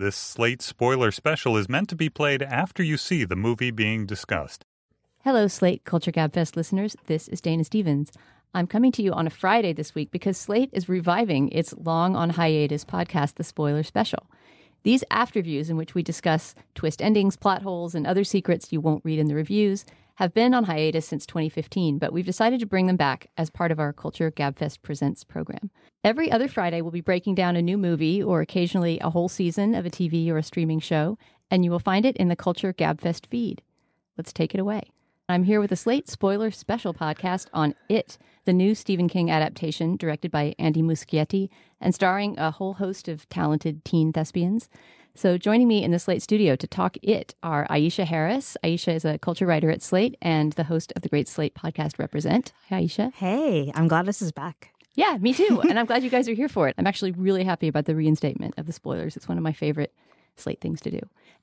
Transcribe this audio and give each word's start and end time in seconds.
This 0.00 0.14
Slate 0.14 0.62
spoiler 0.62 1.10
special 1.10 1.56
is 1.56 1.68
meant 1.68 1.88
to 1.88 1.96
be 1.96 2.08
played 2.08 2.40
after 2.40 2.84
you 2.84 2.96
see 2.96 3.24
the 3.24 3.34
movie 3.34 3.72
being 3.72 4.06
discussed. 4.06 4.64
Hello, 5.24 5.48
Slate 5.48 5.82
Culture 5.82 6.12
Gabfest 6.12 6.54
listeners. 6.54 6.94
This 7.06 7.26
is 7.26 7.40
Dana 7.40 7.64
Stevens. 7.64 8.12
I'm 8.54 8.68
coming 8.68 8.92
to 8.92 9.02
you 9.02 9.12
on 9.12 9.26
a 9.26 9.30
Friday 9.30 9.72
this 9.72 9.96
week 9.96 10.12
because 10.12 10.38
Slate 10.38 10.70
is 10.72 10.88
reviving 10.88 11.48
its 11.48 11.74
long 11.76 12.14
on 12.14 12.30
hiatus 12.30 12.84
podcast, 12.84 13.34
The 13.34 13.42
Spoiler 13.42 13.82
Special. 13.82 14.24
These 14.84 15.02
afterviews, 15.10 15.68
in 15.68 15.76
which 15.76 15.96
we 15.96 16.04
discuss 16.04 16.54
twist 16.76 17.02
endings, 17.02 17.36
plot 17.36 17.62
holes, 17.62 17.96
and 17.96 18.06
other 18.06 18.22
secrets 18.22 18.70
you 18.70 18.80
won't 18.80 19.04
read 19.04 19.18
in 19.18 19.26
the 19.26 19.34
reviews, 19.34 19.84
have 20.18 20.34
been 20.34 20.52
on 20.52 20.64
hiatus 20.64 21.06
since 21.06 21.24
2015, 21.26 21.96
but 21.96 22.12
we've 22.12 22.26
decided 22.26 22.58
to 22.58 22.66
bring 22.66 22.88
them 22.88 22.96
back 22.96 23.30
as 23.36 23.50
part 23.50 23.70
of 23.70 23.78
our 23.78 23.92
Culture 23.92 24.32
Gabfest 24.32 24.82
Presents 24.82 25.22
program. 25.22 25.70
Every 26.02 26.28
other 26.28 26.48
Friday, 26.48 26.80
we'll 26.80 26.90
be 26.90 27.00
breaking 27.00 27.36
down 27.36 27.54
a 27.54 27.62
new 27.62 27.78
movie 27.78 28.20
or 28.20 28.40
occasionally 28.40 28.98
a 28.98 29.10
whole 29.10 29.28
season 29.28 29.76
of 29.76 29.86
a 29.86 29.90
TV 29.90 30.28
or 30.28 30.36
a 30.36 30.42
streaming 30.42 30.80
show, 30.80 31.16
and 31.52 31.64
you 31.64 31.70
will 31.70 31.78
find 31.78 32.04
it 32.04 32.16
in 32.16 32.26
the 32.26 32.34
Culture 32.34 32.72
Gabfest 32.72 33.26
feed. 33.26 33.62
Let's 34.16 34.32
take 34.32 34.56
it 34.56 34.60
away. 34.60 34.90
I'm 35.28 35.44
here 35.44 35.60
with 35.60 35.70
a 35.70 35.76
Slate 35.76 36.08
spoiler 36.08 36.50
special 36.50 36.92
podcast 36.92 37.46
on 37.52 37.76
It, 37.88 38.18
the 38.44 38.52
new 38.52 38.74
Stephen 38.74 39.08
King 39.08 39.30
adaptation 39.30 39.96
directed 39.96 40.32
by 40.32 40.56
Andy 40.58 40.82
Muschietti 40.82 41.48
and 41.80 41.94
starring 41.94 42.36
a 42.40 42.50
whole 42.50 42.74
host 42.74 43.06
of 43.06 43.28
talented 43.28 43.84
teen 43.84 44.12
thespians. 44.12 44.68
So, 45.14 45.36
joining 45.36 45.66
me 45.66 45.82
in 45.82 45.90
the 45.90 45.98
Slate 45.98 46.22
studio 46.22 46.54
to 46.54 46.66
talk 46.68 46.96
it 47.02 47.34
are 47.42 47.66
Aisha 47.68 48.04
Harris. 48.04 48.56
Aisha 48.62 48.94
is 48.94 49.04
a 49.04 49.18
culture 49.18 49.46
writer 49.46 49.68
at 49.68 49.82
Slate 49.82 50.16
and 50.22 50.52
the 50.52 50.64
host 50.64 50.92
of 50.94 51.02
the 51.02 51.08
Great 51.08 51.26
Slate 51.26 51.54
podcast, 51.54 51.98
Represent. 51.98 52.52
Hi, 52.68 52.82
Aisha. 52.84 53.12
Hey, 53.14 53.72
I'm 53.74 53.88
glad 53.88 54.06
this 54.06 54.22
is 54.22 54.30
back. 54.30 54.72
Yeah, 54.94 55.16
me 55.20 55.34
too. 55.34 55.60
and 55.68 55.76
I'm 55.78 55.86
glad 55.86 56.04
you 56.04 56.10
guys 56.10 56.28
are 56.28 56.34
here 56.34 56.48
for 56.48 56.68
it. 56.68 56.76
I'm 56.78 56.86
actually 56.86 57.10
really 57.12 57.42
happy 57.42 57.66
about 57.66 57.86
the 57.86 57.96
reinstatement 57.96 58.54
of 58.58 58.66
the 58.66 58.72
spoilers. 58.72 59.16
It's 59.16 59.28
one 59.28 59.38
of 59.38 59.44
my 59.44 59.52
favorite 59.52 59.92
Slate 60.36 60.60
things 60.60 60.80
to 60.82 60.90
do. 60.90 61.00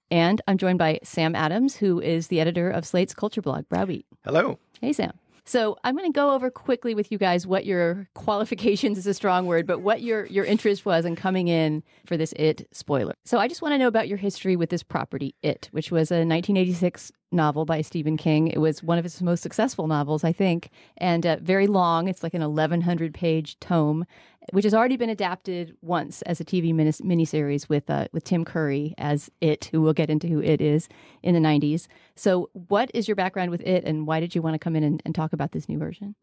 And 0.09 0.41
I'm 0.47 0.57
joined 0.57 0.79
by 0.79 0.99
Sam 1.03 1.35
Adams, 1.35 1.75
who 1.75 1.99
is 1.99 2.27
the 2.27 2.39
editor 2.39 2.69
of 2.69 2.85
Slate's 2.85 3.13
culture 3.13 3.41
blog, 3.41 3.67
Browbeat. 3.67 4.05
Hello. 4.23 4.57
Hey, 4.79 4.93
Sam. 4.93 5.11
So 5.45 5.77
I'm 5.83 5.95
going 5.95 6.11
to 6.11 6.15
go 6.15 6.31
over 6.31 6.49
quickly 6.49 6.95
with 6.95 7.11
you 7.11 7.17
guys 7.17 7.45
what 7.45 7.65
your 7.65 8.07
qualifications 8.15 8.97
is 8.97 9.07
a 9.07 9.13
strong 9.13 9.45
word, 9.45 9.67
but 9.67 9.79
what 9.79 10.01
your 10.01 10.25
your 10.25 10.45
interest 10.45 10.85
was 10.85 11.05
in 11.05 11.15
coming 11.15 11.47
in 11.47 11.83
for 12.05 12.17
this 12.17 12.33
It 12.33 12.67
spoiler. 12.71 13.13
So 13.25 13.37
I 13.37 13.47
just 13.47 13.61
want 13.61 13.73
to 13.73 13.77
know 13.77 13.87
about 13.87 14.07
your 14.07 14.17
history 14.17 14.55
with 14.55 14.69
this 14.69 14.83
property, 14.83 15.35
It, 15.41 15.69
which 15.71 15.91
was 15.91 16.11
a 16.11 16.25
1986 16.25 17.11
novel 17.31 17.65
by 17.65 17.81
Stephen 17.81 18.17
King. 18.17 18.47
It 18.47 18.59
was 18.59 18.83
one 18.83 18.97
of 18.97 19.03
his 19.03 19.21
most 19.21 19.41
successful 19.41 19.87
novels, 19.87 20.23
I 20.23 20.31
think, 20.31 20.69
and 20.97 21.25
uh, 21.25 21.37
very 21.41 21.67
long. 21.67 22.07
It's 22.07 22.23
like 22.23 22.33
an 22.33 22.41
1100 22.41 23.13
page 23.13 23.59
tome, 23.59 24.05
which 24.51 24.63
has 24.63 24.73
already 24.73 24.97
been 24.97 25.09
adapted 25.09 25.75
once 25.81 26.21
as 26.23 26.39
a 26.39 26.45
TV 26.45 26.73
mini- 26.73 26.91
miniseries 26.91 27.67
with 27.69 27.89
uh, 27.89 28.07
with 28.11 28.23
Tim 28.23 28.45
Curry 28.45 28.93
as 28.97 29.29
It, 29.41 29.65
who 29.65 29.81
we'll 29.81 29.93
get 29.93 30.09
into 30.09 30.27
who 30.27 30.41
It 30.41 30.61
is 30.61 30.87
in 31.23 31.33
the 31.33 31.41
90s. 31.41 31.87
So, 32.15 32.49
what 32.53 32.91
is 32.93 33.07
your 33.07 33.15
background 33.15 33.51
with 33.51 33.61
It, 33.61 33.83
and 33.83 34.07
why 34.07 34.19
did 34.19 34.35
you 34.35 34.41
want 34.41 34.55
to 34.55 34.59
come 34.59 34.75
in 34.75 34.83
and, 34.83 35.01
and 35.05 35.13
talk 35.13 35.33
about 35.33 35.51
this 35.51 35.67
new 35.67 35.77
version? 35.77 36.15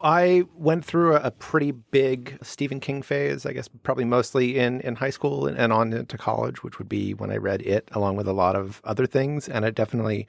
I 0.00 0.44
went 0.54 0.84
through 0.84 1.16
a, 1.16 1.30
pretty 1.30 1.72
big 1.72 2.38
Stephen 2.42 2.80
King 2.80 3.02
phase, 3.02 3.44
I 3.46 3.52
guess 3.52 3.68
probably 3.82 4.04
mostly 4.04 4.58
in, 4.58 4.80
in 4.82 4.96
high 4.96 5.10
school 5.10 5.46
and, 5.46 5.58
and 5.58 5.72
on 5.72 5.92
into 5.92 6.18
college, 6.18 6.62
which 6.62 6.78
would 6.78 6.88
be 6.88 7.14
when 7.14 7.30
I 7.30 7.36
read 7.36 7.62
it 7.62 7.88
along 7.92 8.16
with 8.16 8.28
a 8.28 8.32
lot 8.32 8.56
of 8.56 8.80
other 8.84 9.06
things. 9.06 9.48
And 9.48 9.64
it 9.64 9.74
definitely 9.74 10.26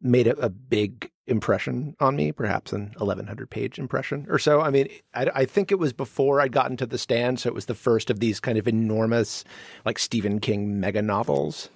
made 0.00 0.26
a, 0.26 0.38
a 0.38 0.48
big 0.48 1.10
impression 1.26 1.96
on 2.00 2.16
me, 2.16 2.32
perhaps 2.32 2.72
an 2.72 2.92
1100 2.98 3.48
page 3.50 3.78
impression 3.78 4.26
or 4.28 4.38
so. 4.38 4.60
I 4.60 4.70
mean, 4.70 4.88
I, 5.14 5.30
I, 5.34 5.44
think 5.44 5.70
it 5.70 5.78
was 5.78 5.92
before 5.92 6.40
I'd 6.40 6.52
gotten 6.52 6.76
to 6.78 6.86
the 6.86 6.98
stand. 6.98 7.40
So 7.40 7.48
it 7.48 7.54
was 7.54 7.66
the 7.66 7.74
first 7.74 8.10
of 8.10 8.20
these 8.20 8.40
kind 8.40 8.58
of 8.58 8.66
enormous, 8.66 9.44
like 9.84 9.98
Stephen 9.98 10.40
King 10.40 10.80
mega 10.80 11.02
novels 11.02 11.70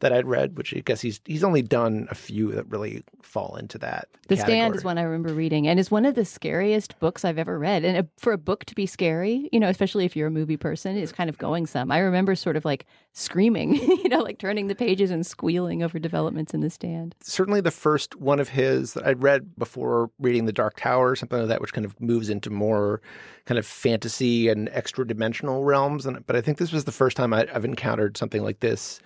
that 0.00 0.12
I'd 0.12 0.26
read, 0.26 0.56
which 0.56 0.74
I 0.74 0.80
guess 0.80 1.00
he's 1.00 1.20
he's 1.24 1.44
only 1.44 1.62
done 1.62 2.08
a 2.10 2.14
few 2.14 2.52
that 2.52 2.68
really 2.68 3.02
fall 3.22 3.56
into 3.56 3.78
that. 3.78 4.08
The 4.28 4.36
category. 4.36 4.58
Stand 4.58 4.76
is 4.76 4.84
one 4.84 4.98
I 4.98 5.02
remember 5.02 5.32
reading, 5.32 5.68
and 5.68 5.78
is 5.78 5.90
one 5.90 6.04
of 6.04 6.14
the 6.14 6.24
scariest 6.24 6.98
books 6.98 7.24
I've 7.24 7.38
ever 7.38 7.58
read. 7.58 7.84
And 7.84 7.98
uh, 7.98 8.02
for 8.16 8.32
a 8.32 8.38
book 8.38 8.64
to 8.66 8.74
be 8.74 8.86
scary, 8.86 9.48
you 9.52 9.60
know, 9.60 9.68
especially 9.68 10.04
if 10.04 10.16
you're 10.16 10.28
a 10.28 10.30
movie 10.30 10.56
person, 10.56 10.96
is 10.96 11.12
kind 11.12 11.30
of 11.30 11.38
going 11.38 11.66
some. 11.66 11.90
I 11.90 11.98
remember 11.98 12.34
sort 12.34 12.56
of 12.56 12.64
like 12.64 12.86
screaming, 13.12 13.74
you 13.74 14.08
know, 14.08 14.20
like 14.20 14.38
turning 14.38 14.68
the 14.68 14.74
pages 14.74 15.10
and 15.10 15.26
squealing 15.26 15.82
over 15.82 15.98
developments 15.98 16.54
in 16.54 16.60
The 16.60 16.70
Stand. 16.70 17.14
Certainly, 17.22 17.60
the 17.60 17.70
first 17.70 18.16
one 18.16 18.40
of 18.40 18.48
his 18.48 18.94
that 18.94 19.06
I'd 19.06 19.22
read 19.22 19.56
before 19.56 20.10
reading 20.18 20.46
The 20.46 20.52
Dark 20.52 20.76
Tower, 20.76 21.14
something 21.14 21.38
like 21.38 21.48
that, 21.48 21.60
which 21.60 21.72
kind 21.72 21.84
of 21.84 22.00
moves 22.00 22.30
into 22.30 22.50
more 22.50 23.02
kind 23.44 23.58
of 23.58 23.66
fantasy 23.66 24.48
and 24.48 24.68
extra 24.72 25.06
dimensional 25.06 25.64
realms. 25.64 26.06
And 26.06 26.24
but 26.26 26.36
I 26.36 26.40
think 26.40 26.58
this 26.58 26.72
was 26.72 26.84
the 26.84 26.92
first 26.92 27.16
time 27.16 27.34
I, 27.34 27.46
I've 27.54 27.64
encountered 27.64 28.16
something 28.16 28.42
like 28.42 28.60
this 28.60 29.00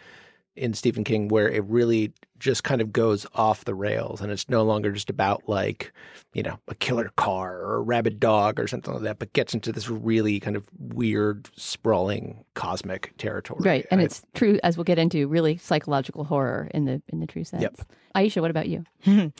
in 0.57 0.75
Stephen 0.75 1.05
King 1.05 1.29
where 1.29 1.49
it 1.49 1.65
really 1.65 2.13
just 2.39 2.65
kind 2.65 2.81
of 2.81 2.93
goes 2.93 3.27
off 3.35 3.65
the 3.65 3.75
rails 3.75 4.21
and 4.21 4.31
it's 4.31 4.49
no 4.49 4.63
longer 4.63 4.93
just 4.93 5.09
about 5.09 5.43
like, 5.49 5.93
you 6.35 6.43
know, 6.43 6.59
a 6.69 6.75
killer 6.75 7.11
car 7.17 7.57
or 7.57 7.77
a 7.77 7.81
rabid 7.81 8.21
dog 8.21 8.61
or 8.61 8.67
something 8.67 8.93
like 8.93 9.03
that, 9.03 9.19
but 9.19 9.33
gets 9.33 9.55
into 9.55 9.73
this 9.73 9.89
really 9.89 10.41
kind 10.41 10.57
of 10.57 10.65
weird, 10.79 11.49
sprawling 11.57 12.45
cosmic 12.55 13.17
territory. 13.17 13.61
Right. 13.63 13.87
And 13.91 14.01
I, 14.01 14.05
it's 14.05 14.23
true, 14.35 14.59
as 14.63 14.77
we'll 14.77 14.85
get 14.85 14.99
into, 14.99 15.27
really 15.27 15.57
psychological 15.57 16.25
horror 16.25 16.69
in 16.75 16.85
the 16.85 17.03
in 17.09 17.21
the 17.21 17.27
true 17.27 17.45
sense. 17.45 17.63
Yep. 17.63 17.81
Aisha, 18.15 18.41
what 18.41 18.51
about 18.51 18.69
you? 18.69 18.85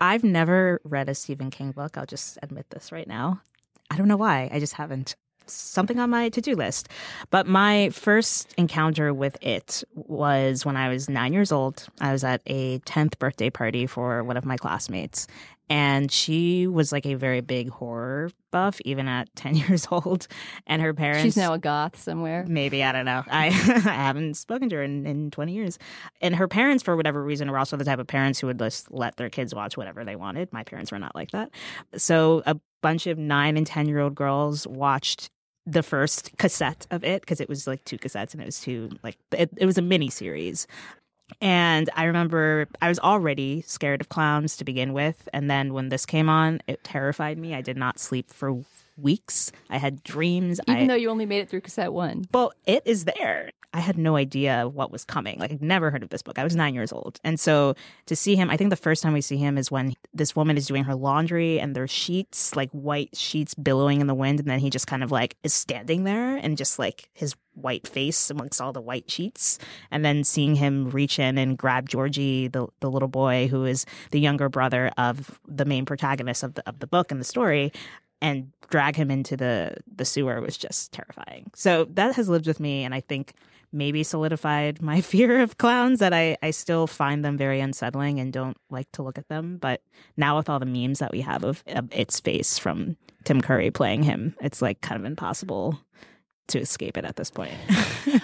I've 0.00 0.24
never 0.24 0.80
read 0.84 1.08
a 1.08 1.14
Stephen 1.14 1.50
King 1.50 1.72
book. 1.72 1.96
I'll 1.96 2.06
just 2.06 2.38
admit 2.42 2.70
this 2.70 2.92
right 2.92 3.06
now. 3.06 3.40
I 3.90 3.96
don't 3.96 4.08
know 4.08 4.16
why. 4.16 4.48
I 4.52 4.58
just 4.58 4.74
haven't 4.74 5.16
something 5.50 5.98
on 5.98 6.10
my 6.10 6.28
to 6.30 6.40
do 6.40 6.54
list. 6.54 6.88
But 7.30 7.46
my 7.46 7.90
first 7.90 8.54
encounter 8.56 9.12
with 9.12 9.36
it 9.42 9.84
was 9.94 10.64
when 10.64 10.76
I 10.76 10.88
was 10.88 11.08
nine 11.08 11.32
years 11.32 11.52
old. 11.52 11.86
I 12.00 12.12
was 12.12 12.24
at 12.24 12.42
a 12.46 12.78
10th 12.80 13.18
birthday 13.18 13.50
party 13.50 13.86
for 13.86 14.22
one 14.24 14.36
of 14.36 14.44
my 14.44 14.56
classmates. 14.56 15.26
And 15.70 16.10
she 16.10 16.66
was 16.66 16.92
like 16.92 17.04
a 17.04 17.14
very 17.14 17.40
big 17.42 17.68
horror 17.68 18.30
buff, 18.50 18.80
even 18.84 19.06
at 19.06 19.28
10 19.36 19.54
years 19.54 19.86
old. 19.90 20.26
And 20.66 20.80
her 20.80 20.94
parents. 20.94 21.22
She's 21.22 21.36
now 21.36 21.52
a 21.52 21.58
goth 21.58 22.00
somewhere. 22.00 22.44
Maybe, 22.48 22.82
I 22.82 22.92
don't 22.92 23.04
know. 23.04 23.22
I, 23.26 23.46
I 23.48 23.50
haven't 23.50 24.34
spoken 24.34 24.68
to 24.70 24.76
her 24.76 24.82
in, 24.82 25.06
in 25.06 25.30
20 25.30 25.52
years. 25.52 25.78
And 26.20 26.34
her 26.36 26.48
parents, 26.48 26.82
for 26.82 26.96
whatever 26.96 27.22
reason, 27.22 27.50
were 27.50 27.58
also 27.58 27.76
the 27.76 27.84
type 27.84 27.98
of 27.98 28.06
parents 28.06 28.38
who 28.38 28.46
would 28.46 28.58
just 28.58 28.90
let 28.90 29.16
their 29.16 29.28
kids 29.28 29.54
watch 29.54 29.76
whatever 29.76 30.04
they 30.04 30.16
wanted. 30.16 30.52
My 30.52 30.64
parents 30.64 30.90
were 30.90 30.98
not 30.98 31.14
like 31.14 31.32
that. 31.32 31.50
So 31.96 32.42
a 32.46 32.58
bunch 32.80 33.06
of 33.06 33.18
nine 33.18 33.56
and 33.56 33.66
10 33.66 33.88
year 33.88 34.00
old 34.00 34.14
girls 34.14 34.66
watched 34.66 35.30
the 35.70 35.82
first 35.82 36.36
cassette 36.38 36.86
of 36.90 37.04
it 37.04 37.22
because 37.22 37.40
it 37.40 37.48
was 37.48 37.66
like 37.66 37.84
two 37.84 37.98
cassettes 37.98 38.32
and 38.32 38.40
it 38.40 38.46
was 38.46 38.60
two 38.60 38.90
like 39.02 39.16
it, 39.32 39.50
it 39.56 39.66
was 39.66 39.78
a 39.78 39.82
mini 39.82 40.08
series. 40.08 40.66
And 41.42 41.90
i 41.94 42.04
remember 42.04 42.66
i 42.80 42.88
was 42.88 42.98
already 43.00 43.62
scared 43.66 44.00
of 44.00 44.08
clowns 44.08 44.56
to 44.56 44.64
begin 44.64 44.94
with 44.94 45.28
and 45.34 45.50
then 45.50 45.74
when 45.74 45.90
this 45.90 46.06
came 46.06 46.28
on 46.28 46.60
it 46.66 46.82
terrified 46.84 47.38
me. 47.38 47.54
I 47.54 47.60
did 47.60 47.76
not 47.76 47.98
sleep 47.98 48.30
for 48.30 48.64
weeks 48.98 49.52
i 49.70 49.78
had 49.78 50.02
dreams 50.02 50.60
even 50.68 50.84
I, 50.84 50.86
though 50.86 50.94
you 50.94 51.10
only 51.10 51.26
made 51.26 51.40
it 51.40 51.48
through 51.48 51.62
cassette 51.62 51.92
one 51.92 52.24
well 52.32 52.52
it 52.66 52.82
is 52.84 53.04
there 53.04 53.50
I 53.74 53.80
had 53.80 53.98
no 53.98 54.16
idea 54.16 54.66
what 54.66 54.90
was 54.90 55.04
coming. 55.04 55.38
Like, 55.38 55.52
I'd 55.52 55.60
never 55.60 55.90
heard 55.90 56.02
of 56.02 56.08
this 56.08 56.22
book. 56.22 56.38
I 56.38 56.44
was 56.44 56.56
nine 56.56 56.74
years 56.74 56.90
old. 56.90 57.20
And 57.22 57.38
so 57.38 57.74
to 58.06 58.16
see 58.16 58.34
him, 58.34 58.48
I 58.48 58.56
think 58.56 58.70
the 58.70 58.76
first 58.76 59.02
time 59.02 59.12
we 59.12 59.20
see 59.20 59.36
him 59.36 59.58
is 59.58 59.70
when 59.70 59.94
this 60.14 60.34
woman 60.34 60.56
is 60.56 60.66
doing 60.66 60.84
her 60.84 60.94
laundry 60.94 61.60
and 61.60 61.76
there's 61.76 61.90
sheets, 61.90 62.56
like 62.56 62.70
white 62.70 63.14
sheets 63.14 63.54
billowing 63.54 64.00
in 64.00 64.06
the 64.06 64.14
wind. 64.14 64.40
And 64.40 64.48
then 64.48 64.58
he 64.58 64.70
just 64.70 64.86
kind 64.86 65.04
of 65.04 65.12
like 65.12 65.36
is 65.42 65.52
standing 65.52 66.04
there 66.04 66.36
and 66.36 66.56
just 66.56 66.78
like 66.78 67.10
his 67.12 67.36
white 67.52 67.86
face 67.86 68.30
amongst 68.30 68.60
all 68.60 68.72
the 68.72 68.80
white 68.80 69.10
sheets. 69.10 69.58
And 69.90 70.02
then 70.02 70.24
seeing 70.24 70.54
him 70.54 70.88
reach 70.88 71.18
in 71.18 71.36
and 71.36 71.58
grab 71.58 71.90
Georgie, 71.90 72.48
the, 72.48 72.68
the 72.80 72.90
little 72.90 73.08
boy 73.08 73.48
who 73.48 73.64
is 73.66 73.84
the 74.12 74.20
younger 74.20 74.48
brother 74.48 74.90
of 74.96 75.38
the 75.46 75.66
main 75.66 75.84
protagonist 75.84 76.42
of 76.42 76.54
the, 76.54 76.66
of 76.66 76.78
the 76.78 76.86
book 76.86 77.10
and 77.10 77.20
the 77.20 77.24
story 77.24 77.72
and 78.20 78.52
drag 78.70 78.96
him 78.96 79.10
into 79.10 79.36
the 79.36 79.76
the 79.94 80.04
sewer 80.04 80.40
was 80.40 80.56
just 80.56 80.92
terrifying. 80.92 81.50
So 81.54 81.86
that 81.92 82.14
has 82.16 82.28
lived 82.28 82.46
with 82.46 82.60
me 82.60 82.84
and 82.84 82.94
I 82.94 83.00
think 83.00 83.34
maybe 83.72 84.02
solidified 84.02 84.80
my 84.82 85.00
fear 85.00 85.40
of 85.40 85.58
clowns 85.58 86.00
that 86.00 86.12
I, 86.12 86.36
I 86.42 86.50
still 86.50 86.86
find 86.86 87.24
them 87.24 87.36
very 87.36 87.60
unsettling 87.60 88.18
and 88.18 88.32
don't 88.32 88.56
like 88.70 88.90
to 88.92 89.02
look 89.02 89.18
at 89.18 89.28
them. 89.28 89.58
But 89.58 89.82
now 90.16 90.36
with 90.36 90.48
all 90.48 90.58
the 90.58 90.66
memes 90.66 90.98
that 90.98 91.12
we 91.12 91.20
have 91.22 91.44
of, 91.44 91.62
of 91.66 91.88
its 91.92 92.20
face 92.20 92.58
from 92.58 92.96
Tim 93.24 93.40
Curry 93.40 93.70
playing 93.70 94.02
him, 94.04 94.34
it's 94.40 94.62
like 94.62 94.80
kind 94.80 95.00
of 95.00 95.04
impossible 95.06 95.78
to 96.48 96.58
escape 96.58 96.96
it 96.96 97.04
at 97.04 97.16
this 97.16 97.30
point. 97.30 97.54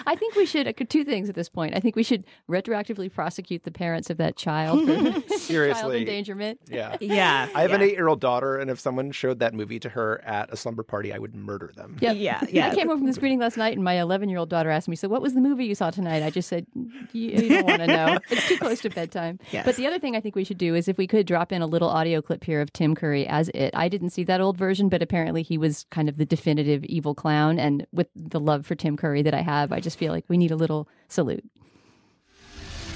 I 0.05 0.15
think 0.15 0.35
we 0.35 0.45
should 0.45 0.67
uh, 0.67 0.73
two 0.89 1.03
things 1.03 1.29
at 1.29 1.35
this 1.35 1.49
point. 1.49 1.75
I 1.75 1.79
think 1.79 1.95
we 1.95 2.03
should 2.03 2.25
retroactively 2.49 3.11
prosecute 3.11 3.63
the 3.63 3.71
parents 3.71 4.09
of 4.09 4.17
that 4.17 4.35
child 4.35 4.85
for 4.85 5.21
seriously 5.37 5.81
child 5.81 5.95
endangerment. 5.95 6.59
Yeah, 6.67 6.97
yeah. 6.99 7.49
I 7.53 7.61
have 7.61 7.71
yeah. 7.71 7.75
an 7.75 7.81
eight-year-old 7.83 8.19
daughter, 8.19 8.57
and 8.57 8.69
if 8.69 8.79
someone 8.79 9.11
showed 9.11 9.39
that 9.39 9.53
movie 9.53 9.79
to 9.79 9.89
her 9.89 10.21
at 10.25 10.51
a 10.51 10.57
slumber 10.57 10.83
party, 10.83 11.13
I 11.13 11.17
would 11.17 11.35
murder 11.35 11.71
them. 11.75 11.97
Yep. 12.01 12.17
Yeah, 12.17 12.41
yeah. 12.49 12.69
I 12.69 12.75
came 12.75 12.87
home 12.87 12.97
from 12.97 13.07
the 13.07 13.13
screening 13.13 13.39
last 13.39 13.57
night, 13.57 13.75
and 13.75 13.83
my 13.83 13.95
11-year-old 13.95 14.49
daughter 14.49 14.69
asked 14.69 14.87
me, 14.87 14.95
"So, 14.95 15.07
what 15.07 15.21
was 15.21 15.33
the 15.33 15.41
movie 15.41 15.65
you 15.65 15.75
saw 15.75 15.91
tonight?" 15.91 16.23
I 16.23 16.29
just 16.29 16.49
said, 16.49 16.65
"You, 17.11 17.29
you 17.29 17.49
don't 17.49 17.65
want 17.65 17.81
to 17.81 17.87
know. 17.87 18.17
It's 18.29 18.47
too 18.47 18.57
close 18.57 18.81
to 18.81 18.89
bedtime." 18.89 19.39
Yes. 19.51 19.65
But 19.65 19.75
the 19.75 19.87
other 19.87 19.99
thing 19.99 20.15
I 20.15 20.21
think 20.21 20.35
we 20.35 20.43
should 20.43 20.57
do 20.57 20.75
is 20.75 20.87
if 20.87 20.97
we 20.97 21.07
could 21.07 21.25
drop 21.27 21.51
in 21.51 21.61
a 21.61 21.67
little 21.67 21.89
audio 21.89 22.21
clip 22.21 22.43
here 22.43 22.61
of 22.61 22.73
Tim 22.73 22.95
Curry 22.95 23.27
as 23.27 23.49
it. 23.49 23.71
I 23.73 23.89
didn't 23.89 24.11
see 24.11 24.23
that 24.25 24.41
old 24.41 24.57
version, 24.57 24.89
but 24.89 25.01
apparently 25.01 25.43
he 25.43 25.57
was 25.57 25.85
kind 25.91 26.09
of 26.09 26.17
the 26.17 26.25
definitive 26.25 26.83
evil 26.85 27.15
clown, 27.15 27.59
and 27.59 27.85
with 27.91 28.07
the 28.15 28.39
love 28.39 28.65
for 28.65 28.75
Tim 28.75 28.95
Curry 28.95 29.21
that 29.23 29.33
I 29.33 29.41
have, 29.41 29.71
I 29.71 29.79
just 29.79 29.97
feel 29.97 30.13
like 30.13 30.25
we 30.27 30.37
need 30.37 30.51
a 30.51 30.55
little 30.55 30.87
salute. 31.09 31.43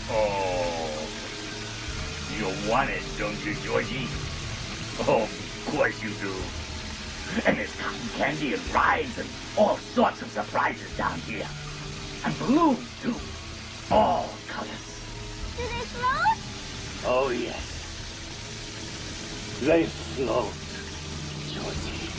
Oh, 0.10 1.08
you 2.38 2.46
want 2.70 2.90
it, 2.90 3.04
don't 3.18 3.46
you, 3.46 3.54
Georgie? 3.56 4.08
Oh, 5.02 5.24
of 5.24 5.68
course 5.72 6.02
you 6.02 6.10
do. 6.22 6.34
And 7.46 7.58
there's 7.58 7.76
cotton 7.76 8.10
candy 8.16 8.54
and 8.54 8.74
rides 8.74 9.18
and 9.20 9.28
all 9.58 9.78
sorts 9.78 10.22
of 10.22 10.30
surprises 10.30 10.96
down 10.98 11.20
here. 11.20 11.48
And 12.26 12.38
balloons, 12.40 13.02
too. 13.02 13.16
All 13.92 14.30
colors. 14.48 15.00
Do 15.58 15.64
they 15.64 15.86
float? 15.86 16.38
Oh, 17.06 17.30
yes. 17.30 17.76
They 19.62 19.84
float, 19.84 20.54
Georgie. 21.54 22.10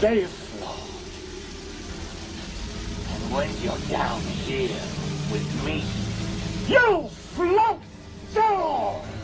They 0.00 0.24
float. 0.26 0.39
And 3.12 3.32
when 3.34 3.50
you're 3.62 3.78
down 3.88 4.20
here 4.20 4.82
with 5.32 5.64
me, 5.64 5.84
you 6.68 7.08
float 7.08 7.80
too! 8.32 9.19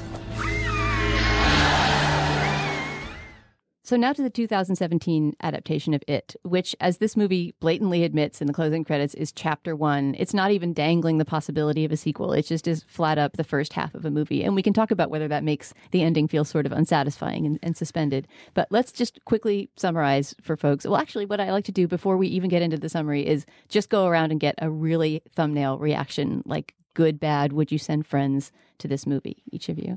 So 3.86 3.94
now 3.94 4.12
to 4.12 4.20
the 4.20 4.30
2017 4.30 5.36
adaptation 5.44 5.94
of 5.94 6.02
It, 6.08 6.34
which, 6.42 6.74
as 6.80 6.98
this 6.98 7.16
movie 7.16 7.54
blatantly 7.60 8.02
admits 8.02 8.40
in 8.40 8.48
the 8.48 8.52
closing 8.52 8.82
credits, 8.82 9.14
is 9.14 9.30
chapter 9.30 9.76
one. 9.76 10.16
It's 10.18 10.34
not 10.34 10.50
even 10.50 10.72
dangling 10.72 11.18
the 11.18 11.24
possibility 11.24 11.84
of 11.84 11.92
a 11.92 11.96
sequel. 11.96 12.32
It 12.32 12.46
just 12.46 12.66
is 12.66 12.82
flat 12.88 13.16
up 13.16 13.34
the 13.34 13.44
first 13.44 13.74
half 13.74 13.94
of 13.94 14.04
a 14.04 14.10
movie. 14.10 14.42
And 14.42 14.56
we 14.56 14.62
can 14.62 14.72
talk 14.72 14.90
about 14.90 15.08
whether 15.08 15.28
that 15.28 15.44
makes 15.44 15.72
the 15.92 16.02
ending 16.02 16.26
feel 16.26 16.44
sort 16.44 16.66
of 16.66 16.72
unsatisfying 16.72 17.46
and, 17.46 17.60
and 17.62 17.76
suspended. 17.76 18.26
But 18.54 18.66
let's 18.72 18.90
just 18.90 19.24
quickly 19.24 19.70
summarize 19.76 20.34
for 20.42 20.56
folks. 20.56 20.84
Well, 20.84 20.96
actually, 20.96 21.26
what 21.26 21.38
I 21.38 21.52
like 21.52 21.66
to 21.66 21.70
do 21.72 21.86
before 21.86 22.16
we 22.16 22.26
even 22.26 22.50
get 22.50 22.62
into 22.62 22.78
the 22.78 22.88
summary 22.88 23.24
is 23.24 23.46
just 23.68 23.88
go 23.88 24.06
around 24.08 24.32
and 24.32 24.40
get 24.40 24.56
a 24.58 24.68
really 24.68 25.22
thumbnail 25.36 25.78
reaction, 25.78 26.42
like 26.44 26.74
good, 26.94 27.20
bad, 27.20 27.52
would 27.52 27.70
you 27.70 27.78
send 27.78 28.04
friends 28.04 28.50
to 28.78 28.88
this 28.88 29.06
movie, 29.06 29.44
each 29.52 29.68
of 29.68 29.78
you? 29.78 29.96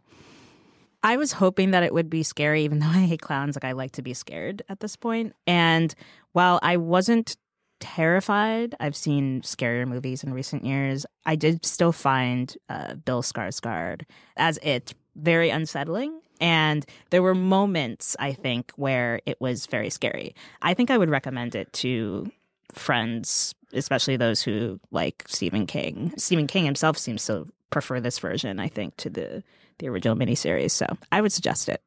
I 1.04 1.18
was 1.18 1.34
hoping 1.34 1.72
that 1.72 1.84
it 1.84 1.94
would 1.94 2.10
be 2.10 2.24
scary, 2.24 2.64
even 2.64 2.80
though 2.80 2.88
I 2.88 3.06
hate 3.06 3.22
clowns. 3.22 3.56
Like 3.56 3.66
I 3.66 3.74
like 3.74 3.92
to 3.94 4.02
be 4.02 4.14
scared 4.14 4.62
at 4.70 4.80
this 4.80 4.96
point. 4.96 5.34
And 5.48 5.94
while 6.34 6.60
I 6.62 6.78
wasn't 6.78 7.38
terrified, 7.80 8.76
I've 8.80 8.96
seen 8.96 9.42
scarier 9.42 9.88
movies 9.88 10.24
in 10.24 10.34
recent 10.34 10.66
years. 10.66 11.06
I 11.26 11.36
did 11.36 11.66
still 11.66 11.92
find 11.92 12.56
uh, 12.70 12.96
Bill 12.96 13.22
Skarsgård 13.22 14.02
as 14.36 14.60
it 14.62 14.94
very 15.16 15.50
unsettling. 15.50 16.20
And 16.42 16.86
there 17.10 17.22
were 17.22 17.36
moments, 17.36 18.16
I 18.20 18.34
think, 18.34 18.72
where 18.76 19.20
it 19.26 19.40
was 19.42 19.66
very 19.66 19.90
scary. 19.90 20.36
I 20.62 20.74
think 20.74 20.90
I 20.90 20.98
would 20.98 21.10
recommend 21.10 21.56
it 21.56 21.72
to 21.74 22.32
friends, 22.72 23.54
especially 23.74 24.16
those 24.16 24.42
who 24.42 24.80
like 24.92 25.26
Stephen 25.28 25.66
King. 25.66 26.14
Stephen 26.18 26.48
King 26.48 26.66
himself 26.66 26.98
seems 26.98 27.26
to 27.26 27.48
prefer 27.72 28.00
this 28.00 28.20
version, 28.20 28.60
I 28.60 28.68
think, 28.68 28.96
to 28.98 29.10
the 29.10 29.44
the 29.80 29.90
original 29.90 30.16
miniseries. 30.16 30.72
So 30.72 30.86
I 31.12 31.22
would 31.22 31.32
suggest 31.32 31.70
it. 31.70 31.82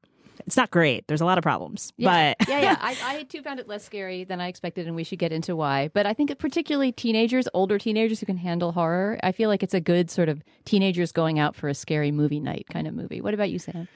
It's 0.47 0.57
not 0.57 0.71
great. 0.71 1.07
There's 1.07 1.21
a 1.21 1.25
lot 1.25 1.39
of 1.39 1.43
problems, 1.43 1.93
Yeah, 1.97 2.35
but 2.39 2.49
yeah, 2.49 2.61
yeah. 2.61 2.77
I, 2.81 2.97
I 3.03 3.23
too 3.23 3.43
found 3.43 3.61
it 3.61 3.69
less 3.69 3.85
scary 3.85 4.25
than 4.25 4.41
I 4.41 4.49
expected, 4.49 4.89
and 4.89 4.97
we 4.97 5.05
should 5.05 5.21
get 5.21 5.33
into 5.33 5.55
why. 5.55 5.89
But 5.95 6.05
I 6.05 6.15
think 6.15 6.31
that 6.31 6.39
particularly 6.39 6.91
teenagers, 6.91 7.47
older 7.55 7.79
teenagers 7.79 8.19
who 8.19 8.27
can 8.27 8.39
handle 8.39 8.73
horror, 8.73 9.21
I 9.23 9.31
feel 9.31 9.49
like 9.49 9.63
it's 9.63 9.75
a 9.75 9.81
good 9.81 10.11
sort 10.11 10.29
of 10.29 10.43
teenagers 10.65 11.13
going 11.13 11.39
out 11.39 11.55
for 11.55 11.69
a 11.69 11.75
scary 11.75 12.11
movie 12.11 12.41
night 12.41 12.67
kind 12.73 12.89
of 12.89 12.95
movie. 12.95 13.21
What 13.21 13.35
about 13.35 13.51
you, 13.51 13.61
Sam? 13.61 13.87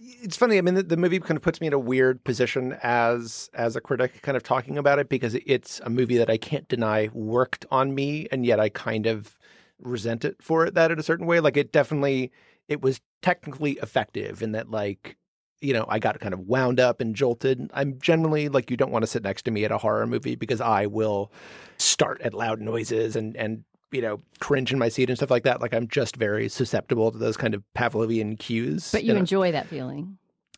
it's 0.00 0.36
funny. 0.36 0.58
I 0.58 0.62
mean, 0.62 0.74
the, 0.74 0.82
the 0.82 0.96
movie 0.96 1.18
kind 1.20 1.36
of 1.36 1.42
puts 1.42 1.60
me 1.60 1.66
in 1.66 1.72
a 1.72 1.78
weird 1.78 2.24
position 2.24 2.78
as 2.82 3.50
as 3.54 3.76
a 3.76 3.80
critic, 3.80 4.22
kind 4.22 4.36
of 4.36 4.42
talking 4.42 4.78
about 4.78 4.98
it 4.98 5.08
because 5.08 5.34
it's 5.46 5.80
a 5.84 5.90
movie 5.90 6.16
that 6.18 6.30
I 6.30 6.36
can't 6.38 6.66
deny 6.68 7.10
worked 7.12 7.66
on 7.70 7.94
me, 7.94 8.26
and 8.32 8.46
yet 8.46 8.60
I 8.60 8.68
kind 8.68 9.06
of 9.06 9.38
resent 9.78 10.24
it 10.24 10.36
for 10.42 10.66
it 10.66 10.74
that 10.74 10.90
in 10.90 10.98
a 10.98 11.02
certain 11.02 11.26
way. 11.26 11.40
Like 11.40 11.56
it 11.56 11.72
definitely 11.72 12.32
it 12.70 12.80
was 12.80 13.00
technically 13.20 13.72
effective 13.82 14.42
in 14.42 14.52
that 14.52 14.70
like 14.70 15.18
you 15.60 15.74
know 15.74 15.84
I 15.88 15.98
got 15.98 16.18
kind 16.20 16.32
of 16.32 16.40
wound 16.40 16.80
up 16.80 17.02
and 17.02 17.14
jolted. 17.14 17.70
I'm 17.74 17.98
generally 18.00 18.48
like 18.48 18.70
you 18.70 18.78
don't 18.78 18.92
want 18.92 19.02
to 19.02 19.06
sit 19.06 19.22
next 19.22 19.42
to 19.42 19.50
me 19.50 19.66
at 19.66 19.72
a 19.72 19.76
horror 19.76 20.06
movie 20.06 20.36
because 20.36 20.62
I 20.62 20.86
will 20.86 21.30
start 21.76 22.22
at 22.22 22.32
loud 22.32 22.60
noises 22.60 23.16
and 23.16 23.36
and 23.36 23.64
you 23.90 24.00
know 24.00 24.22
cringe 24.38 24.72
in 24.72 24.78
my 24.78 24.88
seat 24.88 25.10
and 25.10 25.18
stuff 25.18 25.30
like 25.30 25.42
that. 25.42 25.60
Like 25.60 25.74
I'm 25.74 25.88
just 25.88 26.16
very 26.16 26.48
susceptible 26.48 27.10
to 27.10 27.18
those 27.18 27.36
kind 27.36 27.52
of 27.52 27.62
Pavlovian 27.76 28.38
cues. 28.38 28.90
But 28.90 29.04
you 29.04 29.12
know? 29.12 29.18
enjoy 29.18 29.52
that 29.52 29.66
feeling. 29.66 30.16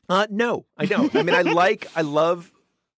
Uh, 0.09 0.27
no, 0.31 0.67
I 0.77 0.87
don't. 0.87 1.15
I 1.17 1.23
mean, 1.23 1.35
I 1.35 1.43
like, 1.53 1.87
I 1.97 2.03
love 2.03 2.53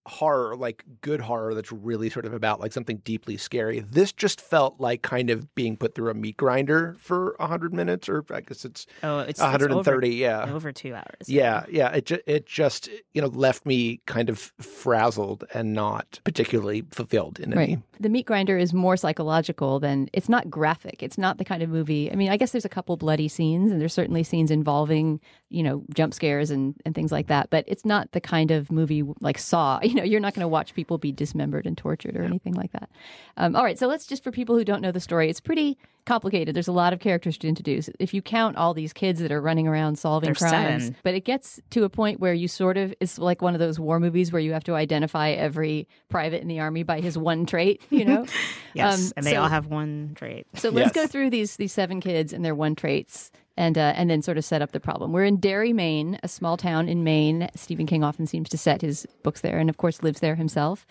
horror, 0.06 0.56
like 0.56 0.84
good 1.00 1.20
horror 1.20 1.54
that's 1.54 1.72
really 1.72 2.10
sort 2.10 2.26
of 2.26 2.34
about 2.34 2.60
like 2.60 2.72
something 2.72 2.98
deeply 2.98 3.36
scary. 3.36 3.80
This 3.80 4.12
just 4.12 4.40
felt 4.40 4.80
like 4.80 5.02
kind 5.02 5.30
of 5.30 5.54
being 5.54 5.76
put 5.76 5.94
through 5.94 6.10
a 6.10 6.14
meat 6.14 6.36
grinder 6.36 6.94
for 6.98 7.34
100 7.38 7.72
minutes, 7.72 8.08
or 8.08 8.24
I 8.30 8.40
guess 8.40 8.64
it's 8.64 8.86
oh, 9.02 9.20
it's, 9.20 9.30
it's 9.30 9.40
130. 9.40 9.74
over, 9.74 10.06
yeah. 10.06 10.52
over 10.52 10.72
two 10.72 10.94
hours. 10.94 11.28
Yeah, 11.28 11.64
yeah. 11.68 11.90
It 11.92 12.06
ju- 12.06 12.22
it 12.26 12.46
just 12.46 12.88
you 13.12 13.22
know 13.22 13.28
left 13.28 13.66
me 13.66 14.00
kind 14.06 14.28
of 14.28 14.52
frazzled 14.60 15.44
and 15.54 15.72
not 15.72 16.20
particularly 16.24 16.84
fulfilled 16.90 17.40
in 17.40 17.52
any. 17.52 17.82
The 18.00 18.08
meat 18.08 18.26
grinder 18.26 18.58
is 18.58 18.74
more 18.74 18.96
psychological 18.96 19.80
than 19.80 20.08
it's 20.12 20.28
not 20.28 20.50
graphic. 20.50 21.02
It's 21.02 21.16
not 21.16 21.38
the 21.38 21.44
kind 21.44 21.62
of 21.62 21.70
movie. 21.70 22.10
I 22.10 22.16
mean, 22.16 22.30
I 22.30 22.36
guess 22.36 22.52
there's 22.52 22.64
a 22.64 22.70
couple 22.70 22.96
bloody 22.96 23.28
scenes 23.28 23.70
and 23.70 23.80
there's 23.80 23.94
certainly 23.94 24.22
scenes 24.22 24.50
involving, 24.50 25.20
you 25.54 25.62
know, 25.62 25.84
jump 25.94 26.12
scares 26.12 26.50
and, 26.50 26.74
and 26.84 26.94
things 26.94 27.12
like 27.12 27.28
that, 27.28 27.48
but 27.50 27.64
it's 27.68 27.84
not 27.84 28.10
the 28.12 28.20
kind 28.20 28.50
of 28.50 28.70
movie 28.72 29.02
like 29.20 29.38
Saw. 29.38 29.78
You 29.84 29.94
know, 29.94 30.02
you're 30.04 30.20
not 30.20 30.34
going 30.34 30.40
to 30.44 30.48
watch 30.48 30.74
people 30.74 30.98
be 30.98 31.12
dismembered 31.12 31.66
and 31.66 31.78
tortured 31.78 32.16
or 32.16 32.24
anything 32.24 32.54
like 32.54 32.72
that. 32.72 32.90
Um, 33.36 33.54
all 33.56 33.62
right. 33.64 33.78
So 33.78 33.86
let's 33.86 34.06
just, 34.06 34.24
for 34.24 34.30
people 34.32 34.56
who 34.56 34.64
don't 34.64 34.82
know 34.82 34.90
the 34.92 35.00
story, 35.00 35.30
it's 35.30 35.40
pretty 35.40 35.78
complicated. 36.06 36.54
There's 36.54 36.68
a 36.68 36.72
lot 36.72 36.92
of 36.92 37.00
characters 37.00 37.38
to 37.38 37.48
introduce. 37.48 37.88
If 37.98 38.12
you 38.12 38.20
count 38.20 38.56
all 38.56 38.74
these 38.74 38.92
kids 38.92 39.20
that 39.20 39.32
are 39.32 39.40
running 39.40 39.66
around 39.68 39.98
solving 39.98 40.26
There's 40.28 40.38
crimes, 40.38 40.82
seven. 40.84 40.96
but 41.02 41.14
it 41.14 41.24
gets 41.24 41.60
to 41.70 41.84
a 41.84 41.88
point 41.88 42.20
where 42.20 42.34
you 42.34 42.48
sort 42.48 42.76
of, 42.76 42.92
it's 43.00 43.18
like 43.18 43.40
one 43.40 43.54
of 43.54 43.60
those 43.60 43.78
war 43.80 43.98
movies 44.00 44.32
where 44.32 44.40
you 44.42 44.52
have 44.52 44.64
to 44.64 44.74
identify 44.74 45.30
every 45.30 45.86
private 46.10 46.42
in 46.42 46.48
the 46.48 46.60
army 46.60 46.82
by 46.82 47.00
his 47.00 47.16
one 47.16 47.46
trait, 47.46 47.80
you 47.90 48.04
know? 48.04 48.26
Yes, 48.74 49.06
Um, 49.06 49.12
and 49.18 49.24
they 49.26 49.34
so- 49.34 49.42
all 49.42 49.48
have 49.48 49.66
one 49.68 50.12
trait. 50.16 50.46
So 50.56 50.68
let's 50.70 50.86
Yes. 50.88 51.04
go 51.04 51.06
through 51.06 51.30
these 51.30 51.54
these 51.56 51.72
seven 51.72 52.00
kids 52.00 52.32
and 52.32 52.44
their 52.44 52.56
one 52.56 52.74
traits, 52.74 53.30
and 53.56 53.78
uh, 53.78 53.92
and 53.96 54.10
then 54.10 54.22
sort 54.22 54.38
of 54.38 54.44
set 54.44 54.62
up 54.62 54.72
the 54.72 54.80
problem. 54.80 55.12
We're 55.12 55.24
in 55.24 55.38
Derry, 55.38 55.72
Maine, 55.72 56.18
a 56.22 56.28
small 56.28 56.56
town 56.56 56.88
in 56.88 57.04
Maine. 57.04 57.48
Stephen 57.54 57.86
King 57.86 58.02
often 58.02 58.26
seems 58.26 58.48
to 58.50 58.58
set 58.58 58.82
his 58.82 59.06
books 59.22 59.40
there, 59.40 59.58
and 59.58 59.70
of 59.70 59.76
course 59.76 60.02
lives 60.02 60.20
there 60.20 60.34
himself. 60.34 60.86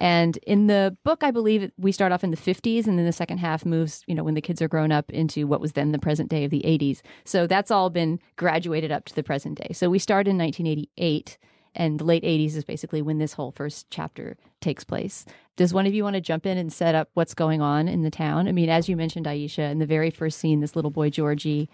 And 0.00 0.36
in 0.38 0.66
the 0.66 0.96
book, 1.04 1.22
I 1.22 1.30
believe 1.30 1.70
we 1.76 1.92
start 1.92 2.12
off 2.12 2.24
in 2.24 2.30
the 2.30 2.36
fifties, 2.36 2.86
and 2.86 2.98
then 2.98 3.06
the 3.06 3.12
second 3.12 3.38
half 3.38 3.64
moves, 3.64 4.02
you 4.06 4.14
know, 4.14 4.24
when 4.24 4.34
the 4.34 4.40
kids 4.40 4.60
are 4.60 4.68
grown 4.68 4.92
up 4.92 5.10
into 5.10 5.46
what 5.46 5.60
was 5.60 5.72
then 5.72 5.92
the 5.92 5.98
present 5.98 6.28
day 6.28 6.44
of 6.44 6.50
the 6.50 6.64
eighties. 6.64 7.02
So 7.24 7.46
that's 7.46 7.70
all 7.70 7.90
been 7.90 8.18
graduated 8.36 8.90
up 8.90 9.04
to 9.06 9.14
the 9.14 9.22
present 9.22 9.58
day. 9.58 9.72
So 9.72 9.88
we 9.88 9.98
start 9.98 10.26
in 10.26 10.36
1988. 10.38 11.38
And 11.74 12.00
the 12.00 12.04
late 12.04 12.24
80s 12.24 12.56
is 12.56 12.64
basically 12.64 13.02
when 13.02 13.18
this 13.18 13.34
whole 13.34 13.52
first 13.52 13.86
chapter 13.88 14.36
takes 14.60 14.82
place. 14.82 15.24
Does 15.56 15.72
one 15.72 15.86
of 15.86 15.94
you 15.94 16.02
want 16.02 16.14
to 16.14 16.20
jump 16.20 16.44
in 16.44 16.58
and 16.58 16.72
set 16.72 16.96
up 16.96 17.10
what's 17.14 17.34
going 17.34 17.60
on 17.60 17.86
in 17.86 18.02
the 18.02 18.10
town? 18.10 18.48
I 18.48 18.52
mean, 18.52 18.68
as 18.68 18.88
you 18.88 18.96
mentioned, 18.96 19.26
Aisha, 19.26 19.70
in 19.70 19.78
the 19.78 19.86
very 19.86 20.10
first 20.10 20.38
scene, 20.38 20.58
this 20.58 20.74
little 20.74 20.90
boy, 20.90 21.10
Georgie, 21.10 21.68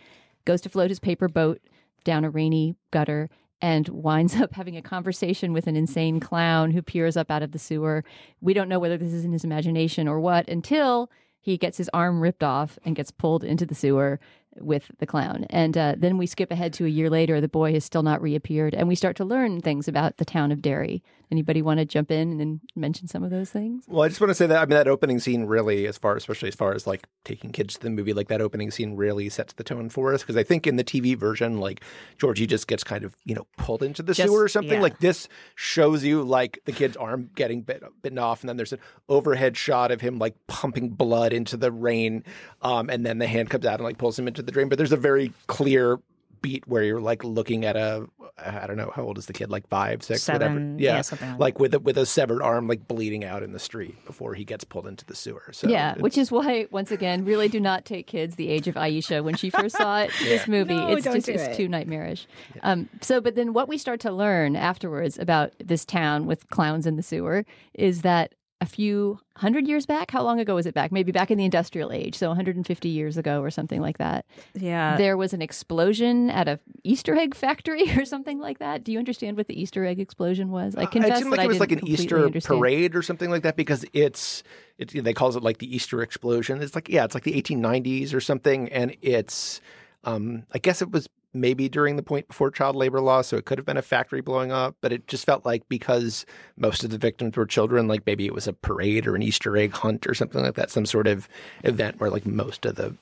goes 0.44 0.60
to 0.62 0.68
float 0.68 0.90
his 0.90 1.00
paper 1.00 1.28
boat 1.28 1.60
down 2.04 2.24
a 2.24 2.30
rainy 2.30 2.76
gutter 2.90 3.28
and 3.60 3.88
winds 3.88 4.36
up 4.40 4.54
having 4.54 4.76
a 4.76 4.82
conversation 4.82 5.52
with 5.52 5.66
an 5.66 5.76
insane 5.76 6.20
clown 6.20 6.70
who 6.70 6.82
peers 6.82 7.16
up 7.16 7.30
out 7.30 7.42
of 7.42 7.52
the 7.52 7.58
sewer. 7.58 8.04
We 8.40 8.54
don't 8.54 8.68
know 8.68 8.78
whether 8.78 8.98
this 8.98 9.12
is 9.12 9.24
in 9.24 9.32
his 9.32 9.44
imagination 9.44 10.06
or 10.06 10.20
what 10.20 10.48
until 10.48 11.10
he 11.40 11.58
gets 11.58 11.76
his 11.76 11.90
arm 11.92 12.20
ripped 12.20 12.42
off 12.42 12.78
and 12.84 12.96
gets 12.96 13.10
pulled 13.10 13.44
into 13.44 13.66
the 13.66 13.74
sewer 13.74 14.18
with 14.58 14.90
the 14.98 15.06
clown. 15.06 15.46
And 15.50 15.76
uh, 15.76 15.94
then 15.96 16.18
we 16.18 16.26
skip 16.26 16.50
ahead 16.50 16.72
to 16.74 16.86
a 16.86 16.88
year 16.88 17.10
later. 17.10 17.40
The 17.40 17.48
boy 17.48 17.72
has 17.72 17.84
still 17.84 18.02
not 18.02 18.22
reappeared, 18.22 18.74
and 18.74 18.88
we 18.88 18.94
start 18.94 19.16
to 19.16 19.24
learn 19.24 19.60
things 19.60 19.88
about 19.88 20.16
the 20.18 20.24
town 20.24 20.52
of 20.52 20.62
Derry. 20.62 21.02
Anybody 21.32 21.62
want 21.62 21.78
to 21.80 21.86
jump 21.86 22.10
in 22.12 22.38
and 22.40 22.60
mention 22.76 23.08
some 23.08 23.24
of 23.24 23.30
those 23.30 23.50
things? 23.50 23.84
Well, 23.88 24.02
I 24.02 24.08
just 24.08 24.20
want 24.20 24.30
to 24.30 24.34
say 24.34 24.46
that 24.46 24.56
I 24.58 24.60
mean 24.66 24.76
that 24.76 24.86
opening 24.86 25.18
scene 25.18 25.46
really, 25.46 25.86
as 25.86 25.96
far 25.98 26.16
especially 26.16 26.48
as 26.48 26.54
far 26.54 26.74
as 26.74 26.86
like 26.86 27.06
taking 27.24 27.50
kids 27.50 27.74
to 27.74 27.80
the 27.80 27.90
movie, 27.90 28.12
like 28.12 28.28
that 28.28 28.40
opening 28.42 28.70
scene 28.70 28.94
really 28.94 29.28
sets 29.30 29.54
the 29.54 29.64
tone 29.64 29.88
for 29.88 30.12
us 30.14 30.20
because 30.22 30.36
I 30.36 30.42
think 30.44 30.66
in 30.66 30.76
the 30.76 30.84
TV 30.84 31.16
version, 31.16 31.58
like 31.58 31.82
Georgie 32.18 32.46
just 32.46 32.68
gets 32.68 32.84
kind 32.84 33.04
of 33.04 33.16
you 33.24 33.34
know 33.34 33.46
pulled 33.56 33.82
into 33.82 34.02
the 34.02 34.12
Just- 34.12 34.28
sewer 34.28 34.42
or 34.44 34.48
something. 34.48 34.74
yeah. 34.74 34.80
Like 34.80 34.98
this 35.00 35.28
shows 35.56 36.04
you 36.04 36.22
like 36.22 36.60
the 36.66 36.72
kid's 36.72 36.96
arm 36.96 37.30
getting 37.34 37.62
bit, 37.62 37.82
bitten 38.02 38.18
off, 38.18 38.42
and 38.42 38.48
then 38.48 38.56
there's 38.58 38.74
an 38.74 38.80
overhead 39.08 39.56
shot 39.56 39.90
of 39.90 40.02
him 40.02 40.18
like 40.18 40.36
pumping 40.46 40.90
blood 40.90 41.32
into 41.32 41.56
the 41.56 41.72
rain, 41.72 42.22
um, 42.62 42.90
and 42.90 43.04
then 43.04 43.18
the 43.18 43.26
hand 43.26 43.48
comes 43.50 43.64
out 43.64 43.80
and 43.80 43.84
like 43.84 43.98
pulls 43.98 44.18
him 44.18 44.28
into 44.28 44.42
the 44.46 44.52
dream, 44.52 44.68
But 44.68 44.78
there's 44.78 44.92
a 44.92 44.96
very 44.96 45.32
clear 45.46 45.98
beat 46.44 46.68
where 46.68 46.82
you're 46.82 47.00
like 47.00 47.24
looking 47.24 47.64
at 47.64 47.74
a 47.74 48.06
I 48.36 48.66
don't 48.66 48.76
know 48.76 48.92
how 48.94 49.02
old 49.02 49.16
is 49.16 49.24
the 49.24 49.32
kid 49.32 49.48
like 49.48 49.66
five 49.68 50.02
six 50.02 50.28
whatever 50.28 50.54
Seven, 50.54 50.78
yeah, 50.78 51.00
something 51.00 51.30
like 51.30 51.38
like 51.38 51.58
with 51.58 51.74
a, 51.74 51.78
with 51.78 51.96
a 51.96 52.04
severed 52.04 52.42
arm 52.42 52.66
like 52.68 52.86
bleeding 52.86 53.24
out 53.24 53.42
in 53.42 53.52
the 53.52 53.58
street 53.58 54.04
before 54.04 54.34
he 54.34 54.44
gets 54.44 54.62
pulled 54.62 54.86
into 54.86 55.06
the 55.06 55.14
sewer. 55.14 55.50
So 55.52 55.68
yeah, 55.68 55.94
which 55.94 56.18
is 56.18 56.30
why, 56.30 56.66
once 56.70 56.90
again, 56.90 57.24
really 57.24 57.48
do 57.48 57.60
not 57.60 57.86
take 57.86 58.06
kids 58.06 58.36
the 58.36 58.48
age 58.50 58.68
of 58.68 58.74
Aisha 58.74 59.24
when 59.24 59.36
she 59.36 59.48
first 59.48 59.76
saw 59.76 60.00
it. 60.02 60.10
This 60.24 60.46
movie, 60.48 60.74
No, 60.74 60.88
it's 60.88 61.04
just 61.04 61.28
it's 61.28 61.44
it. 61.44 61.56
too 61.56 61.68
nightmarish. 61.68 62.26
Um, 62.62 62.88
so, 63.00 63.20
but 63.20 63.36
then 63.36 63.52
what 63.52 63.68
we 63.68 63.78
start 63.78 64.00
to 64.00 64.12
learn 64.12 64.56
afterwards 64.56 65.18
about 65.18 65.52
this 65.64 65.84
town 65.84 66.26
with 66.26 66.48
clowns 66.48 66.86
in 66.86 66.96
the 66.96 67.02
sewer 67.02 67.44
is 67.72 68.02
that 68.02 68.34
a 68.64 68.66
few 68.66 69.20
hundred 69.36 69.68
years 69.68 69.84
back. 69.84 70.10
How 70.10 70.22
long 70.22 70.40
ago 70.40 70.54
was 70.54 70.64
it 70.64 70.72
back? 70.74 70.90
Maybe 70.90 71.12
back 71.12 71.30
in 71.30 71.36
the 71.36 71.44
industrial 71.44 71.92
age, 71.92 72.14
so 72.16 72.28
150 72.28 72.88
years 72.88 73.18
ago 73.18 73.42
or 73.42 73.50
something 73.50 73.80
like 73.80 73.98
that. 73.98 74.24
Yeah. 74.54 74.96
there 74.96 75.16
was 75.18 75.34
an 75.34 75.42
explosion 75.42 76.30
at 76.30 76.48
a 76.48 76.58
Easter 76.82 77.14
egg 77.14 77.34
factory 77.34 77.84
or 77.98 78.04
something 78.06 78.38
like 78.40 78.58
that. 78.60 78.82
Do 78.82 78.90
you 78.90 78.98
understand 78.98 79.36
what 79.36 79.48
the 79.48 79.60
Easter 79.60 79.84
egg 79.84 80.00
explosion 80.00 80.50
was? 80.50 80.74
I 80.76 80.86
confess 80.86 81.10
Uh, 81.10 81.14
it 81.14 81.18
seemed 81.18 81.30
like 81.32 81.44
it 81.44 81.48
was 81.48 81.60
like 81.60 81.72
an 81.72 81.86
Easter 81.86 82.24
understand. 82.24 82.58
parade 82.58 82.96
or 82.96 83.02
something 83.02 83.30
like 83.30 83.42
that 83.42 83.56
because 83.56 83.84
it's 83.92 84.42
it, 84.78 85.04
they 85.04 85.12
calls 85.12 85.36
it 85.36 85.42
like 85.42 85.58
the 85.58 85.72
Easter 85.76 86.00
explosion. 86.02 86.62
It's 86.62 86.74
like 86.74 86.88
yeah, 86.88 87.04
it's 87.04 87.14
like 87.14 87.24
the 87.24 87.40
1890s 87.40 88.14
or 88.14 88.20
something, 88.20 88.68
and 88.70 88.96
it's 89.02 89.60
um, 90.04 90.44
I 90.52 90.58
guess 90.58 90.80
it 90.80 90.90
was 90.90 91.08
maybe 91.34 91.68
during 91.68 91.96
the 91.96 92.02
point 92.02 92.28
before 92.28 92.50
child 92.50 92.76
labor 92.76 93.00
law, 93.00 93.20
so 93.22 93.36
it 93.36 93.44
could 93.44 93.58
have 93.58 93.66
been 93.66 93.76
a 93.76 93.82
factory 93.82 94.20
blowing 94.20 94.52
up, 94.52 94.76
but 94.80 94.92
it 94.92 95.06
just 95.06 95.26
felt 95.26 95.44
like 95.44 95.68
because 95.68 96.24
most 96.56 96.84
of 96.84 96.90
the 96.90 96.98
victims 96.98 97.36
were 97.36 97.46
children, 97.46 97.88
like 97.88 98.06
maybe 98.06 98.26
it 98.26 98.34
was 98.34 98.46
a 98.46 98.52
parade 98.52 99.06
or 99.06 99.14
an 99.14 99.22
Easter 99.22 99.56
egg 99.56 99.72
hunt 99.72 100.06
or 100.06 100.14
something 100.14 100.42
like 100.42 100.54
that, 100.54 100.70
some 100.70 100.86
sort 100.86 101.06
of 101.06 101.28
event 101.64 102.00
where 102.00 102.10
like 102.10 102.24
most 102.24 102.64
of 102.64 102.76
the 102.76 102.96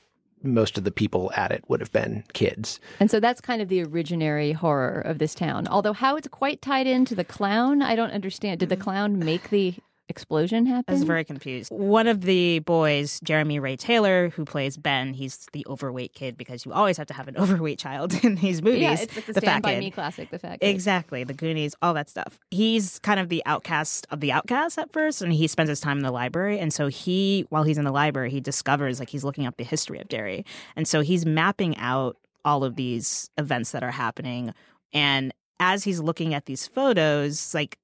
most 0.44 0.76
of 0.76 0.82
the 0.82 0.90
people 0.90 1.30
at 1.36 1.52
it 1.52 1.62
would 1.68 1.78
have 1.78 1.92
been 1.92 2.24
kids. 2.32 2.80
And 2.98 3.08
so 3.10 3.20
that's 3.20 3.40
kind 3.40 3.62
of 3.62 3.68
the 3.68 3.84
originary 3.84 4.52
horror 4.52 5.00
of 5.00 5.18
this 5.18 5.36
town. 5.36 5.68
Although 5.68 5.92
how 5.92 6.16
it's 6.16 6.26
quite 6.26 6.60
tied 6.60 6.88
into 6.88 7.14
the 7.14 7.24
clown, 7.24 7.80
I 7.80 7.94
don't 7.94 8.10
understand. 8.10 8.58
Did 8.58 8.68
the 8.68 8.74
mm-hmm. 8.74 8.82
clown 8.82 9.18
make 9.20 9.50
the 9.50 9.74
explosion 10.09 10.66
happened? 10.66 10.85
I 10.88 10.92
was 10.92 11.02
very 11.04 11.25
confused. 11.25 11.71
One 11.71 12.06
of 12.06 12.23
the 12.23 12.61
boys, 12.61 13.21
Jeremy 13.25 13.59
Ray 13.59 13.76
Taylor, 13.76 14.30
who 14.30 14.44
plays 14.44 14.76
Ben, 14.76 15.14
he's 15.14 15.47
the 15.52 15.64
overweight 15.68 16.12
kid 16.14 16.37
because 16.37 16.64
you 16.64 16.73
always 16.73 16.97
have 16.97 17.06
to 17.09 17.14
have 17.14 17.28
an 17.28 17.37
overweight 17.38 17.78
child 17.78 18.12
in 18.25 18.37
these 18.37 18.62
movies. 18.62 18.82
yeah, 18.82 18.92
it's 18.92 19.16
like 19.16 19.26
the, 19.26 19.32
the 19.32 19.40
Stand 19.40 19.44
fat 19.44 19.62
by 19.62 19.75
kid. 19.75 19.80
Me 19.80 19.90
classic, 19.90 20.30
the 20.30 20.38
fact. 20.38 20.62
Exactly, 20.62 21.25
the 21.25 21.35
Goonies, 21.35 21.75
all 21.82 21.94
that 21.94 22.09
stuff. 22.09 22.38
He's 22.50 22.99
kind 23.00 23.21
of 23.21 23.28
the 23.28 23.42
outcast 23.47 24.06
of 24.11 24.21
the 24.21 24.32
outcasts 24.32 24.78
at 24.78 24.92
first, 24.92 25.23
and 25.23 25.32
he 25.32 25.47
spends 25.47 25.68
his 25.68 25.80
time 25.80 25.99
in 25.99 26.04
the 26.04 26.12
library. 26.12 26.59
And 26.59 26.73
so 26.73 26.88
he, 26.88 27.47
while 27.49 27.62
he's 27.62 27.78
in 27.78 27.85
the 27.85 27.92
library, 27.92 28.30
he 28.30 28.40
discovers 28.40 28.99
like 28.99 29.09
he's 29.11 29.25
looking 29.25 29.47
up 29.47 29.56
the 29.56 29.64
history 29.64 29.99
of 30.00 30.09
Derry, 30.09 30.44
and 30.76 30.87
so 30.87 31.00
he's 31.00 31.25
mapping 31.25 31.76
out 31.78 32.16
all 32.44 32.64
of 32.64 32.76
these 32.76 33.30
events 33.38 33.71
that 33.73 33.82
are 33.82 33.92
happening. 33.92 34.52
And 34.92 35.32
as 35.61 35.85
he's 35.85 36.00
looking 36.00 36.35
at 36.35 36.47
these 36.47 36.66
photos, 36.66 37.54
like 37.54 37.78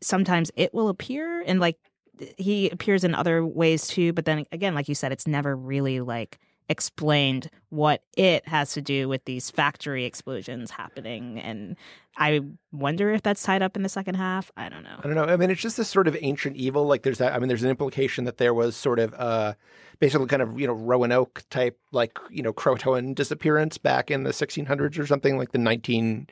sometimes 0.00 0.50
it 0.56 0.72
will 0.72 0.88
appear, 0.88 1.42
and 1.42 1.60
like 1.60 1.78
he 2.36 2.68
appears 2.70 3.04
in 3.04 3.14
other 3.14 3.44
ways 3.44 3.86
too. 3.86 4.12
But 4.12 4.24
then 4.24 4.44
again, 4.52 4.74
like 4.74 4.88
you 4.88 4.94
said, 4.94 5.12
it's 5.12 5.26
never 5.26 5.56
really 5.56 6.00
like 6.00 6.38
explained 6.68 7.48
what 7.70 8.02
it 8.16 8.46
has 8.46 8.72
to 8.72 8.82
do 8.82 9.08
with 9.08 9.24
these 9.24 9.50
factory 9.50 10.04
explosions 10.04 10.70
happening 10.70 11.38
and 11.40 11.76
i 12.18 12.40
wonder 12.72 13.10
if 13.10 13.22
that's 13.22 13.42
tied 13.42 13.62
up 13.62 13.74
in 13.74 13.82
the 13.82 13.88
second 13.88 14.16
half 14.16 14.50
i 14.54 14.68
don't 14.68 14.82
know 14.82 14.98
I 14.98 15.06
don't 15.06 15.14
know. 15.14 15.24
I 15.24 15.36
mean, 15.36 15.50
it's 15.50 15.60
just 15.60 15.76
this 15.76 15.88
sort 15.88 16.08
of 16.08 16.16
ancient 16.20 16.56
evil. 16.56 16.86
Like 16.86 17.02
there's 17.02 17.18
that. 17.18 17.32
I 17.32 17.38
mean, 17.38 17.48
there's 17.48 17.62
an 17.62 17.70
implication 17.70 18.24
that 18.24 18.38
there 18.38 18.52
was 18.52 18.76
sort 18.76 18.98
of 18.98 19.14
uh, 19.14 19.54
basically 20.00 20.26
kind 20.26 20.42
of 20.42 20.58
you 20.58 20.66
know 20.66 20.72
Roanoke 20.72 21.44
type 21.50 21.78
like 21.92 22.18
you 22.30 22.42
know 22.42 22.52
Croatoan 22.52 23.14
disappearance 23.14 23.78
back 23.78 24.10
in 24.10 24.24
the 24.24 24.30
1600s 24.30 24.98
or 24.98 25.06
something 25.06 25.38
like 25.38 25.52
the 25.52 25.58
19. 25.58 26.28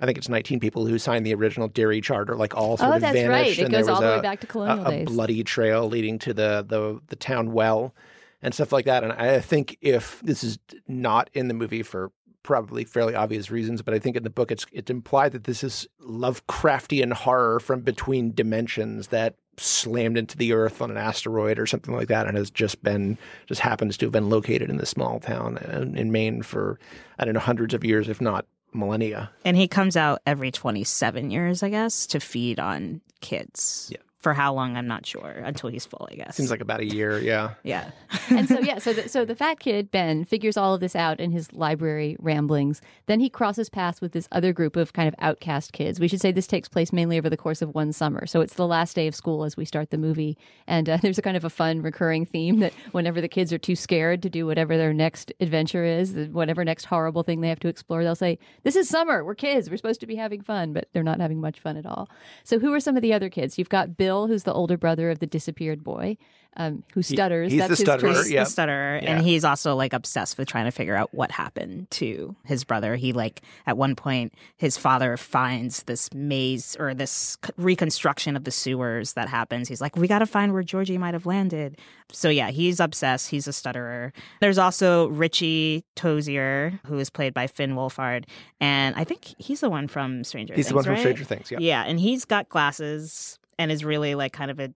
I 0.00 0.06
think 0.06 0.18
it's 0.18 0.28
19 0.28 0.60
people 0.60 0.86
who 0.86 0.98
signed 0.98 1.24
the 1.24 1.34
original 1.34 1.68
Derry 1.68 2.00
Charter, 2.00 2.36
like 2.36 2.54
all 2.54 2.76
sort 2.76 2.90
Oh, 2.92 2.94
of 2.96 3.00
that's 3.00 3.14
vanished, 3.14 3.30
right. 3.30 3.58
It 3.58 3.62
and 3.62 3.70
goes 3.70 3.86
there 3.86 3.94
was 3.94 4.00
all 4.00 4.00
the 4.00 4.12
a, 4.14 4.16
way 4.16 4.22
back 4.22 4.40
to 4.40 4.46
colonial 4.46 4.86
a, 4.86 5.02
a 5.02 5.04
bloody 5.04 5.42
trail 5.42 5.88
leading 5.88 6.18
to 6.20 6.34
the 6.34 6.64
the 6.66 7.00
the 7.08 7.16
town 7.16 7.52
well 7.52 7.94
and 8.42 8.52
stuff 8.54 8.72
like 8.72 8.84
that. 8.84 9.02
And 9.04 9.12
I 9.12 9.40
think 9.40 9.78
if 9.80 10.20
this 10.20 10.44
is 10.44 10.58
not 10.86 11.30
in 11.32 11.48
the 11.48 11.54
movie 11.54 11.82
for 11.82 12.12
probably 12.42 12.84
fairly 12.84 13.14
obvious 13.14 13.50
reasons, 13.50 13.82
but 13.82 13.92
I 13.94 13.98
think 13.98 14.16
in 14.16 14.22
the 14.22 14.30
book 14.30 14.50
it's 14.50 14.66
it's 14.72 14.90
implied 14.90 15.32
that 15.32 15.44
this 15.44 15.64
is 15.64 15.86
Lovecraftian 16.00 17.12
horror 17.12 17.58
from 17.60 17.80
between 17.80 18.32
dimensions 18.32 19.08
that 19.08 19.34
slammed 19.58 20.18
into 20.18 20.36
the 20.36 20.52
earth 20.52 20.82
on 20.82 20.90
an 20.90 20.98
asteroid 20.98 21.58
or 21.58 21.66
something 21.66 21.94
like 21.94 22.08
that 22.08 22.26
and 22.26 22.36
has 22.36 22.50
just 22.50 22.82
been 22.82 23.16
just 23.46 23.62
happens 23.62 23.96
to 23.96 24.04
have 24.04 24.12
been 24.12 24.28
located 24.28 24.68
in 24.68 24.76
this 24.76 24.90
small 24.90 25.18
town 25.18 25.56
in, 25.72 25.96
in 25.96 26.12
Maine 26.12 26.42
for 26.42 26.78
I 27.18 27.24
don't 27.24 27.32
know 27.32 27.40
hundreds 27.40 27.72
of 27.72 27.82
years 27.82 28.08
if 28.10 28.20
not 28.20 28.44
millennia. 28.76 29.30
and 29.44 29.56
he 29.56 29.66
comes 29.66 29.96
out 29.96 30.20
every 30.26 30.50
27 30.50 31.30
years 31.30 31.62
i 31.62 31.68
guess 31.70 32.06
to 32.06 32.20
feed 32.20 32.60
on 32.60 33.00
kids 33.20 33.88
Yeah. 33.90 33.98
For 34.26 34.34
how 34.34 34.52
long 34.52 34.76
i'm 34.76 34.88
not 34.88 35.06
sure 35.06 35.40
until 35.44 35.70
he's 35.70 35.86
full 35.86 36.08
i 36.10 36.16
guess 36.16 36.34
Seems 36.34 36.50
like 36.50 36.60
about 36.60 36.80
a 36.80 36.84
year, 36.84 37.20
yeah. 37.20 37.54
yeah 37.62 37.92
and 38.30 38.48
so 38.48 38.58
yeah, 38.60 38.78
so 38.78 38.92
the, 38.92 39.08
so 39.08 39.24
the 39.24 39.34
fat 39.34 39.60
kid 39.60 39.90
Ben 39.90 40.24
figures 40.24 40.56
all 40.56 40.74
of 40.74 40.80
this 40.80 40.96
out 40.96 41.20
in 41.20 41.30
his 41.30 41.52
library 41.52 42.16
ramblings. 42.18 42.80
Then 43.06 43.20
he 43.20 43.28
crosses 43.28 43.68
paths 43.68 44.00
with 44.00 44.12
this 44.12 44.28
other 44.32 44.52
group 44.52 44.76
of 44.76 44.92
kind 44.92 45.08
of 45.08 45.14
outcast 45.18 45.72
kids. 45.72 46.00
We 46.00 46.08
should 46.08 46.20
say 46.20 46.32
this 46.32 46.46
takes 46.46 46.68
place 46.68 46.92
mainly 46.92 47.18
over 47.18 47.30
the 47.30 47.36
course 47.36 47.62
of 47.62 47.74
one 47.74 47.92
summer. 47.92 48.26
So 48.26 48.40
it's 48.40 48.54
the 48.54 48.66
last 48.66 48.94
day 48.96 49.06
of 49.06 49.14
school 49.14 49.44
as 49.44 49.56
we 49.56 49.64
start 49.64 49.90
the 49.90 49.98
movie, 49.98 50.36
and 50.66 50.88
uh, 50.88 50.96
there's 51.02 51.18
a 51.18 51.22
kind 51.22 51.36
of 51.36 51.44
a 51.44 51.50
fun 51.50 51.82
recurring 51.82 52.26
theme 52.26 52.60
that 52.60 52.72
whenever 52.92 53.20
the 53.20 53.28
kids 53.28 53.52
are 53.52 53.58
too 53.58 53.76
scared 53.76 54.22
to 54.22 54.30
do 54.30 54.46
whatever 54.46 54.76
their 54.76 54.92
next 54.92 55.32
adventure 55.40 55.84
is, 55.84 56.14
whatever 56.30 56.64
next 56.64 56.84
horrible 56.84 57.22
thing 57.22 57.40
they 57.40 57.48
have 57.48 57.60
to 57.60 57.68
explore, 57.68 58.02
they'll 58.02 58.14
say, 58.14 58.38
"This 58.62 58.76
is 58.76 58.88
summer. 58.88 59.24
We're 59.24 59.34
kids. 59.34 59.70
We're 59.70 59.76
supposed 59.76 60.00
to 60.00 60.06
be 60.06 60.16
having 60.16 60.42
fun," 60.42 60.72
but 60.72 60.88
they're 60.92 61.02
not 61.02 61.20
having 61.20 61.40
much 61.40 61.60
fun 61.60 61.76
at 61.76 61.86
all. 61.86 62.08
So 62.44 62.58
who 62.58 62.72
are 62.72 62.80
some 62.80 62.96
of 62.96 63.02
the 63.02 63.12
other 63.12 63.28
kids? 63.28 63.58
You've 63.58 63.68
got 63.68 63.96
Bill, 63.96 64.15
who's 64.26 64.44
the 64.44 64.52
older 64.54 64.78
brother 64.78 65.10
of 65.10 65.18
the 65.18 65.26
disappeared 65.26 65.84
boy, 65.84 66.16
um, 66.58 66.82
who 66.94 67.02
stutters. 67.02 67.52
he's 67.52 67.60
That's 67.60 67.68
the 67.68 67.72
his 67.72 67.80
stutterer, 67.80 68.12
trace. 68.14 68.30
Yeah. 68.30 68.44
the 68.44 68.50
stutterer, 68.50 69.00
Yeah. 69.02 69.10
and 69.16 69.26
he's 69.26 69.44
also 69.44 69.74
like 69.76 69.92
obsessed 69.92 70.38
with 70.38 70.48
trying 70.48 70.64
to 70.64 70.70
figure 70.70 70.96
out 70.96 71.12
what 71.12 71.30
happened 71.30 71.90
to 71.92 72.34
his 72.44 72.64
brother. 72.64 72.96
He 72.96 73.12
like 73.12 73.42
at 73.66 73.76
one 73.76 73.94
point 73.94 74.32
his 74.56 74.78
father 74.78 75.18
finds 75.18 75.82
this 75.82 76.08
maze 76.14 76.74
or 76.80 76.94
this 76.94 77.36
reconstruction 77.58 78.36
of 78.36 78.44
the 78.44 78.50
sewers 78.50 79.12
that 79.12 79.28
happens. 79.28 79.68
He's 79.68 79.82
like, 79.82 79.96
we 79.96 80.08
got 80.08 80.20
to 80.20 80.26
find 80.26 80.54
where 80.54 80.62
Georgie 80.62 80.96
might 80.96 81.12
have 81.12 81.26
landed. 81.26 81.76
So 82.10 82.30
yeah, 82.30 82.50
he's 82.50 82.80
obsessed. 82.80 83.28
He's 83.28 83.46
a 83.46 83.52
stutterer. 83.52 84.14
There's 84.40 84.56
also 84.58 85.08
Richie 85.08 85.84
Tozier, 85.94 86.80
who 86.86 86.98
is 86.98 87.10
played 87.10 87.34
by 87.34 87.48
Finn 87.48 87.74
Wolfhard, 87.74 88.24
and 88.60 88.94
I 88.96 89.04
think 89.04 89.34
he's 89.38 89.60
the 89.60 89.68
one 89.68 89.88
from 89.88 90.24
Stranger 90.24 90.54
Things. 90.54 90.56
He's 90.56 90.66
Things. 90.66 90.70
the 90.70 90.74
one 90.76 90.84
from 90.84 90.94
right? 90.94 91.00
Stranger 91.00 91.24
Things, 91.24 91.50
yeah. 91.50 91.58
Yeah, 91.60 91.82
and 91.82 92.00
he's 92.00 92.24
got 92.24 92.48
glasses 92.48 93.38
and 93.58 93.70
is 93.72 93.84
really 93.84 94.14
like 94.14 94.32
kind 94.32 94.50
of 94.50 94.60
a 94.60 94.72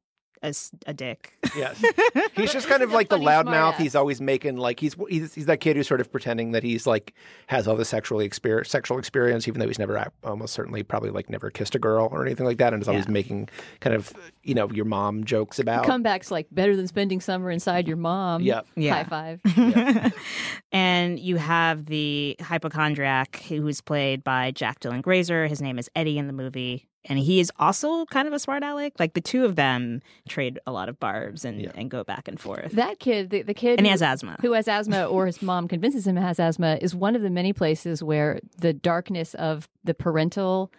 a 0.86 0.94
dick. 0.94 1.34
Yes. 1.54 1.84
He's 2.32 2.50
just 2.50 2.66
kind 2.66 2.82
of 2.82 2.92
like 2.92 3.10
the 3.10 3.18
loudmouth. 3.18 3.76
He's 3.76 3.94
always 3.94 4.22
making 4.22 4.56
like 4.56 4.80
he's, 4.80 4.96
he's 5.10 5.34
he's 5.34 5.44
that 5.44 5.58
kid 5.58 5.76
who's 5.76 5.86
sort 5.86 6.00
of 6.00 6.10
pretending 6.10 6.52
that 6.52 6.62
he's 6.62 6.86
like 6.86 7.12
has 7.48 7.68
all 7.68 7.76
the 7.76 7.84
sexually 7.84 8.24
experience, 8.24 8.70
sexual 8.70 8.98
experience, 8.98 9.46
even 9.48 9.60
though 9.60 9.66
he's 9.66 9.78
never 9.78 9.98
uh, 9.98 10.06
almost 10.24 10.54
certainly 10.54 10.82
probably 10.82 11.10
like 11.10 11.28
never 11.28 11.50
kissed 11.50 11.74
a 11.74 11.78
girl 11.78 12.08
or 12.10 12.24
anything 12.24 12.46
like 12.46 12.56
that, 12.56 12.72
and 12.72 12.80
is 12.82 12.88
always 12.88 13.04
Yeah. 13.04 13.10
making 13.12 13.50
kind 13.80 13.94
of 13.94 14.14
you 14.42 14.54
know 14.54 14.70
your 14.70 14.86
mom 14.86 15.24
jokes 15.24 15.58
about. 15.58 15.84
Comebacks 15.84 16.30
like 16.30 16.46
better 16.50 16.74
than 16.74 16.86
spending 16.86 17.20
summer 17.20 17.50
inside 17.50 17.86
your 17.86 17.98
mom. 17.98 18.40
Yep. 18.40 18.66
Yeah. 18.76 19.04
High 19.04 19.36
five. 19.44 20.14
and 20.72 21.18
you 21.18 21.36
have 21.36 21.84
the 21.86 22.36
hypochondriac 22.40 23.42
who's 23.48 23.82
played 23.82 24.24
by 24.24 24.52
Jack 24.52 24.80
Dylan 24.80 25.02
Grazer. 25.02 25.46
His 25.46 25.60
name 25.60 25.78
is 25.78 25.90
Eddie 25.94 26.16
in 26.16 26.26
the 26.28 26.32
movie. 26.32 26.86
And 27.06 27.18
he 27.18 27.40
is 27.40 27.50
also 27.58 28.04
kind 28.06 28.28
of 28.28 28.34
a 28.34 28.38
smart 28.38 28.62
aleck. 28.62 28.92
Like 28.98 29.14
the 29.14 29.20
two 29.22 29.44
of 29.46 29.56
them 29.56 30.02
trade 30.28 30.58
a 30.66 30.72
lot 30.72 30.88
of 30.90 31.00
barbs 31.00 31.44
and, 31.46 31.60
Yeah. 31.60 31.72
and 31.74 31.90
go 31.90 32.04
back 32.04 32.28
and 32.28 32.38
forth. 32.38 32.72
That 32.72 32.98
kid, 32.98 33.30
the, 33.30 33.42
the 33.42 33.54
kid 33.54 33.78
and 33.78 33.86
he 33.86 33.90
who- 33.90 33.92
has 33.92 34.02
asthma. 34.02 34.36
who 34.42 34.52
has 34.52 34.68
asthma 34.68 35.06
or 35.06 35.26
his 35.26 35.40
mom 35.40 35.66
convinces 35.66 36.06
him 36.06 36.16
has 36.16 36.38
asthma 36.38 36.78
is 36.82 36.94
one 36.94 37.16
of 37.16 37.22
the 37.22 37.30
many 37.30 37.52
places 37.54 38.02
where 38.02 38.38
the 38.58 38.72
darkness 38.74 39.34
of 39.34 39.68
the 39.82 39.94
parental 39.94 40.70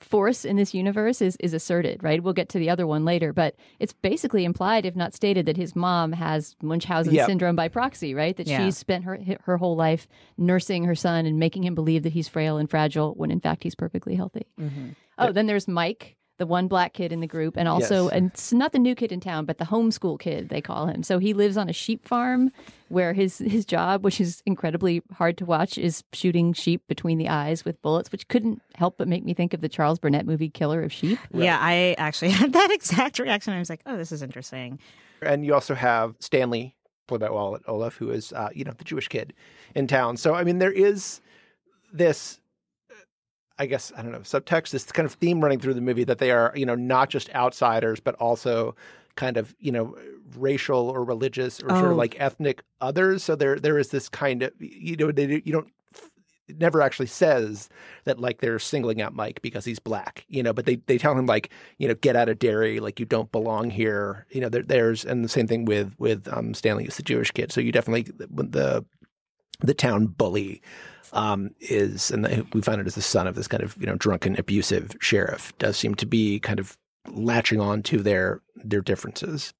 force 0.00 0.44
in 0.44 0.56
this 0.56 0.72
universe 0.74 1.20
is 1.22 1.36
is 1.40 1.52
asserted, 1.54 2.02
right? 2.02 2.22
We'll 2.22 2.32
get 2.32 2.48
to 2.50 2.58
the 2.58 2.70
other 2.70 2.86
one 2.86 3.04
later, 3.04 3.32
but 3.32 3.54
it's 3.78 3.92
basically 3.92 4.44
implied, 4.44 4.84
if 4.86 4.96
not 4.96 5.14
stated, 5.14 5.46
that 5.46 5.56
his 5.56 5.76
mom 5.76 6.12
has 6.12 6.56
Munchausen 6.62 7.14
Yep. 7.14 7.26
syndrome 7.26 7.56
by 7.56 7.68
proxy, 7.68 8.14
right? 8.14 8.36
That 8.36 8.46
Yeah. 8.46 8.64
she's 8.64 8.76
spent 8.78 9.04
her 9.04 9.18
her 9.44 9.56
whole 9.58 9.76
life 9.76 10.08
nursing 10.38 10.84
her 10.84 10.94
son 10.94 11.26
and 11.26 11.38
making 11.38 11.64
him 11.64 11.74
believe 11.74 12.02
that 12.04 12.12
he's 12.12 12.28
frail 12.28 12.56
and 12.56 12.68
fragile 12.68 13.14
when 13.14 13.30
in 13.30 13.40
fact 13.40 13.62
he's 13.62 13.74
perfectly 13.74 14.14
healthy. 14.16 14.46
Mm-hmm. 14.58 14.88
Oh, 15.18 15.32
then 15.32 15.46
there's 15.46 15.68
Mike, 15.68 16.16
the 16.40 16.46
one 16.46 16.66
black 16.66 16.92
kid 16.94 17.12
in 17.12 17.20
the 17.20 17.26
group, 17.28 17.56
and 17.56 17.68
also, 17.68 18.04
Yes. 18.06 18.12
and 18.14 18.26
it's 18.32 18.52
not 18.52 18.72
the 18.72 18.78
new 18.80 18.96
kid 18.96 19.12
in 19.12 19.20
town, 19.20 19.44
but 19.44 19.58
the 19.58 19.64
homeschool 19.66 20.18
kid 20.18 20.48
they 20.48 20.60
call 20.60 20.86
him. 20.86 21.04
So 21.04 21.18
he 21.18 21.32
lives 21.34 21.56
on 21.56 21.68
a 21.68 21.72
sheep 21.72 22.04
farm, 22.08 22.50
where 22.88 23.12
his 23.12 23.38
his 23.38 23.64
job, 23.64 24.02
which 24.02 24.20
is 24.20 24.42
incredibly 24.46 25.02
hard 25.12 25.36
to 25.38 25.44
watch, 25.44 25.78
is 25.78 26.02
shooting 26.12 26.52
sheep 26.52 26.82
between 26.88 27.18
the 27.18 27.28
eyes 27.28 27.64
with 27.64 27.80
bullets, 27.82 28.10
which 28.10 28.26
couldn't 28.26 28.60
help 28.74 28.96
but 28.98 29.06
make 29.06 29.24
me 29.24 29.34
think 29.34 29.54
of 29.54 29.60
the 29.60 29.68
Charles 29.68 29.98
Burnett 30.00 30.26
movie 30.26 30.48
Killer 30.48 30.82
of 30.82 30.92
Sheep. 30.92 31.18
Yeah, 31.32 31.58
I 31.60 31.94
actually 31.98 32.30
had 32.40 32.52
that 32.54 32.70
exact 32.72 33.18
reaction. 33.20 33.52
I 33.52 33.58
was 33.60 33.70
like, 33.70 33.82
oh, 33.86 33.96
this 33.96 34.10
is 34.10 34.22
interesting. 34.22 34.80
And 35.22 35.44
you 35.44 35.54
also 35.54 35.74
have 35.74 36.16
Stanley, 36.18 36.74
played 37.06 37.20
by 37.20 37.28
Wyatt 37.30 37.64
Oleff, 37.66 37.92
who 37.98 38.10
is, 38.10 38.32
uh, 38.32 38.48
you 38.54 38.64
know, 38.64 38.72
the 38.72 38.84
Jewish 38.84 39.06
kid 39.08 39.34
in 39.74 39.86
town. 39.86 40.16
So, 40.16 40.34
I 40.34 40.42
mean, 40.42 40.58
there 40.58 40.72
is 40.72 41.20
this, 41.92 42.39
I 43.60 43.66
guess, 43.66 43.92
I 43.96 44.00
don't 44.02 44.12
know, 44.12 44.20
subtext, 44.20 44.70
this 44.70 44.84
kind 44.90 45.04
of 45.04 45.12
theme 45.12 45.40
running 45.42 45.60
through 45.60 45.74
the 45.74 45.80
movie 45.82 46.04
that 46.04 46.16
they 46.18 46.30
are, 46.30 46.50
you 46.56 46.64
know, 46.64 46.74
not 46.74 47.10
just 47.10 47.28
outsiders, 47.34 48.00
but 48.00 48.14
also 48.14 48.74
kind 49.16 49.36
of, 49.36 49.54
you 49.60 49.70
know, 49.70 49.96
racial 50.36 50.88
or 50.88 51.04
religious 51.04 51.60
or 51.62 51.68
sort 51.68 51.84
Oh. 51.84 51.90
of 51.90 51.96
like 51.98 52.18
ethnic 52.18 52.62
others. 52.80 53.22
So 53.22 53.36
there, 53.36 53.56
there 53.58 53.78
is 53.78 53.90
this 53.90 54.08
kind 54.08 54.42
of, 54.42 54.52
you 54.58 54.96
know, 54.96 55.12
they, 55.12 55.42
you 55.44 55.52
don't, 55.52 55.68
never 56.58 56.80
actually 56.82 57.06
says 57.06 57.68
that 58.04 58.18
like 58.18 58.40
they're 58.40 58.58
singling 58.58 59.00
out 59.02 59.14
Mike 59.14 59.40
because 59.42 59.64
he's 59.64 59.78
black, 59.78 60.24
you 60.28 60.42
know, 60.42 60.52
but 60.52 60.64
they, 60.64 60.76
they 60.86 60.98
tell 60.98 61.16
him 61.16 61.26
like, 61.26 61.50
you 61.78 61.86
know, 61.86 61.94
get 61.94 62.16
out 62.16 62.28
of 62.30 62.38
Derry, 62.38 62.80
like 62.80 62.98
you 62.98 63.06
don't 63.06 63.30
belong 63.30 63.70
here. 63.70 64.26
You 64.30 64.40
know, 64.40 64.48
there, 64.48 64.62
there's, 64.62 65.04
and 65.04 65.22
the 65.24 65.28
same 65.28 65.46
thing 65.46 65.64
with, 65.64 65.92
with 65.98 66.26
um, 66.32 66.54
Stanley 66.54 66.86
is 66.86 66.96
the 66.96 67.02
Jewish 67.02 67.30
kid. 67.30 67.52
So 67.52 67.60
you 67.60 67.72
definitely, 67.72 68.10
the, 68.26 68.84
the 69.60 69.74
town 69.74 70.06
bully 70.06 70.62
um, 71.12 71.50
is, 71.60 72.10
and 72.10 72.46
we 72.52 72.60
find 72.62 72.80
it 72.80 72.86
as 72.86 72.94
the 72.94 73.02
son 73.02 73.26
of 73.26 73.34
this 73.34 73.48
kind 73.48 73.62
of, 73.62 73.76
you 73.78 73.86
know, 73.86 73.96
drunken, 73.96 74.38
abusive 74.38 74.96
sheriff 75.00 75.52
does 75.58 75.76
seem 75.76 75.94
to 75.96 76.06
be 76.06 76.38
kind 76.40 76.60
of 76.60 76.76
latching 77.08 77.60
on 77.60 77.82
to 77.82 77.98
their, 77.98 78.40
their 78.56 78.80
differences. 78.80 79.52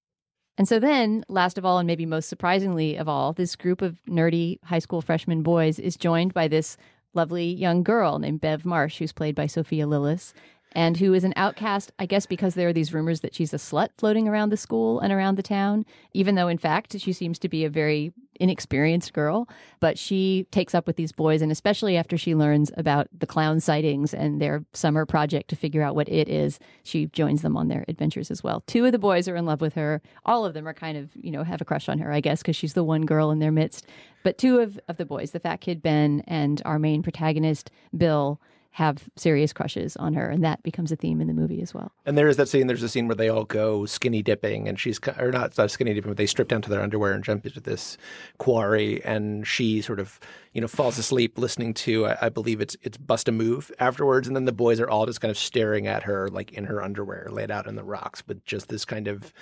And 0.59 0.69
so 0.69 0.79
then, 0.79 1.25
last 1.29 1.57
of 1.57 1.65
all, 1.65 1.79
and 1.79 1.87
maybe 1.87 2.05
most 2.05 2.29
surprisingly 2.29 2.97
of 2.97 3.09
all, 3.09 3.33
this 3.33 3.57
group 3.57 3.81
of 3.81 3.99
nerdy 4.07 4.59
high 4.65 4.79
school 4.79 5.01
freshman 5.01 5.43
boys 5.43 5.79
is 5.79 5.97
joined 5.97 6.35
by 6.35 6.49
this 6.49 6.77
lovely 7.15 7.47
young 7.47 7.83
girl 7.83 8.19
named 8.19 8.41
Bev 8.41 8.65
Marsh, 8.65 8.99
who's 8.99 9.13
played 9.13 9.35
by 9.35 9.47
Sophia 9.47 9.87
Lillis 9.87 10.33
and 10.73 10.97
who 10.97 11.15
is 11.15 11.25
an 11.25 11.35
outcast, 11.37 11.93
I 11.99 12.07
guess, 12.07 12.27
because 12.27 12.55
there 12.55 12.69
are 12.69 12.73
these 12.73 12.95
rumors 12.95 13.21
that 13.21 13.35
she's 13.35 13.53
a 13.53 13.59
slut 13.59 13.89
floating 13.99 14.29
around 14.29 14.51
the 14.51 14.57
school 14.57 15.01
and 15.01 15.13
around 15.13 15.37
the 15.37 15.43
town, 15.43 15.85
even 16.13 16.35
though 16.35 16.49
in 16.49 16.59
fact 16.59 16.99
she 16.99 17.13
seems 17.13 17.39
to 17.41 17.49
be 17.49 17.65
a 17.65 17.71
very 17.71 18.13
inexperienced 18.41 19.13
girl. 19.13 19.49
But 19.81 19.99
she 19.99 20.47
takes 20.51 20.75
up 20.75 20.87
with 20.87 20.97
these 20.97 21.13
boys, 21.13 21.43
and 21.43 21.53
especially 21.53 21.97
after 21.97 22.17
she 22.17 22.35
learns 22.35 22.71
about 22.77 23.09
the 23.17 23.27
clown 23.27 23.61
sightings 23.61 24.15
and 24.15 24.41
their 24.41 24.65
summer 24.73 25.07
project 25.07 25.51
to 25.51 25.57
figure 25.57 25.83
out 25.83 25.95
what 25.95 26.09
it 26.09 26.29
is, 26.29 26.59
she 26.83 27.07
joins 27.07 27.43
them 27.43 27.57
on 27.57 27.69
their 27.69 27.85
adventures 27.87 28.31
as 28.31 28.43
well. 28.43 28.63
Two 28.67 28.85
of 28.85 28.93
the 28.93 28.99
boys 28.99 29.29
are 29.29 29.37
in 29.37 29.45
love 29.47 29.61
with 29.61 29.75
her. 29.75 30.01
All 30.25 30.45
of 30.45 30.55
them 30.55 30.67
are 30.67 30.75
kind 30.75 30.97
of, 30.97 31.11
you 31.15 31.31
know, 31.31 31.45
have 31.45 31.61
a 31.61 31.65
crush 31.65 31.89
on 31.89 31.99
her, 31.99 32.13
I 32.13 32.21
guess, 32.21 32.41
because 32.41 32.57
she's 32.57 32.75
the 32.75 32.85
one 32.85 33.05
girl 33.05 33.31
in 33.31 33.39
their 33.39 33.53
midst. 33.53 33.87
But 34.23 34.39
two 34.39 34.59
of, 34.61 34.81
of 34.89 34.97
the 34.97 35.07
boys, 35.07 35.31
the 35.31 35.41
fat 35.41 35.61
kid 35.61 35.83
Ben 35.83 36.23
and 36.27 36.61
our 36.65 36.79
main 36.79 37.03
protagonist, 37.03 37.71
Bill, 37.97 38.41
have 38.73 39.09
serious 39.17 39.53
crushes 39.53 39.97
on 39.97 40.15
her, 40.15 40.31
and 40.31 40.45
that 40.45 40.63
becomes 40.63 40.93
a 40.93 40.97
theme 40.97 41.21
in 41.21 41.27
the 41.27 41.35
movie 41.35 41.61
as 41.61 41.75
well. 41.75 41.91
And 42.07 42.17
there 42.17 42.29
is 42.29 42.37
that 42.37 42.49
scene. 42.49 42.69
There's 42.69 42.85
a 42.85 42.89
scene 42.89 43.09
where 43.09 43.17
they 43.17 43.29
all 43.29 43.45
go 43.45 43.85
skinny 43.85 44.23
dipping, 44.23 44.69
and 44.69 44.79
she's 44.79 45.01
or 45.19 45.33
not, 45.33 45.55
skinny 45.71 45.93
dipping, 45.93 46.11
but 46.11 46.17
they 46.17 46.27
strip 46.27 46.47
down 46.47 46.63
to 46.63 46.71
their 46.71 46.81
underwear 46.81 47.13
and 47.13 47.25
jump 47.25 47.45
into 47.45 47.61
this 47.61 47.99
quarry, 48.39 49.05
and 49.05 49.45
she 49.47 49.83
sort 49.83 49.99
of 49.99 50.21
you 50.53 50.61
know 50.61 50.69
falls 50.69 50.99
asleep 50.99 51.37
listening 51.37 51.75
to 51.75 52.07
I, 52.07 52.27
I 52.27 52.29
believe 52.29 52.61
it's 52.61 52.77
it's 52.83 52.97
Bust 52.97 53.29
a 53.29 53.33
Move 53.33 53.73
afterwards, 53.81 54.29
and 54.29 54.37
then 54.37 54.45
the 54.45 54.53
boys 54.53 54.79
are 54.79 54.89
all 54.89 55.05
just 55.05 55.21
kind 55.21 55.31
of 55.31 55.39
staring 55.39 55.89
at 55.89 56.05
her 56.05 56.29
like 56.29 56.53
in 56.53 56.65
her 56.65 56.81
underwear, 56.81 57.29
laid 57.31 57.51
out 57.51 57.67
in 57.67 57.75
the 57.75 57.85
rocks, 57.85 58.23
with 58.29 58.45
just 58.45 58.69
this 58.69 58.85
kind 58.85 59.09
of 59.09 59.33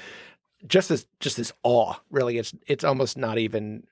just 0.66 0.88
this 0.88 1.06
just 1.20 1.37
this 1.37 1.52
awe. 1.62 1.94
Really, 2.11 2.38
it's 2.38 2.54
it's 2.66 2.85
almost 2.85 3.18
not 3.18 3.37
even 3.37 3.85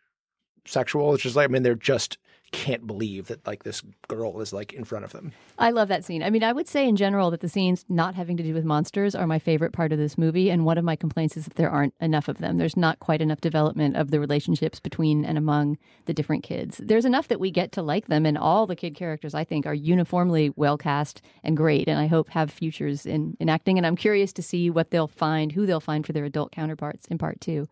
sexual. 0.64 1.12
It's 1.12 1.22
just 1.22 1.36
like 1.36 1.50
I 1.50 1.52
mean 1.52 1.62
they're 1.62 1.74
just 1.74 2.16
can't 2.56 2.86
believe 2.86 3.26
that 3.26 3.46
like 3.46 3.64
this 3.64 3.82
girl 4.08 4.40
is 4.40 4.50
like 4.50 4.72
in 4.72 4.82
front 4.82 5.04
of 5.04 5.12
them. 5.12 5.30
I 5.58 5.70
love 5.70 5.88
that 5.88 6.06
scene. 6.06 6.22
I 6.22 6.30
mean, 6.30 6.42
I 6.42 6.54
would 6.54 6.66
say 6.66 6.88
in 6.88 6.96
general 6.96 7.30
that 7.30 7.40
the 7.40 7.50
scenes 7.50 7.84
not 7.90 8.14
having 8.14 8.38
to 8.38 8.42
do 8.42 8.54
with 8.54 8.64
monsters 8.64 9.14
are 9.14 9.26
my 9.26 9.38
favorite 9.38 9.74
part 9.74 9.92
of 9.92 9.98
this 9.98 10.16
movie. 10.16 10.50
And 10.50 10.64
one 10.64 10.78
of 10.78 10.84
my 10.84 10.96
complaints 10.96 11.36
is 11.36 11.44
that 11.44 11.56
there 11.56 11.68
aren't 11.68 11.92
enough 12.00 12.28
of 12.28 12.38
them. 12.38 12.56
There's 12.56 12.76
not 12.76 12.98
quite 12.98 13.20
enough 13.20 13.42
development 13.42 13.94
of 13.94 14.10
the 14.10 14.18
relationships 14.18 14.80
between 14.80 15.22
and 15.22 15.36
among 15.36 15.76
the 16.06 16.14
different 16.14 16.44
kids. 16.44 16.80
There's 16.82 17.04
enough 17.04 17.28
that 17.28 17.40
we 17.40 17.50
get 17.50 17.72
to 17.72 17.82
like 17.82 18.06
them, 18.06 18.24
and 18.24 18.38
all 18.38 18.66
the 18.66 18.74
kid 18.74 18.94
characters 18.94 19.34
I 19.34 19.44
think 19.44 19.66
are 19.66 19.74
uniformly 19.74 20.50
well 20.56 20.78
cast 20.78 21.20
and 21.44 21.58
great. 21.58 21.88
And 21.88 21.98
I 21.98 22.06
hope 22.06 22.30
have 22.30 22.50
futures 22.50 23.04
in, 23.04 23.36
in 23.38 23.50
acting. 23.50 23.76
And 23.76 23.86
I'm 23.86 23.96
curious 23.96 24.32
to 24.32 24.42
see 24.42 24.70
what 24.70 24.90
they'll 24.90 25.08
find, 25.08 25.52
who 25.52 25.66
they'll 25.66 25.78
find 25.78 26.06
for 26.06 26.14
their 26.14 26.24
adult 26.24 26.52
counterparts 26.52 27.06
in 27.08 27.18
part 27.18 27.38
two 27.38 27.68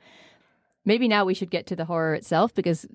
maybe 0.84 1.08
now 1.08 1.24
we 1.24 1.34
should 1.34 1.50
get 1.50 1.66
to 1.66 1.76
the 1.76 1.86
horror 1.86 2.14
itself 2.14 2.54
because 2.54 2.86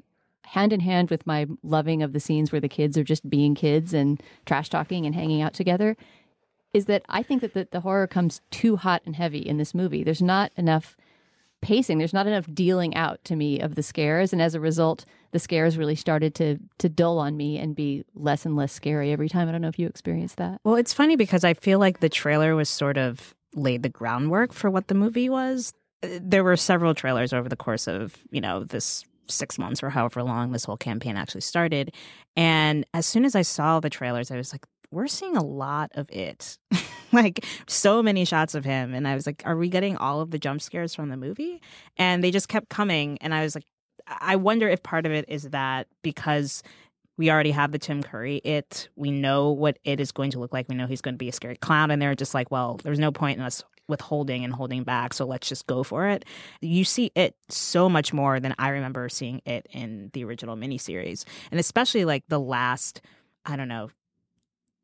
hand 0.49 0.73
in 0.73 0.79
hand 0.79 1.11
with 1.11 1.27
my 1.27 1.45
loving 1.61 2.01
of 2.01 2.13
the 2.13 2.19
scenes 2.19 2.51
where 2.51 2.61
the 2.61 2.67
kids 2.67 2.97
are 2.97 3.03
just 3.03 3.29
being 3.29 3.53
kids 3.53 3.93
and 3.93 4.21
trash 4.45 4.67
talking 4.67 5.05
and 5.05 5.13
hanging 5.13 5.41
out 5.41 5.53
together 5.53 5.95
is 6.73 6.85
that 6.85 7.03
I 7.07 7.21
think 7.23 7.41
that 7.41 7.53
the, 7.53 7.67
the 7.69 7.81
horror 7.81 8.07
comes 8.07 8.41
too 8.49 8.75
hot 8.75 9.03
and 9.05 9.15
heavy 9.15 9.39
in 9.39 9.57
this 9.57 9.73
movie. 9.75 10.03
There's 10.03 10.21
not 10.21 10.51
enough 10.57 10.97
pacing. 11.61 11.99
There's 11.99 12.13
not 12.13 12.25
enough 12.25 12.47
dealing 12.51 12.95
out 12.95 13.23
to 13.25 13.35
me 13.35 13.59
of 13.59 13.75
the 13.75 13.83
scares, 13.83 14.33
and 14.33 14.41
as 14.41 14.55
a 14.55 14.59
result, 14.59 15.05
the 15.31 15.39
scares 15.39 15.77
really 15.77 15.95
started 15.95 16.33
to 16.35 16.57
to 16.79 16.89
dull 16.89 17.19
on 17.19 17.37
me 17.37 17.57
and 17.57 17.75
be 17.75 18.03
less 18.15 18.45
and 18.45 18.55
less 18.55 18.71
scary 18.71 19.11
every 19.11 19.29
time. 19.29 19.47
I 19.47 19.51
don't 19.51 19.61
know 19.61 19.67
if 19.67 19.79
you 19.79 19.87
experienced 19.87 20.37
that. 20.37 20.61
Well, 20.63 20.75
it's 20.75 20.93
funny 20.93 21.15
because 21.15 21.43
I 21.43 21.53
feel 21.53 21.79
like 21.79 21.99
the 21.99 22.09
trailer 22.09 22.55
was 22.55 22.69
sort 22.69 22.97
of 22.97 23.35
laid 23.55 23.83
the 23.83 23.89
groundwork 23.89 24.53
for 24.53 24.69
what 24.69 24.87
the 24.87 24.95
movie 24.95 25.29
was. 25.29 25.73
There 26.01 26.43
were 26.43 26.55
several 26.55 26.93
trailers 26.93 27.33
over 27.33 27.49
the 27.49 27.55
course 27.55 27.87
of 27.87 28.15
you 28.31 28.41
know 28.41 28.63
this 28.63 29.03
six 29.31 29.57
months 29.57 29.83
or 29.83 29.89
however 29.89 30.23
long 30.23 30.51
this 30.51 30.65
whole 30.65 30.77
campaign 30.77 31.17
actually 31.17 31.41
started. 31.41 31.93
And 32.35 32.85
as 32.93 33.05
soon 33.05 33.25
as 33.25 33.35
I 33.35 33.41
saw 33.41 33.79
the 33.79 33.89
trailers, 33.89 34.31
I 34.31 34.37
was 34.37 34.53
like, 34.53 34.65
we're 34.91 35.07
seeing 35.07 35.37
a 35.37 35.43
lot 35.43 35.91
of 35.95 36.09
it. 36.11 36.57
like 37.11 37.45
so 37.67 38.01
many 38.01 38.25
shots 38.25 38.55
of 38.55 38.65
him. 38.65 38.93
And 38.93 39.07
I 39.07 39.15
was 39.15 39.25
like, 39.25 39.43
are 39.45 39.55
we 39.55 39.69
getting 39.69 39.97
all 39.97 40.21
of 40.21 40.31
the 40.31 40.39
jump 40.39 40.61
scares 40.61 40.95
from 40.95 41.09
the 41.09 41.17
movie? 41.17 41.61
And 41.97 42.23
they 42.23 42.31
just 42.31 42.49
kept 42.49 42.69
coming. 42.69 43.17
And 43.21 43.33
I 43.33 43.43
was 43.43 43.55
like, 43.55 43.65
I 44.07 44.35
wonder 44.35 44.67
if 44.67 44.81
part 44.81 45.05
of 45.05 45.11
it 45.11 45.25
is 45.27 45.43
that 45.43 45.87
because 46.01 46.63
we 47.17 47.29
already 47.29 47.51
have 47.51 47.71
the 47.71 47.79
Tim 47.79 48.01
Curry 48.01 48.37
it. 48.37 48.87
We 48.95 49.11
know 49.11 49.51
what 49.51 49.77
it 49.83 49.99
is 49.99 50.11
going 50.11 50.31
to 50.31 50.39
look 50.39 50.53
like. 50.53 50.69
We 50.69 50.75
know 50.75 50.87
he's 50.87 51.01
going 51.01 51.15
to 51.15 51.19
be 51.19 51.29
a 51.29 51.33
scary 51.33 51.57
clown. 51.57 51.91
And 51.91 52.01
they're 52.01 52.15
just 52.15 52.33
like, 52.33 52.49
well, 52.49 52.79
there's 52.83 52.97
no 52.97 53.11
point 53.11 53.37
in 53.37 53.43
us 53.43 53.61
withholding 53.89 54.43
and 54.43 54.53
holding 54.53 54.83
back. 54.83 55.13
So 55.13 55.25
let's 55.25 55.49
just 55.49 55.67
go 55.67 55.83
for 55.83 56.07
it. 56.07 56.25
You 56.61 56.85
see 56.85 57.11
it 57.15 57.35
so 57.49 57.89
much 57.89 58.13
more 58.13 58.39
than 58.39 58.55
I 58.57 58.69
remember 58.69 59.09
seeing 59.09 59.41
it 59.45 59.67
in 59.71 60.11
the 60.13 60.23
original 60.23 60.55
miniseries. 60.55 61.25
And 61.51 61.59
especially 61.59 62.05
like 62.05 62.23
the 62.29 62.39
last, 62.39 63.01
I 63.45 63.55
don't 63.55 63.67
know, 63.67 63.89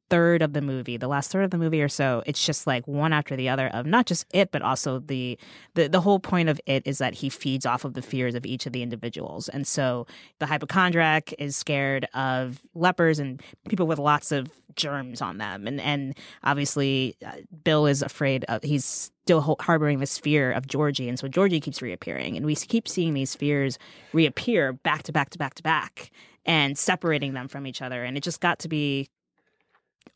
third 0.10 0.42
of 0.42 0.54
the 0.54 0.62
movie, 0.62 0.98
the 0.98 1.08
last 1.08 1.32
third 1.32 1.44
of 1.44 1.52
the 1.52 1.58
movie 1.58 1.82
or 1.82 1.90
so, 1.90 2.24
it's 2.26 2.46
just 2.46 2.68
like 2.68 2.88
one 2.88 3.14
after 3.14 3.36
the 3.36 3.50
other 3.50 3.68
of 3.68 3.86
not 3.86 4.06
just 4.06 4.26
it, 4.34 4.52
but 4.52 4.62
also 4.62 5.00
the 5.00 5.38
the 5.74 5.88
the 5.88 6.02
whole 6.02 6.20
point 6.20 6.50
of 6.50 6.60
it 6.66 6.84
is 6.86 7.00
that 7.00 7.14
he 7.14 7.30
feeds 7.30 7.66
off 7.66 7.86
of 7.86 7.94
the 7.94 8.02
fears 8.02 8.36
of 8.36 8.46
each 8.46 8.66
of 8.66 8.74
the 8.74 8.84
individuals. 8.84 9.50
And 9.50 9.66
so 9.66 10.06
the 10.40 10.46
hypochondriac 10.46 11.34
is 11.40 11.56
scared 11.56 12.08
of 12.14 12.60
lepers 12.76 13.20
and 13.20 13.42
people 13.68 13.88
with 13.88 14.00
lots 14.00 14.32
of 14.32 14.50
germs 14.76 15.22
on 15.22 15.38
them, 15.38 15.68
and 15.68 15.82
and 15.82 16.16
obviously 16.44 17.16
uh, 17.26 17.32
Bill 17.64 17.86
is 17.88 18.02
afraid 18.02 18.46
of 18.46 18.64
he's 18.64 19.12
still 19.24 19.58
harboring 19.60 20.00
this 20.00 20.20
fear 20.20 20.52
of 20.52 20.68
Georgie, 20.68 21.10
and 21.10 21.18
so 21.18 21.28
Georgie 21.28 21.60
keeps 21.60 21.82
reappearing, 21.82 22.38
and 22.38 22.46
we 22.46 22.56
keep 22.56 22.88
seeing 22.88 23.14
these 23.14 23.36
fears 23.36 23.80
reappear 24.14 24.74
back 24.74 25.04
to 25.04 25.12
back 25.12 25.32
to 25.32 25.38
back 25.38 25.56
to 25.56 25.64
back 25.64 26.12
and 26.46 26.78
separating 26.78 27.34
them 27.34 27.48
from 27.48 27.66
each 27.66 27.82
other. 27.82 28.04
And 28.04 28.16
it 28.18 28.24
just 28.24 28.40
got 28.40 28.60
to 28.60 28.68
be 28.68 29.10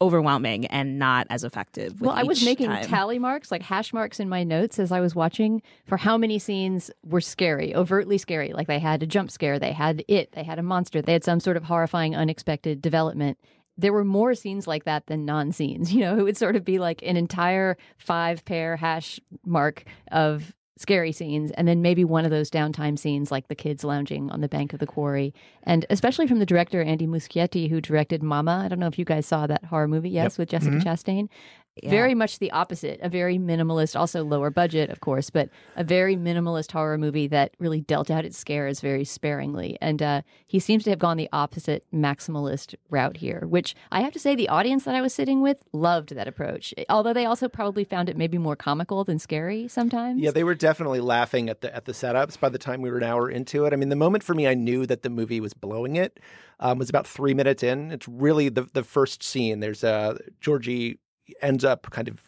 overwhelming 0.02 0.65
and 0.67 0.97
not 0.97 1.28
as 1.30 1.43
effective. 1.43 1.99
well, 1.99 2.12
I 2.12 2.23
was 2.23 2.43
making 2.43 2.67
time. 2.67 2.86
tally 2.86 3.19
marks, 3.19 3.52
like 3.52 3.62
hash 3.62 3.91
marks 3.93 4.19
in 4.19 4.30
my 4.30 4.43
notes 4.43 4.80
as 4.80 4.91
I 4.91 4.99
was 4.99 5.15
watching 5.15 5.62
for 5.86 5.97
how 5.97 6.17
many 6.17 6.39
scenes 6.39 6.89
were 7.04 7.21
scary, 7.21 7.75
overtly 7.75 8.17
scary. 8.17 8.54
Like 8.54 8.67
they 8.67 8.80
had 8.80 9.04
a 9.04 9.08
jump 9.08 9.32
scare, 9.32 9.60
they 9.60 9.73
had 9.73 10.04
it, 10.08 10.32
they 10.32 10.43
had 10.43 10.60
a 10.60 10.63
monster, 10.63 11.02
they 11.02 11.13
had 11.13 11.23
some 11.23 11.39
sort 11.39 11.58
of 11.58 11.63
horrifying, 11.63 12.15
unexpected 12.15 12.82
development. 12.82 13.38
There 13.78 13.93
were 13.93 14.06
more 14.06 14.36
scenes 14.36 14.67
like 14.67 14.84
that 14.86 15.08
than 15.08 15.25
non 15.25 15.52
scenes. 15.52 15.93
You 15.99 16.02
know, 16.02 16.17
it 16.17 16.23
would 16.23 16.38
sort 16.38 16.56
of 16.56 16.63
be 16.63 16.80
like 16.80 17.02
an 17.04 17.17
entire 17.17 17.78
five 17.97 18.45
pair 18.45 18.78
hash 18.78 19.19
mark 19.45 19.84
of 20.12 20.54
scary 20.79 21.11
scenes 21.11 21.51
and 21.51 21.67
then 21.67 21.81
maybe 21.81 22.05
one 22.05 22.23
of 22.23 22.31
those 22.31 22.49
downtime 22.49 22.97
scenes 22.97 23.31
like 23.31 23.49
the 23.49 23.55
kids 23.55 23.83
lounging 23.83 24.31
on 24.31 24.39
the 24.39 24.47
bank 24.47 24.71
of 24.71 24.79
the 24.79 24.87
quarry 24.87 25.33
and 25.63 25.85
especially 25.89 26.25
from 26.25 26.39
the 26.39 26.45
director 26.45 26.81
andy 26.81 27.05
muschietti 27.05 27.69
who 27.69 27.81
directed 27.81 28.23
mama 28.23 28.61
i 28.63 28.67
don't 28.69 28.79
know 28.79 28.87
if 28.87 28.97
you 28.97 29.03
guys 29.03 29.25
saw 29.25 29.45
that 29.45 29.65
horror 29.65 29.89
movie 29.89 30.09
yes 30.09 30.33
yep. 30.33 30.37
with 30.39 30.49
jessica 30.49 30.77
mm-hmm. 30.77 30.87
chastain 30.87 31.27
yeah. 31.83 31.89
very 31.89 32.13
much 32.13 32.39
the 32.39 32.51
opposite 32.51 32.99
a 33.01 33.09
very 33.09 33.37
minimalist 33.37 33.97
also 33.97 34.23
lower 34.23 34.49
budget 34.49 34.89
of 34.89 34.99
course 34.99 35.29
but 35.29 35.49
a 35.75 35.83
very 35.83 36.15
minimalist 36.15 36.71
horror 36.71 36.97
movie 36.97 37.27
that 37.27 37.53
really 37.59 37.81
dealt 37.81 38.09
out 38.09 38.25
its 38.25 38.37
scares 38.37 38.79
very 38.81 39.03
sparingly 39.03 39.77
and 39.81 40.01
uh, 40.01 40.21
he 40.47 40.59
seems 40.59 40.83
to 40.83 40.89
have 40.89 40.99
gone 40.99 41.17
the 41.17 41.29
opposite 41.33 41.85
maximalist 41.93 42.75
route 42.89 43.17
here 43.17 43.45
which 43.47 43.75
i 43.91 44.01
have 44.01 44.13
to 44.13 44.19
say 44.19 44.35
the 44.35 44.49
audience 44.49 44.83
that 44.83 44.95
i 44.95 45.01
was 45.01 45.13
sitting 45.13 45.41
with 45.41 45.63
loved 45.73 46.15
that 46.15 46.27
approach 46.27 46.73
although 46.89 47.13
they 47.13 47.25
also 47.25 47.47
probably 47.47 47.83
found 47.83 48.09
it 48.09 48.17
maybe 48.17 48.37
more 48.37 48.55
comical 48.55 49.03
than 49.03 49.19
scary 49.19 49.67
sometimes 49.67 50.21
yeah 50.21 50.31
they 50.31 50.43
were 50.43 50.55
definitely 50.55 50.99
laughing 50.99 51.49
at 51.49 51.61
the 51.61 51.75
at 51.75 51.85
the 51.85 51.93
setups 51.93 52.39
by 52.39 52.49
the 52.49 52.57
time 52.57 52.81
we 52.81 52.89
were 52.89 52.97
an 52.97 53.03
hour 53.03 53.29
into 53.29 53.65
it 53.65 53.73
i 53.73 53.75
mean 53.75 53.89
the 53.89 53.95
moment 53.95 54.23
for 54.23 54.33
me 54.33 54.47
i 54.47 54.53
knew 54.53 54.85
that 54.85 55.03
the 55.03 55.09
movie 55.09 55.39
was 55.39 55.53
blowing 55.53 55.95
it 55.95 56.19
um, 56.59 56.77
was 56.77 56.89
about 56.89 57.07
three 57.07 57.33
minutes 57.33 57.63
in. 57.63 57.91
It's 57.91 58.07
really 58.07 58.49
the 58.49 58.67
the 58.73 58.83
first 58.83 59.23
scene. 59.23 59.59
There's 59.59 59.83
a 59.83 59.89
uh, 59.89 60.17
Georgie 60.41 60.99
ends 61.41 61.63
up 61.63 61.89
kind 61.91 62.07
of 62.07 62.19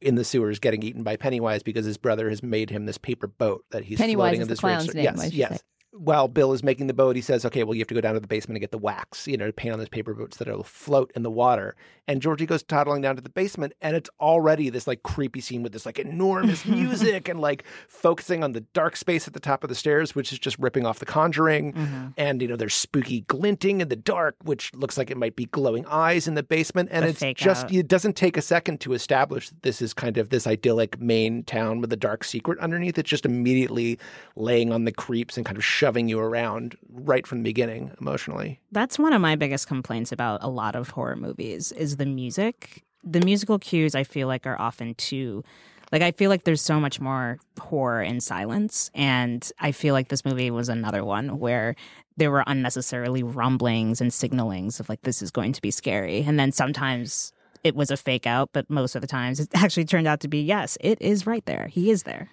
in 0.00 0.14
the 0.14 0.24
sewers 0.24 0.58
getting 0.58 0.82
eaten 0.82 1.02
by 1.02 1.16
Pennywise 1.16 1.62
because 1.62 1.84
his 1.84 1.98
brother 1.98 2.30
has 2.30 2.42
made 2.42 2.70
him 2.70 2.86
this 2.86 2.98
paper 2.98 3.26
boat 3.26 3.64
that 3.70 3.84
he's 3.84 3.98
Pennywise 3.98 4.30
floating 4.30 4.40
in 4.42 4.48
this 4.48 4.58
the 4.58 4.66
clown's 4.66 4.94
name, 4.94 5.04
yes, 5.04 5.32
yes. 5.32 5.62
While 5.92 6.28
Bill 6.28 6.52
is 6.52 6.62
making 6.62 6.86
the 6.86 6.94
boat, 6.94 7.16
he 7.16 7.22
says, 7.22 7.44
"Okay, 7.44 7.64
well, 7.64 7.74
you 7.74 7.80
have 7.80 7.88
to 7.88 7.94
go 7.94 8.00
down 8.00 8.14
to 8.14 8.20
the 8.20 8.28
basement 8.28 8.56
and 8.56 8.60
get 8.60 8.70
the 8.70 8.78
wax, 8.78 9.26
you 9.26 9.36
know, 9.36 9.46
to 9.46 9.52
paint 9.52 9.72
on 9.72 9.80
this 9.80 9.88
paper 9.88 10.14
boat 10.14 10.34
so 10.34 10.44
that 10.44 10.50
it'll 10.50 10.62
float 10.62 11.10
in 11.16 11.22
the 11.22 11.30
water." 11.30 11.74
And 12.06 12.20
Georgie 12.20 12.46
goes 12.46 12.62
toddling 12.62 13.02
down 13.02 13.16
to 13.16 13.22
the 13.22 13.28
basement, 13.28 13.72
and 13.80 13.96
it's 13.96 14.10
already 14.20 14.68
this 14.70 14.86
like 14.86 15.02
creepy 15.02 15.40
scene 15.40 15.62
with 15.62 15.72
this 15.72 15.86
like 15.86 15.98
enormous 15.98 16.64
music 16.66 17.28
and 17.28 17.40
like 17.40 17.64
focusing 17.88 18.42
on 18.42 18.52
the 18.52 18.60
dark 18.72 18.96
space 18.96 19.26
at 19.28 19.34
the 19.34 19.40
top 19.40 19.62
of 19.62 19.68
the 19.68 19.74
stairs, 19.74 20.14
which 20.14 20.32
is 20.32 20.38
just 20.38 20.58
ripping 20.58 20.86
off 20.86 20.98
The 20.98 21.06
Conjuring. 21.06 21.72
Mm-hmm. 21.72 22.06
And 22.16 22.42
you 22.42 22.48
know, 22.48 22.56
there's 22.56 22.74
spooky 22.74 23.22
glinting 23.22 23.80
in 23.80 23.88
the 23.88 23.96
dark, 23.96 24.36
which 24.42 24.72
looks 24.74 24.96
like 24.98 25.10
it 25.10 25.16
might 25.16 25.36
be 25.36 25.46
glowing 25.46 25.86
eyes 25.86 26.26
in 26.26 26.34
the 26.34 26.42
basement. 26.42 26.88
And 26.92 27.04
The 27.04 27.28
it's 27.28 27.40
just 27.40 27.66
out. 27.66 27.72
it 27.72 27.88
doesn't 27.88 28.16
take 28.16 28.36
a 28.36 28.42
second 28.42 28.80
to 28.80 28.92
establish 28.92 29.48
that 29.50 29.62
this 29.62 29.82
is 29.82 29.92
kind 29.94 30.18
of 30.18 30.30
this 30.30 30.46
idyllic 30.46 31.00
Maine 31.00 31.42
town 31.44 31.80
with 31.80 31.92
a 31.92 31.96
dark 31.96 32.24
secret 32.24 32.58
underneath. 32.60 32.98
It's 32.98 33.10
just 33.10 33.24
immediately 33.24 33.98
laying 34.36 34.72
on 34.72 34.84
the 34.84 34.92
creeps 34.92 35.36
and 35.36 35.46
kind 35.46 35.56
of 35.56 35.64
shoving 35.80 36.08
you 36.08 36.20
around 36.20 36.76
right 36.90 37.26
from 37.26 37.38
the 37.38 37.44
beginning 37.44 37.90
emotionally. 38.02 38.60
That's 38.70 38.98
one 38.98 39.14
of 39.14 39.22
my 39.22 39.34
biggest 39.34 39.66
complaints 39.66 40.12
about 40.12 40.42
a 40.42 40.48
lot 40.48 40.76
of 40.76 40.90
horror 40.90 41.16
movies 41.16 41.72
is 41.72 41.96
the 41.96 42.04
music. 42.04 42.84
The 43.02 43.20
musical 43.20 43.58
cues 43.58 43.94
I 43.94 44.04
feel 44.04 44.28
like 44.28 44.46
are 44.46 44.60
often 44.60 44.94
too 44.96 45.42
like 45.90 46.02
I 46.02 46.12
feel 46.12 46.28
like 46.28 46.44
there's 46.44 46.60
so 46.60 46.78
much 46.78 47.00
more 47.00 47.38
horror 47.58 48.02
in 48.02 48.20
silence 48.20 48.90
and 48.94 49.50
I 49.58 49.72
feel 49.72 49.94
like 49.94 50.08
this 50.08 50.24
movie 50.24 50.50
was 50.50 50.68
another 50.68 51.02
one 51.02 51.38
where 51.38 51.74
there 52.18 52.30
were 52.30 52.44
unnecessarily 52.46 53.22
rumblings 53.22 54.02
and 54.02 54.10
signalings 54.10 54.80
of 54.80 54.88
like 54.90 55.00
this 55.00 55.22
is 55.22 55.30
going 55.30 55.52
to 55.54 55.62
be 55.62 55.70
scary 55.70 56.22
and 56.22 56.38
then 56.38 56.52
sometimes 56.52 57.32
it 57.64 57.74
was 57.74 57.90
a 57.90 57.96
fake 57.96 58.26
out 58.26 58.50
but 58.52 58.68
most 58.68 58.94
of 58.94 59.00
the 59.00 59.08
times 59.08 59.40
it 59.40 59.48
actually 59.54 59.86
turned 59.86 60.06
out 60.06 60.20
to 60.20 60.28
be 60.28 60.42
yes 60.42 60.76
it 60.82 61.00
is 61.00 61.26
right 61.26 61.46
there 61.46 61.68
he 61.68 61.90
is 61.90 62.02
there 62.04 62.28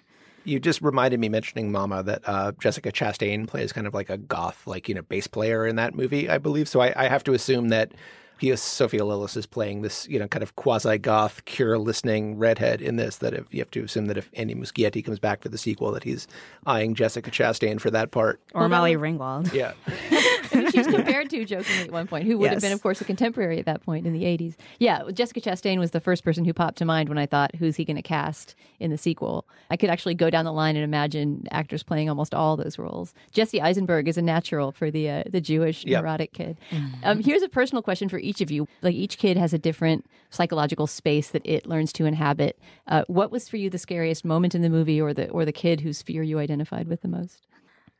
You 0.48 0.58
just 0.58 0.80
reminded 0.80 1.20
me 1.20 1.28
mentioning 1.28 1.70
Mama 1.70 2.02
that 2.04 2.22
uh, 2.26 2.52
Jessica 2.58 2.90
Chastain 2.90 3.46
plays 3.46 3.72
kind 3.72 3.86
of 3.86 3.92
like 3.92 4.08
a 4.08 4.16
goth, 4.16 4.66
like 4.66 4.88
you 4.88 4.94
know, 4.94 5.02
bass 5.02 5.26
player 5.26 5.66
in 5.66 5.76
that 5.76 5.94
movie, 5.94 6.28
I 6.28 6.38
believe. 6.38 6.68
So 6.68 6.80
I, 6.80 6.92
I 6.96 7.08
have 7.08 7.22
to 7.24 7.34
assume 7.34 7.68
that 7.68 7.92
he 8.38 8.50
is 8.50 8.62
Sophia 8.62 9.00
Lillis 9.02 9.36
is 9.36 9.46
playing 9.46 9.82
this, 9.82 10.08
you 10.08 10.18
know, 10.18 10.28
kind 10.28 10.42
of 10.42 10.56
quasi 10.56 10.98
goth, 10.98 11.44
cure 11.44 11.78
listening 11.78 12.38
redhead 12.38 12.80
in 12.80 12.96
this. 12.96 13.16
That 13.16 13.34
if 13.34 13.46
you 13.52 13.60
have 13.60 13.70
to 13.72 13.82
assume 13.84 14.06
that 14.06 14.16
if 14.16 14.30
Andy 14.34 14.54
Muschietti 14.54 15.04
comes 15.04 15.18
back 15.18 15.42
for 15.42 15.48
the 15.48 15.58
sequel, 15.58 15.92
that 15.92 16.04
he's 16.04 16.26
eyeing 16.66 16.94
Jessica 16.94 17.30
Chastain 17.30 17.80
for 17.80 17.90
that 17.90 18.10
part. 18.10 18.40
or 18.54 18.60
Well, 18.62 18.68
Molly 18.70 18.94
Ringwald 18.96 19.52
Yeah, 19.52 19.72
She's 20.70 20.86
compared 20.86 21.30
to 21.30 21.44
jokingly 21.44 21.84
at 21.84 21.92
one 21.92 22.06
point, 22.06 22.24
who 22.26 22.38
would 22.38 22.50
have 22.50 22.60
been, 22.60 22.72
of 22.72 22.82
course, 22.82 23.00
a 23.00 23.04
contemporary 23.04 23.58
at 23.58 23.66
that 23.66 23.82
point 23.84 24.06
in 24.06 24.12
the 24.12 24.22
80s. 24.24 24.54
Yeah, 24.78 25.02
Jessica 25.12 25.40
Chastain 25.40 25.78
was 25.78 25.90
the 25.92 26.00
first 26.00 26.24
person 26.24 26.44
who 26.44 26.52
popped 26.52 26.78
to 26.78 26.84
mind 26.84 27.08
when 27.08 27.18
I 27.18 27.26
thought, 27.26 27.54
who's 27.56 27.76
he 27.76 27.84
going 27.84 27.96
to 27.96 28.02
cast 28.02 28.54
in 28.80 28.90
the 28.90 28.98
sequel? 28.98 29.46
I 29.70 29.76
could 29.76 29.90
actually 29.90 30.14
go 30.14 30.30
down 30.30 30.44
the 30.44 30.52
line 30.52 30.74
and 30.76 30.84
imagine 30.84 31.46
actors 31.50 31.82
playing 31.82 32.08
almost 32.08 32.34
all 32.34 32.56
those 32.56 32.78
roles. 32.78 33.14
Jesse 33.32 33.60
Eisenberg 33.60 34.08
is 34.08 34.16
a 34.18 34.22
natural 34.22 34.72
for 34.72 34.90
the 34.90 35.08
uh, 35.10 35.22
the 35.28 35.40
Jewish 35.40 35.84
Yep. 35.84 36.02
neurotic 36.02 36.32
kid. 36.32 36.58
Um, 37.02 37.20
here's 37.20 37.42
a 37.42 37.48
personal 37.48 37.82
question 37.82 38.08
for 38.08 38.18
each 38.28 38.40
of 38.40 38.50
you. 38.50 38.68
Like 38.82 38.94
each 38.94 39.18
kid 39.18 39.36
has 39.36 39.52
a 39.52 39.58
different 39.58 40.06
psychological 40.30 40.86
space 40.86 41.30
that 41.30 41.42
it 41.44 41.66
learns 41.66 41.92
to 41.94 42.04
inhabit. 42.04 42.58
Uh, 42.86 43.04
what 43.06 43.30
was 43.30 43.48
for 43.48 43.56
you 43.56 43.70
the 43.70 43.78
scariest 43.78 44.24
moment 44.24 44.54
in 44.54 44.62
the 44.62 44.70
movie, 44.70 45.00
or 45.00 45.14
the 45.14 45.28
or 45.30 45.44
the 45.44 45.52
kid 45.52 45.80
whose 45.80 46.02
fear 46.02 46.22
you 46.22 46.38
identified 46.38 46.88
with 46.88 47.00
the 47.00 47.08
most? 47.08 47.46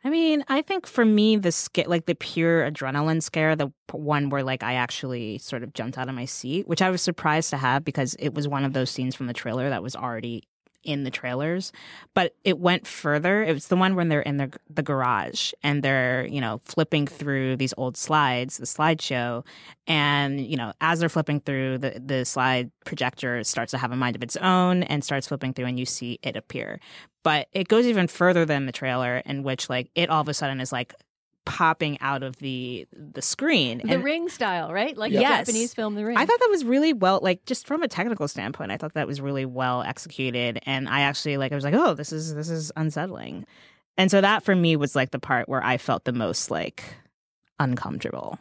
I 0.04 0.10
mean, 0.10 0.44
I 0.48 0.62
think 0.62 0.86
for 0.86 1.04
me, 1.04 1.36
the 1.36 1.50
sca- 1.50 1.88
like 1.88 2.06
the 2.06 2.14
pure 2.14 2.70
adrenaline 2.70 3.22
scare, 3.22 3.56
the 3.56 3.72
one 3.90 4.28
where 4.28 4.44
like 4.44 4.62
I 4.62 4.74
actually 4.74 5.38
sort 5.38 5.62
of 5.62 5.72
jumped 5.72 5.98
out 5.98 6.08
of 6.08 6.14
my 6.14 6.24
seat, 6.24 6.68
which 6.68 6.82
I 6.82 6.90
was 6.90 7.02
surprised 7.02 7.50
to 7.50 7.56
have 7.56 7.84
because 7.84 8.14
it 8.18 8.34
was 8.34 8.46
one 8.46 8.64
of 8.64 8.74
those 8.74 8.90
scenes 8.90 9.16
from 9.16 9.26
the 9.26 9.32
trailer 9.32 9.68
that 9.70 9.82
was 9.82 9.96
already 9.96 10.44
in 10.88 11.04
the 11.04 11.10
trailers, 11.10 11.70
but 12.14 12.34
it 12.44 12.58
went 12.58 12.86
further. 12.86 13.42
It 13.42 13.52
was 13.52 13.68
the 13.68 13.76
one 13.76 13.94
when 13.94 14.08
they're 14.08 14.22
in 14.22 14.38
the 14.38 14.50
the 14.70 14.82
garage 14.82 15.52
and 15.62 15.82
they're 15.82 16.26
you 16.26 16.40
know 16.40 16.60
flipping 16.64 17.06
through 17.06 17.56
these 17.56 17.74
old 17.76 17.96
slides, 17.96 18.56
the 18.56 18.64
slideshow, 18.64 19.44
and 19.86 20.40
you 20.40 20.56
know 20.56 20.72
as 20.80 21.00
they're 21.00 21.10
flipping 21.10 21.40
through, 21.40 21.78
the 21.78 22.02
the 22.04 22.24
slide 22.24 22.70
projector 22.86 23.44
starts 23.44 23.72
to 23.72 23.78
have 23.78 23.92
a 23.92 23.96
mind 23.96 24.16
of 24.16 24.22
its 24.22 24.36
own 24.36 24.82
and 24.84 25.04
starts 25.04 25.28
flipping 25.28 25.52
through, 25.52 25.66
and 25.66 25.78
you 25.78 25.86
see 25.86 26.18
it 26.22 26.36
appear 26.36 26.80
but 27.24 27.48
it 27.52 27.68
goes 27.68 27.84
even 27.84 28.06
further 28.06 28.46
than 28.46 28.64
the 28.64 28.72
trailer 28.72 29.18
in 29.26 29.42
which 29.42 29.68
like 29.68 29.90
it 29.94 30.08
all 30.08 30.22
of 30.22 30.28
a 30.28 30.34
sudden 30.34 30.60
is 30.60 30.72
like 30.72 30.94
popping 31.48 31.98
out 32.00 32.22
of 32.22 32.36
the 32.38 32.86
the 32.92 33.22
screen 33.22 33.78
The 33.84 33.94
And 33.94 34.04
Ring 34.04 34.28
style, 34.28 34.72
right? 34.72 34.96
Like 34.96 35.12
Yes. 35.12 35.46
the 35.46 35.52
Japanese 35.52 35.74
film, 35.74 35.94
The 35.94 36.04
Ring. 36.04 36.16
I 36.16 36.26
thought 36.26 36.38
that 36.38 36.50
was 36.50 36.64
really 36.64 36.92
well 36.92 37.20
like 37.22 37.44
just 37.46 37.66
from 37.66 37.82
a 37.82 37.88
technical 37.88 38.28
standpoint 38.28 38.70
I 38.70 38.76
thought 38.76 38.94
that 38.94 39.06
was 39.06 39.20
really 39.20 39.44
well 39.46 39.82
executed 39.82 40.60
and 40.66 40.88
I 40.88 41.00
actually 41.00 41.36
like 41.36 41.52
I 41.52 41.54
was 41.54 41.64
like 41.64 41.74
oh 41.74 41.94
this 41.94 42.12
is 42.12 42.34
this 42.34 42.50
is 42.50 42.70
unsettling 42.76 43.46
and 43.96 44.10
so 44.10 44.20
that 44.20 44.44
for 44.44 44.54
me 44.54 44.76
was 44.76 44.94
like 44.94 45.10
the 45.10 45.18
part 45.18 45.48
where 45.48 45.64
I 45.64 45.78
felt 45.78 46.04
the 46.04 46.12
most 46.12 46.50
like 46.50 46.84
uncomfortable 47.58 48.38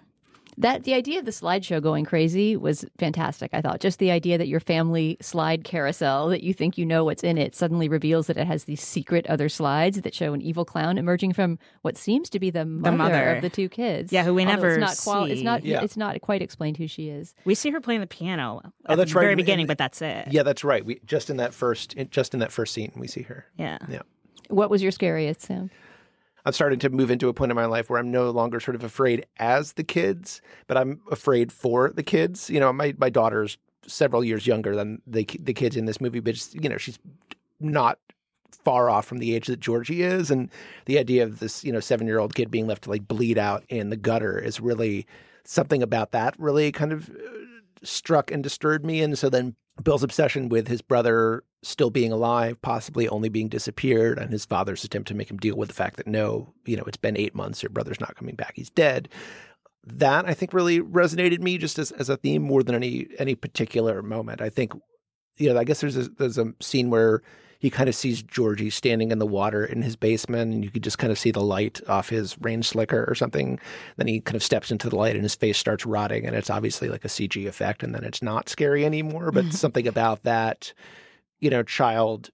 that 0.59 0.83
the 0.85 0.93
idea 0.93 1.19
of 1.19 1.25
the 1.25 1.31
slideshow 1.31 1.81
going 1.81 2.03
crazy 2.03 2.57
was 2.57 2.83
fantastic. 2.97 3.51
I 3.53 3.61
thought 3.61 3.79
just 3.79 3.99
the 3.99 4.09
idea 4.11 4.37
that 4.37 4.47
your 4.47 4.59
family 4.59 5.17
slide 5.21 5.63
carousel 5.63 6.29
that 6.29 6.41
you 6.43 6.53
think 6.53 6.77
you 6.77 6.85
know 6.85 7.03
what's 7.05 7.23
in 7.23 7.37
it 7.37 7.53
suddenly 7.55 7.87
reveals 7.87 8.27
that 8.27 8.37
it 8.37 8.47
has 8.47 8.63
these 8.63 8.81
secret 8.81 9.27
other 9.27 9.49
slides 9.49 10.01
that 10.01 10.15
show 10.15 10.33
an 10.33 10.41
evil 10.41 10.65
clown 10.65 10.97
emerging 10.97 11.33
from 11.33 11.59
what 11.83 11.95
seems 11.97 12.29
to 12.31 12.39
be 12.39 12.49
the 12.49 12.65
mother, 12.65 12.97
mother. 12.97 13.35
of 13.35 13.41
the 13.43 13.49
two 13.49 13.69
kids. 13.69 14.11
Yeah, 14.11 14.23
who 14.23 14.33
we 14.33 14.41
Although 14.43 14.55
never 14.55 14.69
it's 14.69 14.79
not 14.79 14.97
qual- 15.03 15.25
it's 15.25 15.41
not 15.41 15.63
Yeah. 15.63 15.81
it's 15.83 15.95
not 15.97 16.19
quite 16.21 16.41
explained 16.41 16.77
who 16.77 16.87
she 16.87 17.09
is. 17.09 17.35
we 17.45 17.53
see 17.55 17.69
her 17.69 17.79
playing 17.79 18.01
the 18.01 18.07
piano 18.07 18.61
oh, 18.63 18.67
at 18.67 18.73
Oh, 18.93 18.95
that's 18.95 19.11
the 19.11 19.15
right. 19.17 19.23
very 19.23 19.33
In- 19.33 19.39
in- 19.39 19.45
beginning 19.45 19.67
but 19.67 19.77
that's 19.77 20.01
it 20.01 20.29
yeah, 20.31 20.43
that's 20.43 20.63
right. 20.63 20.83
We 20.83 20.99
just 21.05 21.29
in 21.29 21.37
that 21.37 21.53
first, 21.53 21.95
just 22.09 22.33
in 22.33 22.39
that 22.39 22.51
first 22.51 22.73
scene, 22.73 22.91
we 22.95 23.07
see 23.07 23.21
her. 23.23 23.45
yeah 23.57 23.77
Yeah. 23.89 24.01
What 24.49 24.69
was 24.69 24.81
your 24.81 24.91
scariest 24.91 25.41
sound? 25.41 25.69
I'm 26.47 26.53
starting 26.53 26.79
to 26.79 26.89
move 26.89 27.11
into 27.11 27.27
a 27.27 27.33
point 27.33 27.51
in 27.51 27.57
my 27.57 27.65
life 27.65 27.89
where 27.89 27.99
I'm 27.99 28.09
no 28.09 28.29
longer 28.29 28.61
sort 28.61 28.75
of 28.75 28.83
afraid 28.85 29.25
as 29.35 29.73
the 29.73 29.83
kids, 29.83 30.41
but 30.67 30.77
I'm 30.77 31.01
afraid 31.11 31.51
for 31.51 31.91
the 31.93 32.03
kids. 32.03 32.49
You 32.49 32.61
know, 32.61 32.71
my 32.71 32.95
my 32.97 33.09
daughter's 33.09 33.57
several 33.85 34.23
years 34.23 34.47
younger 34.47 34.73
than 34.73 35.01
the 35.05 35.27
the 35.41 35.53
kids 35.53 35.75
in 35.75 35.83
this 35.83 35.99
movie, 35.99 36.21
but 36.21 36.53
you 36.53 36.69
know, 36.69 36.77
she's 36.77 36.99
not 37.59 37.99
far 38.63 38.89
off 38.89 39.05
from 39.05 39.17
the 39.17 39.35
age 39.35 39.47
that 39.47 39.59
Georgie 39.59 40.03
is, 40.03 40.31
and 40.31 40.49
the 40.85 40.97
idea 40.97 41.25
of 41.25 41.39
this, 41.39 41.65
you 41.65 41.71
know, 41.73 41.81
seven 41.81 42.07
year 42.07 42.17
old 42.17 42.33
kid 42.33 42.49
being 42.49 42.65
left 42.65 42.83
to 42.83 42.91
like 42.91 43.09
bleed 43.09 43.37
out 43.37 43.65
in 43.67 43.89
the 43.89 43.97
gutter 43.97 44.39
is 44.39 44.61
really 44.61 45.05
something 45.43 45.83
about 45.83 46.13
that 46.13 46.33
really 46.39 46.71
kind 46.71 46.93
of 46.93 47.09
uh, 47.09 47.13
struck 47.83 48.31
and 48.31 48.41
disturbed 48.41 48.85
me. 48.85 49.01
And 49.01 49.19
so 49.19 49.29
then 49.29 49.53
Bill's 49.83 50.03
obsession 50.03 50.49
with 50.49 50.67
his 50.67 50.81
brother 50.81 51.43
still 51.63 51.89
being 51.89 52.11
alive, 52.11 52.61
possibly 52.61 53.07
only 53.07 53.29
being 53.29 53.49
disappeared, 53.49 54.17
and 54.17 54.31
his 54.31 54.45
father's 54.45 54.83
attempt 54.83 55.07
to 55.09 55.15
make 55.15 55.29
him 55.29 55.37
deal 55.37 55.55
with 55.55 55.69
the 55.69 55.75
fact 55.75 55.97
that 55.97 56.07
no, 56.07 56.53
you 56.65 56.77
know, 56.77 56.83
it's 56.83 56.97
been 56.97 57.17
eight 57.17 57.35
months, 57.35 57.63
your 57.63 57.69
brother's 57.69 57.99
not 57.99 58.15
coming 58.15 58.35
back, 58.35 58.53
he's 58.55 58.69
dead. 58.69 59.09
That 59.83 60.27
I 60.27 60.33
think 60.33 60.53
really 60.53 60.81
resonated 60.81 61.39
me 61.39 61.57
just 61.57 61.79
as, 61.79 61.91
as 61.91 62.09
a 62.09 62.17
theme 62.17 62.41
more 62.41 62.63
than 62.63 62.75
any 62.75 63.07
any 63.19 63.35
particular 63.35 64.01
moment. 64.01 64.41
I 64.41 64.49
think, 64.49 64.73
you 65.37 65.53
know, 65.53 65.59
I 65.59 65.63
guess 65.63 65.79
there's 65.79 65.95
a, 65.95 66.09
there's 66.09 66.37
a 66.37 66.53
scene 66.59 66.89
where 66.89 67.21
he 67.59 67.69
kind 67.69 67.89
of 67.89 67.95
sees 67.95 68.21
Georgie 68.21 68.69
standing 68.69 69.11
in 69.11 69.19
the 69.19 69.25
water 69.25 69.65
in 69.65 69.81
his 69.81 69.95
basement, 69.95 70.53
and 70.53 70.63
you 70.63 70.69
could 70.69 70.83
just 70.83 70.97
kind 70.99 71.11
of 71.11 71.17
see 71.19 71.31
the 71.31 71.41
light 71.41 71.81
off 71.87 72.09
his 72.09 72.37
rain 72.39 72.61
slicker 72.63 73.05
or 73.07 73.15
something. 73.15 73.59
Then 73.95 74.07
he 74.07 74.19
kind 74.21 74.35
of 74.35 74.43
steps 74.43 74.71
into 74.71 74.89
the 74.89 74.95
light, 74.95 75.15
and 75.15 75.23
his 75.23 75.35
face 75.35 75.57
starts 75.57 75.85
rotting, 75.85 76.25
and 76.25 76.35
it's 76.35 76.49
obviously 76.49 76.89
like 76.89 77.03
a 77.05 77.09
CG 77.09 77.47
effect, 77.47 77.83
and 77.83 77.95
then 77.95 78.03
it's 78.03 78.21
not 78.21 78.49
scary 78.49 78.85
anymore. 78.85 79.31
But 79.31 79.53
something 79.53 79.87
about 79.87 80.23
that, 80.23 80.73
you 81.39 81.49
know, 81.49 81.63
child 81.63 82.29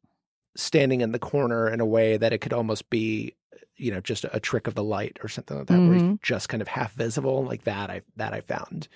standing 0.55 1.01
in 1.01 1.11
the 1.13 1.19
corner 1.19 1.67
in 1.69 1.79
a 1.79 1.85
way 1.85 2.17
that 2.17 2.31
it 2.33 2.39
could 2.39 2.53
almost 2.53 2.89
be, 2.89 3.33
you 3.75 3.91
know, 3.91 3.99
just 4.01 4.23
a, 4.25 4.39
trick 4.39 4.67
of 4.67 4.75
the 4.75 4.83
light 4.83 5.17
or 5.23 5.27
something 5.29 5.57
like 5.57 5.67
that, 5.67 5.81
where 5.81 5.93
he's 5.93 6.03
Mhm. 6.03 6.21
just 6.21 6.47
kind 6.49 6.61
of 6.61 6.67
half 6.67 6.93
visible, 6.93 7.43
like 7.43 7.63
that. 7.63 7.89
I 7.89 8.01
that 8.17 8.33
I 8.33 8.41
found 8.41 8.87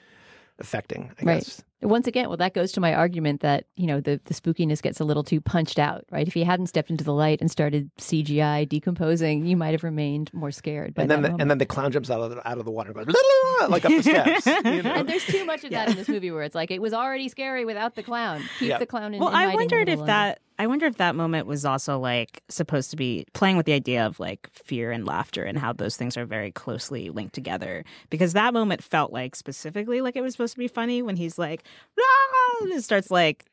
affecting. 0.59 1.11
I 1.21 1.25
Right. 1.25 1.35
guess. 1.43 1.63
Once 1.83 2.07
again, 2.07 2.27
well, 2.27 2.37
that 2.37 2.53
goes 2.55 2.71
to 2.71 2.81
my 2.81 2.93
argument 2.93 3.41
that 3.41 3.65
you 3.75 3.85
know 3.85 3.99
the 4.01 4.19
the 4.25 4.33
spookiness 4.33 4.81
gets 4.81 4.99
a 4.99 5.03
little 5.03 5.23
too 5.23 5.39
punched 5.39 5.77
out, 5.77 6.05
right? 6.11 6.27
If 6.27 6.33
he 6.33 6.43
hadn't 6.43 6.67
stepped 6.67 6.89
into 6.89 7.03
the 7.03 7.13
light 7.13 7.39
and 7.39 7.51
started 7.51 7.91
CGI 7.99 8.67
decomposing, 8.67 9.45
you 9.45 9.55
might 9.55 9.71
have 9.71 9.83
remained 9.83 10.33
more 10.33 10.49
scared. 10.51 10.95
By 10.95 11.03
And 11.03 11.11
then 11.11 11.21
that 11.21 11.27
the, 11.27 11.31
moment. 11.33 11.41
and 11.41 11.51
then 11.51 11.57
the 11.59 11.65
clown 11.67 11.91
jumps 11.91 12.09
out 12.09 12.19
of 12.21 12.31
the, 12.31 12.47
out 12.47 12.57
of 12.57 12.65
the 12.65 12.71
water 12.71 12.91
and 12.95 13.05
goes 13.05 13.15
like 13.69 13.85
up 13.85 13.91
the 13.91 14.01
steps. 14.01 14.45
You 14.47 14.81
know? 14.81 14.93
And 14.95 15.07
there's 15.07 15.25
too 15.25 15.45
much 15.45 15.63
of 15.63 15.69
that 15.71 15.89
in 15.89 15.95
this 15.95 16.07
movie 16.07 16.31
where 16.31 16.41
it's 16.43 16.55
like 16.55 16.71
it 16.71 16.81
was 16.81 16.93
already 16.93 17.29
scary 17.29 17.63
without 17.65 17.93
the 17.95 18.03
clown. 18.03 18.41
Keep 18.59 18.69
Yeah. 18.69 18.77
the 18.79 18.85
clown 18.87 19.13
in. 19.13 19.19
Well, 19.19 19.29
I 19.29 19.53
wondered 19.53 19.87
if 19.89 19.99
longer. 19.99 20.07
that 20.11 20.39
I 20.59 20.65
wonder 20.65 20.87
if 20.87 20.97
that 20.97 21.13
moment 21.15 21.45
was 21.45 21.65
also 21.65 21.99
like 21.99 22.41
supposed 22.49 22.89
to 22.89 22.97
be 22.97 23.27
playing 23.33 23.57
with 23.57 23.67
the 23.67 23.73
idea 23.73 24.07
of 24.07 24.19
like 24.19 24.49
fear 24.53 24.91
and 24.91 25.05
laughter 25.05 25.43
and 25.43 25.55
how 25.55 25.71
those 25.71 25.95
things 25.97 26.17
are 26.17 26.25
very 26.25 26.51
closely 26.51 27.11
linked 27.11 27.35
together. 27.35 27.85
Because 28.09 28.33
that 28.33 28.55
moment 28.55 28.83
felt 28.83 29.13
like 29.13 29.35
specifically 29.35 30.01
like 30.01 30.15
it 30.15 30.21
was 30.21 30.33
supposed 30.33 30.53
to 30.53 30.59
be 30.59 30.67
funny 30.67 31.03
when 31.03 31.15
he's 31.15 31.37
like, 31.37 31.63
"Ah!" 31.99 32.57
and 32.61 32.73
it 32.73 32.83
starts 32.83 33.11
like 33.11 33.45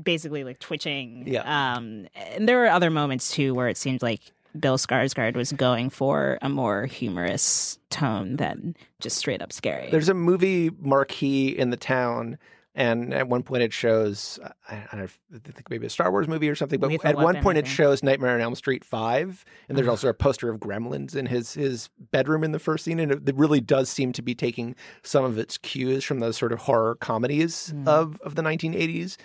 basically 0.00 0.44
like 0.44 0.58
twitching. 0.58 1.24
Yeah. 1.26 1.42
Um, 1.74 2.06
and 2.14 2.48
there 2.48 2.58
were 2.58 2.68
other 2.68 2.90
moments 2.90 3.32
too 3.32 3.54
where 3.54 3.68
it 3.68 3.76
seemed 3.76 4.02
like 4.02 4.32
Bill 4.58 4.78
Skarsgård 4.78 5.36
was 5.36 5.52
going 5.52 5.90
for 5.90 6.38
a 6.42 6.48
more 6.48 6.86
humorous 6.86 7.78
tone 7.90 8.36
than 8.36 8.74
just 9.00 9.16
straight 9.16 9.42
up 9.42 9.52
scary. 9.52 9.90
There's 9.90 10.08
a 10.08 10.14
movie 10.14 10.70
marquee 10.80 11.48
in 11.48 11.70
the 11.70 11.76
town 11.76 12.38
And 12.74 13.12
at 13.12 13.26
one 13.28 13.42
point, 13.42 13.64
it 13.64 13.72
shows 13.72 14.38
I, 14.68 14.76
I 14.76 14.88
don't 14.92 15.00
know, 15.00 15.08
I 15.34 15.38
think 15.52 15.68
maybe 15.70 15.86
a 15.86 15.90
Star 15.90 16.10
Wars 16.12 16.28
movie 16.28 16.48
or 16.48 16.54
something. 16.54 16.78
But 16.78 16.90
at 17.04 17.16
one 17.16 17.34
point, 17.42 17.58
it 17.58 17.66
shows 17.66 18.02
Nightmare 18.02 18.34
on 18.36 18.40
Elm 18.40 18.54
Street 18.54 18.84
five, 18.84 19.44
and 19.68 19.76
there's 19.76 19.88
also 19.88 20.08
a 20.08 20.14
poster 20.14 20.48
of 20.50 20.60
Gremlins 20.60 21.16
in 21.16 21.26
his 21.26 21.54
his 21.54 21.88
bedroom 22.12 22.44
in 22.44 22.52
the 22.52 22.60
first 22.60 22.84
scene, 22.84 23.00
and 23.00 23.10
it, 23.10 23.28
it 23.28 23.34
really 23.34 23.60
does 23.60 23.88
seem 23.90 24.12
to 24.12 24.22
be 24.22 24.36
taking 24.36 24.76
some 25.02 25.24
of 25.24 25.36
its 25.36 25.58
cues 25.58 26.04
from 26.04 26.20
those 26.20 26.36
sort 26.36 26.52
of 26.52 26.60
horror 26.60 26.94
comedies 26.96 27.72
Mm. 27.74 27.88
of 27.88 28.20
of 28.20 28.36
the 28.36 28.42
1980s. 28.42 29.16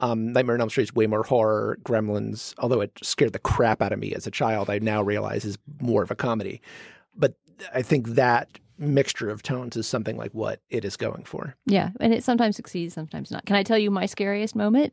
Um, 0.00 0.32
Nightmare 0.32 0.54
on 0.56 0.60
Elm 0.62 0.70
Street 0.70 0.84
is 0.84 0.94
way 0.94 1.06
more 1.06 1.22
horror. 1.22 1.78
Gremlins, 1.82 2.54
although 2.58 2.80
it 2.80 2.92
scared 3.02 3.32
the 3.34 3.38
crap 3.38 3.80
out 3.82 3.92
of 3.92 3.98
me 3.98 4.12
as 4.14 4.26
a 4.26 4.30
child, 4.30 4.68
I 4.70 4.78
now 4.78 5.02
realize 5.02 5.44
is 5.44 5.58
more 5.80 6.02
of 6.02 6.10
a 6.10 6.14
comedy. 6.14 6.60
But 7.14 7.34
I 7.74 7.80
think 7.82 8.08
that 8.08 8.58
mixture 8.78 9.30
of 9.30 9.42
tones 9.42 9.76
is 9.76 9.86
something 9.86 10.16
like 10.16 10.32
what 10.32 10.60
it 10.70 10.84
is 10.84 10.96
going 10.96 11.24
for. 11.24 11.54
Yeah, 11.66 11.90
and 12.00 12.12
it 12.12 12.24
sometimes 12.24 12.56
succeeds, 12.56 12.94
sometimes 12.94 13.30
not. 13.30 13.46
Can 13.46 13.56
I 13.56 13.62
tell 13.62 13.78
you 13.78 13.90
my 13.90 14.06
scariest 14.06 14.54
moment? 14.54 14.92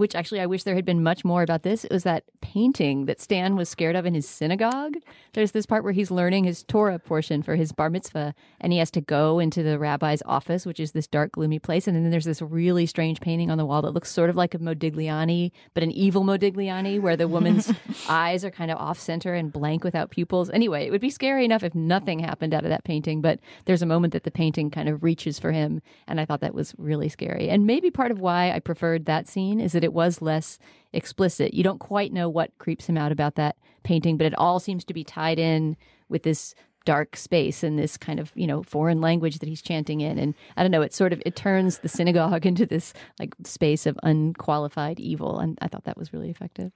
Which 0.00 0.14
actually 0.14 0.40
I 0.40 0.46
wish 0.46 0.62
there 0.62 0.76
had 0.76 0.86
been 0.86 1.02
much 1.02 1.26
more 1.26 1.42
about 1.42 1.62
this. 1.62 1.84
It 1.84 1.92
was 1.92 2.04
that 2.04 2.24
painting 2.40 3.04
that 3.04 3.20
Stan 3.20 3.54
was 3.54 3.68
scared 3.68 3.96
of 3.96 4.06
in 4.06 4.14
his 4.14 4.26
synagogue. 4.26 4.94
There's 5.34 5.52
this 5.52 5.66
part 5.66 5.84
where 5.84 5.92
he's 5.92 6.10
learning 6.10 6.44
his 6.44 6.62
Torah 6.62 6.98
portion 6.98 7.42
for 7.42 7.54
his 7.54 7.70
bar 7.70 7.90
mitzvah, 7.90 8.34
and 8.62 8.72
he 8.72 8.78
has 8.78 8.90
to 8.92 9.02
go 9.02 9.38
into 9.38 9.62
the 9.62 9.78
rabbi's 9.78 10.22
office, 10.24 10.64
which 10.64 10.80
is 10.80 10.92
this 10.92 11.06
dark, 11.06 11.32
gloomy 11.32 11.58
place. 11.58 11.86
And 11.86 11.94
then 11.94 12.10
there's 12.10 12.24
this 12.24 12.40
really 12.40 12.86
strange 12.86 13.20
painting 13.20 13.50
on 13.50 13.58
the 13.58 13.66
wall 13.66 13.82
that 13.82 13.90
looks 13.90 14.10
sort 14.10 14.30
of 14.30 14.36
like 14.36 14.54
a 14.54 14.58
Modigliani, 14.58 15.52
but 15.74 15.82
an 15.82 15.90
evil 15.90 16.24
Modigliani, 16.24 16.98
where 16.98 17.16
the 17.16 17.28
woman's 17.28 17.70
eyes 18.08 18.42
are 18.42 18.50
kind 18.50 18.70
of 18.70 18.78
off 18.78 18.98
center 18.98 19.34
and 19.34 19.52
blank 19.52 19.84
without 19.84 20.10
pupils. 20.10 20.48
Anyway, 20.48 20.86
it 20.86 20.92
would 20.92 21.02
be 21.02 21.10
scary 21.10 21.44
enough 21.44 21.62
if 21.62 21.74
nothing 21.74 22.20
happened 22.20 22.54
out 22.54 22.64
of 22.64 22.70
that 22.70 22.84
painting, 22.84 23.20
but 23.20 23.38
there's 23.66 23.82
a 23.82 23.86
moment 23.86 24.14
that 24.14 24.24
the 24.24 24.30
painting 24.30 24.70
kind 24.70 24.88
of 24.88 25.02
reaches 25.02 25.38
for 25.38 25.52
him, 25.52 25.82
and 26.08 26.18
I 26.18 26.24
thought 26.24 26.40
that 26.40 26.54
was 26.54 26.74
really 26.78 27.10
scary. 27.10 27.50
And 27.50 27.66
maybe 27.66 27.90
part 27.90 28.10
of 28.10 28.18
why 28.18 28.50
I 28.50 28.60
preferred 28.60 29.04
that 29.04 29.28
scene 29.28 29.60
is 29.60 29.72
that 29.72 29.84
it 29.84 29.89
was 29.92 30.22
less 30.22 30.58
explicit. 30.92 31.54
You 31.54 31.62
don't 31.62 31.78
quite 31.78 32.12
know 32.12 32.28
what 32.28 32.56
creeps 32.58 32.86
him 32.86 32.96
out 32.96 33.12
about 33.12 33.36
that 33.36 33.56
painting, 33.82 34.16
but 34.16 34.26
it 34.26 34.38
all 34.38 34.60
seems 34.60 34.84
to 34.84 34.94
be 34.94 35.04
tied 35.04 35.38
in 35.38 35.76
with 36.08 36.22
this 36.22 36.54
dark 36.86 37.14
space 37.14 37.62
and 37.62 37.78
this 37.78 37.98
kind 37.98 38.18
of 38.18 38.32
you 38.34 38.46
know 38.46 38.62
foreign 38.62 39.02
language 39.02 39.38
that 39.38 39.48
he's 39.48 39.62
chanting 39.62 40.00
in. 40.00 40.18
And 40.18 40.34
i 40.56 40.62
don't 40.62 40.70
know 40.70 40.82
it 40.82 40.94
sort 40.94 41.12
of 41.12 41.22
it 41.26 41.36
turns 41.36 41.78
the 41.78 41.88
synagogue 41.88 42.46
into 42.50 42.66
this 42.66 42.92
like 43.18 43.34
space 43.44 43.86
of 43.86 43.98
unqualified 44.02 44.98
evil. 44.98 45.38
And 45.38 45.58
i 45.60 45.68
thought 45.68 45.84
that 45.84 45.98
was 45.98 46.12
really 46.12 46.30
effective. 46.30 46.72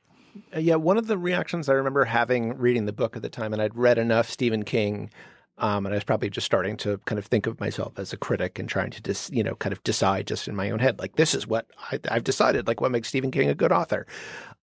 Uh, 0.55 0.59
yeah, 0.59 0.75
one 0.75 0.99
of 0.99 1.07
the 1.07 1.17
reactions 1.17 1.69
I 1.69 1.75
remember 1.75 2.05
having 2.05 2.57
reading 2.59 2.87
the 2.87 2.93
book 2.93 3.17
at 3.17 3.23
the 3.23 3.29
time, 3.29 3.53
and 3.53 3.63
I'd 3.63 3.77
read 3.77 3.99
enough 3.99 4.29
Stephen 4.29 4.65
King, 4.65 5.11
um, 5.59 5.87
and 5.87 5.95
I 5.95 5.97
was 5.97 6.05
probably 6.05 6.31
just 6.31 6.47
starting 6.47 6.77
to 6.79 6.99
kind 7.05 7.19
of 7.19 7.27
think 7.27 7.47
of 7.47 7.61
myself 7.61 7.99
as 7.99 8.13
a 8.13 8.17
critic 8.17 8.59
and 8.59 8.69
trying 8.69 8.91
to 8.91 9.03
just, 9.03 9.33
you 9.33 9.45
know, 9.45 9.55
kind 9.55 9.73
of 9.73 9.83
decide 9.85 10.27
just 10.27 10.49
in 10.49 10.57
my 10.57 10.71
own 10.71 10.81
head, 10.81 10.99
like 10.99 11.17
this 11.17 11.35
is 11.35 11.47
what 11.47 11.67
I, 11.93 12.01
I've 12.11 12.25
decided, 12.25 12.67
like 12.67 12.81
what 12.81 12.91
makes 12.91 13.09
Stephen 13.09 13.31
King 13.31 13.49
a 13.49 13.55
good 13.55 13.71
author. 13.71 14.07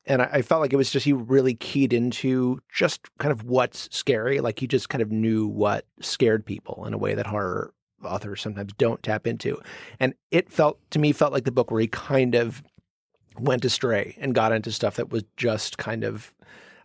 And 0.06 0.22
I, 0.22 0.30
I 0.34 0.42
felt 0.42 0.62
like 0.62 0.74
it 0.74 0.78
was 0.78 0.92
just 0.92 1.06
he 1.06 1.14
really 1.14 1.54
keyed 1.54 1.94
into 1.94 2.60
just 2.74 3.02
kind 3.20 3.32
of 3.32 3.46
what's 3.46 3.88
scary, 3.96 4.42
like 4.42 4.60
he 4.60 4.68
just 4.68 4.90
kind 4.90 5.02
of 5.02 5.12
knew 5.12 5.48
what 5.48 5.86
scared 6.02 6.46
people 6.46 6.86
in 6.86 6.94
a 6.94 6.98
way 6.98 7.14
that 7.14 7.28
horror 7.28 7.74
authors 8.04 8.42
sometimes 8.42 8.74
don't 8.74 9.02
tap 9.04 9.28
into. 9.28 9.62
And 10.00 10.14
it 10.32 10.52
felt 10.52 10.80
to 10.92 11.00
me 11.00 11.14
felt 11.14 11.32
like 11.32 11.46
the 11.46 11.52
book 11.52 11.72
where 11.72 11.82
he 11.82 11.88
kind 11.88 12.36
of 12.36 12.62
went 13.40 13.64
astray 13.64 14.18
and 14.20 14.36
got 14.36 14.52
into 14.52 14.72
stuff 14.72 14.98
that 14.98 15.10
was 15.10 15.24
just 15.38 15.78
kind 15.78 16.04
of, 16.04 16.34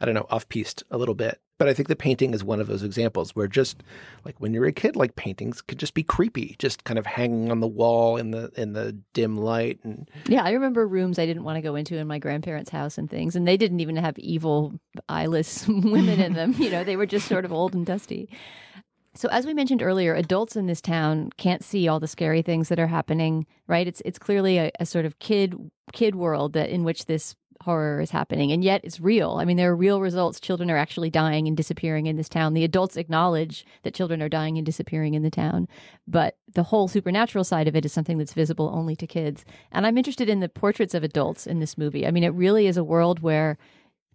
I 0.01 0.05
don't 0.05 0.15
know, 0.15 0.27
off 0.31 0.49
piste 0.49 0.83
a 0.91 0.99
little 0.99 1.15
bit. 1.15 1.41
But 1.59 1.69
I 1.69 1.75
think 1.75 1.89
the 1.89 1.97
painting 1.97 2.35
is 2.35 2.45
one 2.45 2.61
of 2.61 2.67
those 2.67 2.83
examples 2.83 3.35
where 3.35 3.49
just 3.49 3.83
like 4.27 4.37
when 4.39 4.53
you're 4.53 4.67
a 4.67 4.73
kid, 4.73 4.95
like 4.95 5.17
paintings 5.17 5.63
could 5.63 5.79
just 5.79 5.95
be 5.95 6.03
creepy, 6.03 6.55
just 6.59 6.85
kind 6.85 6.99
of 6.99 7.07
hanging 7.07 7.51
on 7.51 7.61
the 7.61 7.67
wall 7.67 8.19
in 8.19 8.31
the 8.31 8.53
in 8.57 8.75
the 8.75 8.93
dim 9.15 9.37
light. 9.37 9.81
And 9.83 10.11
Yeah, 10.29 10.45
I 10.45 10.51
remember 10.51 10.87
rooms 10.87 11.19
I 11.19 11.25
didn't 11.25 11.45
want 11.45 11.57
to 11.57 11.63
go 11.63 11.75
into 11.75 11.97
in 11.97 12.07
my 12.07 12.19
grandparents' 12.19 12.71
house 12.71 12.99
and 12.99 13.09
things, 13.09 13.35
and 13.37 13.49
they 13.49 13.57
didn't 13.57 13.81
even 13.81 13.97
have 13.97 14.19
evil, 14.19 14.75
eyeless 15.09 15.67
women 15.69 16.21
in 16.21 16.35
them. 16.35 16.53
You 16.59 16.71
know, 16.71 16.85
they 16.85 16.97
were 16.97 17.07
just 17.07 17.27
sort 17.27 17.47
of 17.47 17.53
old 17.53 17.75
and 17.75 17.87
dusty. 17.87 18.29
So, 19.15 19.31
as 19.31 19.47
we 19.47 19.55
mentioned 19.55 19.81
earlier, 19.81 20.15
adults 20.15 20.57
in 20.57 20.67
this 20.67 20.83
town 20.83 21.31
can't 21.39 21.65
see 21.65 21.89
all 21.89 22.01
the 22.01 22.07
scary 22.07 22.43
things 22.43 22.69
that 22.69 22.79
are 22.79 22.87
happening. 22.87 23.47
Right? 23.67 23.87
It's 23.87 24.03
it's 24.05 24.19
clearly 24.19 24.59
a, 24.59 24.71
a 24.79 24.85
sort 24.85 25.07
of 25.07 25.19
kid 25.21 25.55
kid 25.95 26.17
world 26.17 26.53
that 26.53 26.69
in 26.69 26.85
which 26.85 27.07
this 27.07 27.35
horror 27.61 28.01
is 28.01 28.11
happening, 28.11 28.53
and 28.53 28.63
yet 28.63 28.81
it's 28.85 29.01
real. 29.01 29.37
I 29.41 29.45
mean, 29.45 29.57
there 29.57 29.71
are 29.71 29.77
real 29.77 30.01
results. 30.01 30.41
Children 30.41 30.71
are 30.71 30.77
actually 30.77 31.11
dying 31.11 31.47
and 31.47 31.57
disappearing 31.57 32.07
in 32.07 32.17
this 32.17 32.29
town. 32.29 32.55
The 32.55 32.65
adults 32.65 32.97
acknowledge 32.97 33.65
that 33.83 33.95
children 33.95 34.23
are 34.23 34.29
dying 34.29 34.57
and 34.57 34.67
disappearing 34.67 35.15
in 35.15 35.23
the 35.23 35.31
town, 35.31 35.69
but 36.07 36.37
the 36.53 36.65
whole 36.65 36.89
supernatural 36.89 37.45
side 37.45 37.69
of 37.69 37.77
it 37.77 37.85
is 37.85 37.93
something 37.93 38.19
that's 38.19 38.33
visible 38.33 38.71
only 38.73 38.97
to 38.97 39.07
kids. 39.07 39.45
And 39.73 39.87
I'm 39.87 39.99
interested 39.99 40.29
in 40.29 40.41
the 40.41 40.49
portraits 40.49 40.95
of 40.95 41.05
adults 41.05 41.47
in 41.47 41.61
this 41.61 41.79
movie. 41.79 42.07
I 42.07 42.11
mean, 42.11 42.25
it 42.25 42.35
really 42.35 42.67
is 42.67 42.77
a 42.77 42.85
world 42.85 43.21
where 43.21 43.59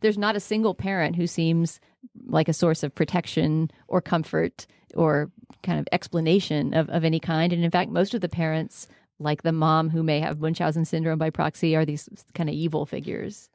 there's 0.01 0.17
not 0.17 0.35
a 0.35 0.39
single 0.39 0.73
parent 0.73 1.15
who 1.15 1.27
seems 1.27 1.79
like 2.25 2.49
a 2.49 2.53
source 2.53 2.83
of 2.83 2.95
protection 2.95 3.71
or 3.87 4.01
comfort 4.01 4.65
or 4.95 5.31
kind 5.63 5.79
of 5.79 5.87
explanation 5.91 6.73
of, 6.73 6.89
of 6.89 7.03
any 7.03 7.19
kind. 7.19 7.53
And 7.53 7.63
in 7.63 7.71
fact, 7.71 7.91
most 7.91 8.13
of 8.13 8.21
the 8.21 8.29
parents, 8.29 8.87
like 9.21 9.43
the 9.43 9.51
mom 9.51 9.89
who 9.89 10.03
may 10.03 10.19
have 10.19 10.39
Munchausen 10.39 10.85
syndrome 10.85 11.19
by 11.19 11.29
proxy, 11.29 11.75
are 11.75 11.85
these 11.85 12.09
kind 12.33 12.49
of 12.49 12.55
evil 12.55 12.85
figures. 12.85 13.49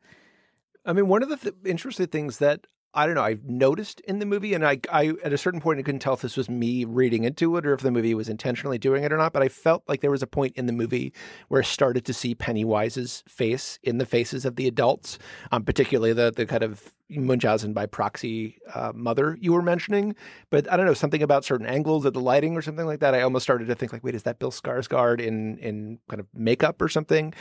I 0.85 0.93
mean, 0.93 1.09
one 1.09 1.23
of 1.23 1.29
the 1.29 1.37
th- 1.37 1.55
interesting 1.65 2.07
things 2.07 2.39
that 2.39 2.67
I 2.97 3.05
don't 3.05 3.15
know, 3.15 3.23
I've 3.23 3.45
noticed 3.45 4.01
in 4.01 4.21
the 4.21 4.27
movie, 4.27 4.55
and 4.55 4.67
I, 4.67 4.81
I, 4.91 5.13
at 5.23 5.35
a 5.35 5.37
certain 5.37 5.61
point, 5.61 5.79
I 5.79 5.83
couldn't 5.83 6.01
tell 6.01 6.15
if 6.15 6.23
this 6.23 6.35
was 6.35 6.49
me 6.49 6.87
reading 6.87 7.25
into 7.25 7.55
it 7.59 7.67
or 7.67 7.75
if 7.75 7.83
the 7.83 7.91
movie 7.91 8.15
was 8.15 8.31
intentionally 8.31 8.79
doing 8.79 9.05
it 9.05 9.13
or 9.13 9.19
not. 9.19 9.35
But 9.35 9.43
I 9.43 9.49
felt 9.49 9.83
like 9.87 10.01
there 10.01 10.11
was 10.11 10.23
a 10.23 10.27
point 10.27 10.57
in 10.57 10.65
the 10.65 10.73
movie 10.73 11.13
where 11.49 11.61
I 11.61 11.65
started 11.65 12.07
to 12.07 12.15
see 12.15 12.35
Pennywise's 12.35 13.23
face 13.29 13.79
in 13.83 13.99
the 13.99 14.07
faces 14.07 14.47
of 14.47 14.57
the 14.57 14.67
adults, 14.67 15.19
um, 15.53 15.63
particularly 15.63 16.15
the 16.15 16.33
the 16.35 16.47
kind 16.47 16.63
of 16.63 16.97
Munchausen 17.11 17.75
by 17.75 17.85
proxy 17.85 18.59
uh, 18.75 18.93
mother 18.95 19.37
you 19.43 19.53
were 19.53 19.63
mentioning. 19.63 20.17
But 20.49 20.73
I 20.73 20.79
don't 20.79 20.87
know 20.87 20.95
something 20.95 21.23
about 21.23 21.45
certain 21.45 21.67
angles 21.67 22.07
of 22.07 22.15
the 22.15 22.21
lighting 22.21 22.57
or 22.57 22.63
something 22.63 22.87
like 22.87 23.01
that. 23.01 23.15
I 23.15 23.21
almost 23.21 23.43
started 23.43 23.69
to 23.69 23.75
think 23.75 23.93
like, 23.93 24.05
wait, 24.05 24.15
is 24.15 24.23
that 24.23 24.39
Bill 24.39 24.51
Skarsgård 24.51 25.21
in 25.21 25.59
in 25.59 25.99
kind 26.09 26.21
of 26.21 26.27
makeup 26.35 26.81
or 26.81 26.89
something? 26.89 27.35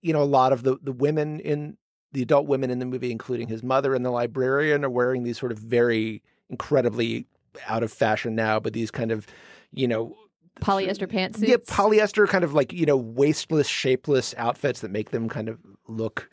You 0.00 0.14
know, 0.14 0.22
a 0.22 0.24
lot 0.24 0.54
of 0.54 0.62
the 0.62 0.78
the 0.82 0.92
women 0.92 1.38
in 1.40 1.76
the 2.12 2.22
adult 2.22 2.46
women 2.46 2.70
in 2.70 2.78
the 2.78 2.84
movie, 2.84 3.10
including 3.10 3.48
his 3.48 3.62
mother 3.62 3.94
and 3.94 4.04
the 4.04 4.10
librarian, 4.10 4.84
are 4.84 4.90
wearing 4.90 5.22
these 5.22 5.38
sort 5.38 5.52
of 5.52 5.58
very 5.58 6.22
incredibly 6.50 7.26
out 7.66 7.82
of 7.82 7.92
fashion 7.92 8.34
now, 8.34 8.60
but 8.60 8.72
these 8.72 8.90
kind 8.90 9.10
of, 9.10 9.26
you 9.72 9.88
know, 9.88 10.16
Polyester 10.60 11.10
pantsuits. 11.10 11.48
yeah, 11.48 11.56
polyester 11.56 12.28
kind 12.28 12.44
of 12.44 12.52
like, 12.52 12.72
you 12.72 12.84
know, 12.84 12.96
waistless, 12.96 13.66
shapeless 13.66 14.34
outfits 14.36 14.80
that 14.80 14.90
make 14.90 15.10
them 15.10 15.28
kind 15.28 15.48
of 15.48 15.58
look, 15.88 16.30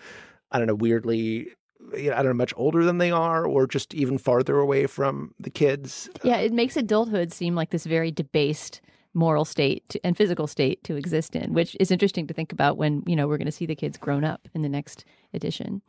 I 0.51 0.57
don't 0.57 0.67
know, 0.67 0.75
weirdly, 0.75 1.47
you 1.95 2.09
know, 2.09 2.13
I 2.13 2.17
don't 2.17 2.27
know, 2.27 2.33
much 2.33 2.53
older 2.57 2.83
than 2.83 2.97
they 2.97 3.11
are 3.11 3.45
or 3.45 3.65
just 3.65 3.93
even 3.95 4.17
farther 4.17 4.59
away 4.59 4.87
from 4.87 5.33
the 5.39 5.49
kids. 5.49 6.09
yeah, 6.23 6.37
it 6.37 6.51
makes 6.51 6.75
adulthood 6.75 7.31
seem 7.31 7.55
like 7.55 7.69
this 7.69 7.85
very 7.85 8.11
debased 8.11 8.81
moral 9.13 9.45
state 9.45 9.95
and 10.03 10.15
physical 10.15 10.47
state 10.47 10.83
to 10.83 10.95
exist 10.95 11.35
in, 11.35 11.53
which 11.53 11.75
is 11.79 11.91
interesting 11.91 12.27
to 12.27 12.33
think 12.33 12.51
about 12.51 12.77
when, 12.77 13.03
you 13.05 13.15
know, 13.15 13.27
we're 13.27 13.37
going 13.37 13.45
to 13.45 13.51
see 13.51 13.65
the 13.65 13.75
kids 13.75 13.97
grown 13.97 14.23
up 14.23 14.47
in 14.53 14.61
the 14.61 14.69
next 14.69 15.05
edition. 15.33 15.81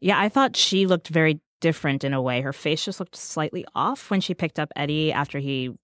Yeah, 0.00 0.18
I 0.18 0.28
thought 0.28 0.56
she 0.56 0.86
looked 0.86 1.08
very 1.08 1.40
different 1.60 2.04
in 2.04 2.12
a 2.12 2.20
way. 2.20 2.40
Her 2.40 2.52
face 2.52 2.84
just 2.84 3.00
looked 3.00 3.16
slightly 3.16 3.64
off 3.74 4.10
when 4.10 4.20
she 4.20 4.34
picked 4.34 4.58
up 4.58 4.70
Eddie 4.76 5.12
after 5.12 5.38
he 5.38 5.74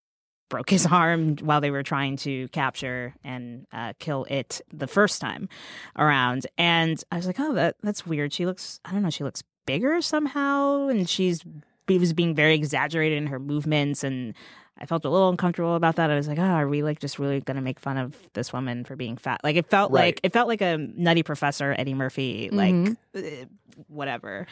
broke 0.51 0.69
his 0.69 0.85
arm 0.91 1.37
while 1.37 1.63
they 1.63 1.71
were 1.71 1.83
trying 1.83 2.17
to 2.19 2.49
capture 2.49 3.15
and 3.25 3.67
uh, 3.73 3.95
kill 3.99 4.27
it 4.29 4.61
the 4.73 4.87
first 4.87 5.21
time 5.21 5.49
around. 5.97 6.47
And 6.59 7.03
I 7.11 7.17
was 7.17 7.27
like, 7.27 7.41
oh, 7.41 7.55
that 7.55 7.77
that's 7.83 8.07
weird. 8.07 8.33
She 8.35 8.45
looks, 8.45 8.81
I 8.85 8.93
don't 8.93 9.03
know, 9.03 9.11
she 9.11 9.25
looks 9.25 9.43
bigger 9.67 10.03
somehow, 10.03 10.89
and 10.89 11.09
she's 11.09 11.43
she 11.89 11.99
was 11.99 12.13
being 12.13 12.35
very 12.35 12.55
exaggerated 12.55 13.17
in 13.17 13.29
her 13.29 13.39
movements 13.39 14.05
and. 14.05 14.35
I 14.79 14.87
felt 14.87 15.05
a 15.05 15.11
little 15.11 15.29
uncomfortable 15.29 15.75
about 15.75 15.97
that. 15.97 16.11
I 16.11 16.17
was 16.17 16.27
like, 16.29 16.39
"Oh, 16.39 16.43
are 16.43 16.69
we 16.69 16.83
like 16.83 17.01
just 17.01 17.19
really 17.19 17.41
going 17.41 17.57
to 17.57 17.63
make 17.63 17.79
fun 17.79 17.99
of 17.99 18.17
this 18.33 18.53
woman 18.53 18.85
for 18.85 18.97
being 18.97 19.17
fat?" 19.17 19.41
Like 19.45 19.57
it 19.57 19.69
felt 19.69 19.93
Right. 19.93 20.01
like 20.07 20.21
it 20.23 20.33
felt 20.33 20.49
like 20.49 20.63
a 20.63 20.79
Nutty 20.79 21.23
Professor 21.23 21.75
Eddie 21.79 21.95
Murphy, 21.95 22.49
like 22.51 22.75
Mhm. 22.75 22.97
uh, 23.17 23.47
whatever. 23.89 24.47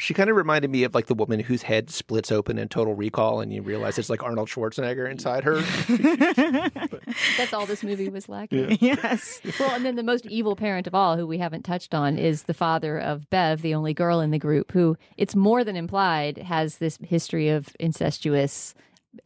She 0.00 0.14
kind 0.14 0.30
of 0.30 0.36
reminded 0.36 0.70
me 0.70 0.84
of 0.84 0.94
like 0.94 1.06
the 1.06 1.14
woman 1.14 1.40
whose 1.40 1.62
head 1.62 1.90
splits 1.90 2.30
open 2.30 2.56
in 2.56 2.68
Total 2.68 2.94
Recall 2.94 3.40
and 3.40 3.52
you 3.52 3.62
realize 3.62 3.98
it's 3.98 4.08
like 4.08 4.22
Arnold 4.22 4.48
Schwarzenegger 4.48 5.10
inside 5.10 5.42
her. 5.42 5.56
That's 7.36 7.52
all 7.52 7.66
this 7.66 7.82
movie 7.82 8.08
was 8.08 8.28
lacking. 8.28 8.78
yes. 8.80 9.40
Well, 9.58 9.72
and 9.74 9.84
then 9.84 9.96
the 9.96 10.02
most 10.04 10.24
evil 10.26 10.56
parent 10.56 10.86
of 10.86 10.94
all, 10.94 11.16
who 11.16 11.26
we 11.26 11.38
haven't 11.38 11.64
touched 11.64 11.94
on, 11.94 12.16
is 12.16 12.44
the 12.44 12.54
father 12.54 12.98
of 12.98 13.28
Bev, 13.30 13.62
the 13.62 13.74
only 13.74 13.92
girl 13.92 14.20
in 14.20 14.30
the 14.30 14.38
group, 14.38 14.72
who 14.72 14.96
it's 15.16 15.34
more 15.34 15.64
than 15.64 15.76
implied 15.76 16.38
has 16.38 16.78
this 16.78 16.98
history 17.02 17.48
of 17.48 17.68
incestuous 17.80 18.74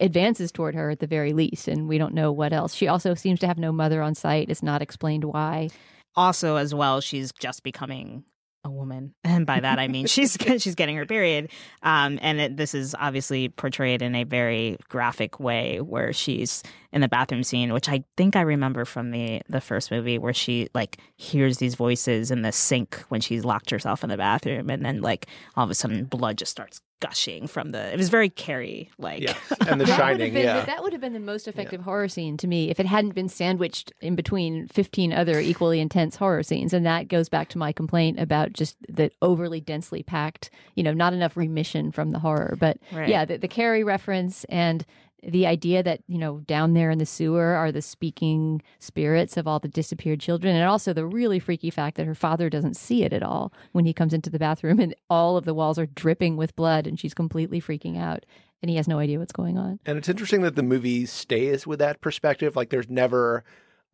advances 0.01 0.53
toward 0.53 0.75
her 0.75 0.91
at 0.91 1.01
the 1.01 1.07
very 1.07 1.33
least, 1.33 1.69
and 1.69 1.89
we 1.89 1.99
don't 1.99 2.15
know 2.15 2.33
what 2.33 2.53
else. 2.53 2.75
She 2.75 2.89
also 2.89 3.15
seems 3.15 3.41
to 3.41 3.47
have 3.47 3.59
no 3.59 3.73
mother 3.73 4.03
on 4.03 4.15
site. 4.15 4.51
It's 4.51 4.63
not 4.63 4.83
explained 4.83 5.25
why. 5.25 5.71
Also, 6.15 6.57
as 6.57 6.75
well, 6.75 7.01
she's 7.01 7.33
just 7.33 7.63
becoming 7.63 8.25
a 8.65 8.71
woman, 8.71 9.15
and 9.25 9.45
by 9.45 9.61
that 9.61 9.79
I 9.79 9.89
mean 9.89 10.07
she's 10.07 10.37
she's 10.59 10.75
getting 10.75 10.97
her 10.97 11.07
period. 11.07 11.51
Um, 11.83 12.19
and 12.23 12.41
it, 12.41 12.57
this 12.57 12.75
is 12.75 12.95
obviously 12.99 13.49
portrayed 13.49 14.03
in 14.03 14.15
a 14.15 14.25
very 14.25 14.77
graphic 14.89 15.41
way, 15.41 15.81
where 15.81 16.13
she's 16.13 16.63
in 16.93 17.01
the 17.01 17.09
bathroom 17.09 17.43
scene, 17.43 17.73
which 17.73 17.89
I 17.89 18.05
think 18.17 18.37
I 18.37 18.43
remember 18.43 18.85
from 18.85 19.11
the 19.11 19.43
the 19.49 19.61
first 19.61 19.91
movie, 19.91 20.19
where 20.19 20.35
she 20.35 20.69
like 20.75 20.99
hears 21.17 21.59
these 21.59 21.75
voices 21.75 22.31
in 22.31 22.43
the 22.43 22.53
sink 22.53 22.97
when 23.09 23.21
she's 23.21 23.45
locked 23.45 23.71
herself 23.71 24.05
in 24.05 24.11
the 24.11 24.17
bathroom, 24.17 24.71
and 24.71 24.85
then 24.85 25.01
like 25.01 25.27
all 25.57 25.65
of 25.65 25.71
a 25.71 25.75
sudden 25.75 26.05
blood 26.05 26.39
just 26.39 26.53
starts 26.53 26.81
gushing 27.03 27.47
from 27.49 27.73
the. 27.73 27.93
It 27.93 27.97
was 27.99 28.09
very 28.09 28.31
Carrie 28.31 28.91
like. 28.97 29.21
Yeah, 29.23 29.35
and 29.69 29.79
The 29.81 29.87
Shining. 29.87 30.33
been, 30.33 30.45
Yeah, 30.45 30.65
that 30.65 30.83
would 30.83 30.93
have 30.93 31.01
been 31.03 31.13
the 31.13 31.21
most 31.21 31.47
effective 31.49 31.83
horror 31.83 32.09
scene 32.09 32.37
to 32.39 32.47
me 32.47 32.71
if 32.71 32.79
it 32.81 32.87
hadn't 32.87 33.15
been 33.15 33.29
sandwiched 33.29 33.93
in 34.01 34.15
between 34.15 34.69
15 34.69 35.13
other 35.13 35.39
equally 35.41 35.81
intense 35.81 36.17
horror 36.17 36.43
scenes. 36.43 36.73
And 36.73 36.87
that 36.87 37.09
goes 37.09 37.29
back 37.29 37.49
to 37.51 37.59
my 37.59 37.73
complaint 37.73 38.19
about 38.21 38.53
just 38.53 38.77
the 38.89 39.11
overly 39.21 39.61
densely 39.61 40.03
packed, 40.03 40.49
you 40.77 40.83
know, 40.83 40.95
not 40.95 41.13
enough 41.13 41.37
remission 41.37 41.91
from 41.93 42.13
the 42.13 42.21
horror. 42.21 42.57
But 42.59 42.79
Right. 42.93 43.09
yeah, 43.09 43.25
the, 43.25 43.37
the 43.37 43.49
Carrie 43.49 43.85
reference 43.85 44.45
and 44.45 44.87
the 45.23 45.47
idea 45.47 45.83
that, 45.83 46.01
you 46.09 46.19
know, 46.19 46.41
down 46.41 46.75
there 46.75 46.91
in 46.91 46.99
the 46.99 47.07
sewer 47.07 47.55
are 47.55 47.71
the 47.71 47.83
speaking 47.83 48.61
spirits 48.79 49.37
of 49.37 49.47
all 49.47 49.61
the 49.61 49.69
disappeared 49.69 50.21
children. 50.21 50.57
And 50.57 50.69
also 50.69 50.93
the 50.93 51.07
really 51.07 51.39
freaky 51.39 51.71
fact 51.71 51.97
that 51.97 52.07
her 52.07 52.15
father 52.15 52.51
doesn't 52.51 52.77
see 52.77 53.05
it 53.05 53.13
at 53.13 53.23
all 53.23 53.53
when 53.73 53.85
he 53.85 53.93
comes 53.93 54.13
into 54.13 54.31
the 54.31 54.39
bathroom 54.39 54.81
and 54.81 54.95
all 55.09 55.37
of 55.37 55.45
the 55.45 55.55
walls 55.55 55.79
are 55.79 55.87
dripping 55.87 56.37
with 56.37 56.57
blood 56.57 56.87
and 56.87 56.99
she's 56.99 57.15
completely 57.15 57.61
freaking 57.61 57.99
out 57.99 58.27
and 58.63 58.71
he 58.71 58.77
has 58.77 58.89
no 58.89 58.99
idea 58.99 59.19
what's 59.19 59.33
going 59.33 59.59
on. 59.59 59.79
And 59.87 59.99
it's 59.99 60.09
interesting 60.09 60.43
that 60.43 60.57
the 60.57 60.63
movie 60.63 61.07
stays 61.07 61.67
with 61.67 61.79
that 61.79 62.01
perspective. 62.01 62.57
Like 62.57 62.71
there's 62.71 62.89
never 62.89 63.45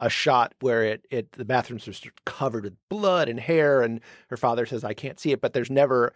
a 0.01 0.09
shot 0.09 0.55
where 0.61 0.85
it, 0.85 1.07
it 1.11 1.33
the 1.33 1.45
bathrooms 1.45 1.89
are 1.89 2.11
covered 2.25 2.65
with 2.65 2.77
blood 2.89 3.29
and 3.29 3.41
hair 3.41 3.83
and 3.83 4.01
her 4.29 4.37
father 4.37 4.65
says 4.65 4.85
I 4.85 4.95
can't 4.95 5.19
see 5.19 5.33
it, 5.33 5.41
but 5.41 5.53
there's 5.53 5.71
never 5.71 6.15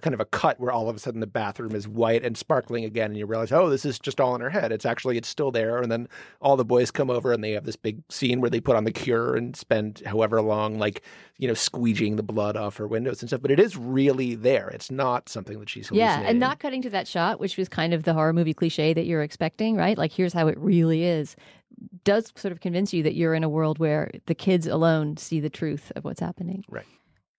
kind 0.00 0.14
of 0.14 0.20
a 0.20 0.24
cut 0.24 0.58
where 0.58 0.72
all 0.72 0.88
of 0.88 0.96
a 0.96 0.98
sudden 0.98 1.20
the 1.20 1.26
bathroom 1.26 1.74
is 1.74 1.86
white 1.86 2.24
and 2.24 2.36
sparkling 2.36 2.84
again 2.84 3.10
and 3.10 3.16
you 3.16 3.26
realize, 3.26 3.52
oh, 3.52 3.68
this 3.70 3.84
is 3.84 3.98
just 3.98 4.20
all 4.20 4.34
in 4.34 4.40
her 4.40 4.50
head. 4.50 4.72
It's 4.72 4.84
actually 4.84 5.16
it's 5.16 5.28
still 5.28 5.50
there. 5.50 5.78
And 5.78 5.90
then 5.90 6.08
all 6.40 6.56
the 6.56 6.64
boys 6.64 6.90
come 6.90 7.10
over 7.10 7.32
and 7.32 7.44
they 7.44 7.52
have 7.52 7.64
this 7.64 7.76
big 7.76 8.02
scene 8.08 8.40
where 8.40 8.50
they 8.50 8.60
put 8.60 8.76
on 8.76 8.84
the 8.84 8.90
cure 8.90 9.36
and 9.36 9.56
spend 9.56 10.02
however 10.04 10.42
long 10.42 10.78
like, 10.78 11.02
you 11.38 11.46
know, 11.46 11.54
squeegeeing 11.54 12.16
the 12.16 12.22
blood 12.22 12.56
off 12.56 12.76
her 12.76 12.88
windows 12.88 13.22
and 13.22 13.28
stuff. 13.28 13.40
But 13.40 13.52
it 13.52 13.60
is 13.60 13.76
really 13.76 14.34
there. 14.34 14.68
It's 14.68 14.90
not 14.90 15.28
something 15.28 15.60
that 15.60 15.68
she's 15.68 15.90
Yeah, 15.92 16.20
and 16.20 16.40
not 16.40 16.58
cutting 16.58 16.82
to 16.82 16.90
that 16.90 17.06
shot, 17.06 17.38
which 17.38 17.56
was 17.56 17.68
kind 17.68 17.94
of 17.94 18.02
the 18.02 18.14
horror 18.14 18.32
movie 18.32 18.54
cliche 18.54 18.94
that 18.94 19.06
you're 19.06 19.22
expecting, 19.22 19.76
right? 19.76 19.96
Like, 19.96 20.12
here's 20.12 20.32
how 20.32 20.48
it 20.48 20.58
really 20.58 21.04
is, 21.04 21.36
does 22.04 22.32
sort 22.36 22.52
of 22.52 22.60
convince 22.60 22.92
you 22.92 23.02
that 23.02 23.14
you're 23.14 23.34
in 23.34 23.44
a 23.44 23.48
world 23.48 23.78
where 23.78 24.10
the 24.26 24.34
kids 24.34 24.66
alone 24.66 25.16
see 25.16 25.40
the 25.40 25.50
truth 25.50 25.92
of 25.96 26.04
what's 26.04 26.20
happening. 26.20 26.64
Right. 26.68 26.86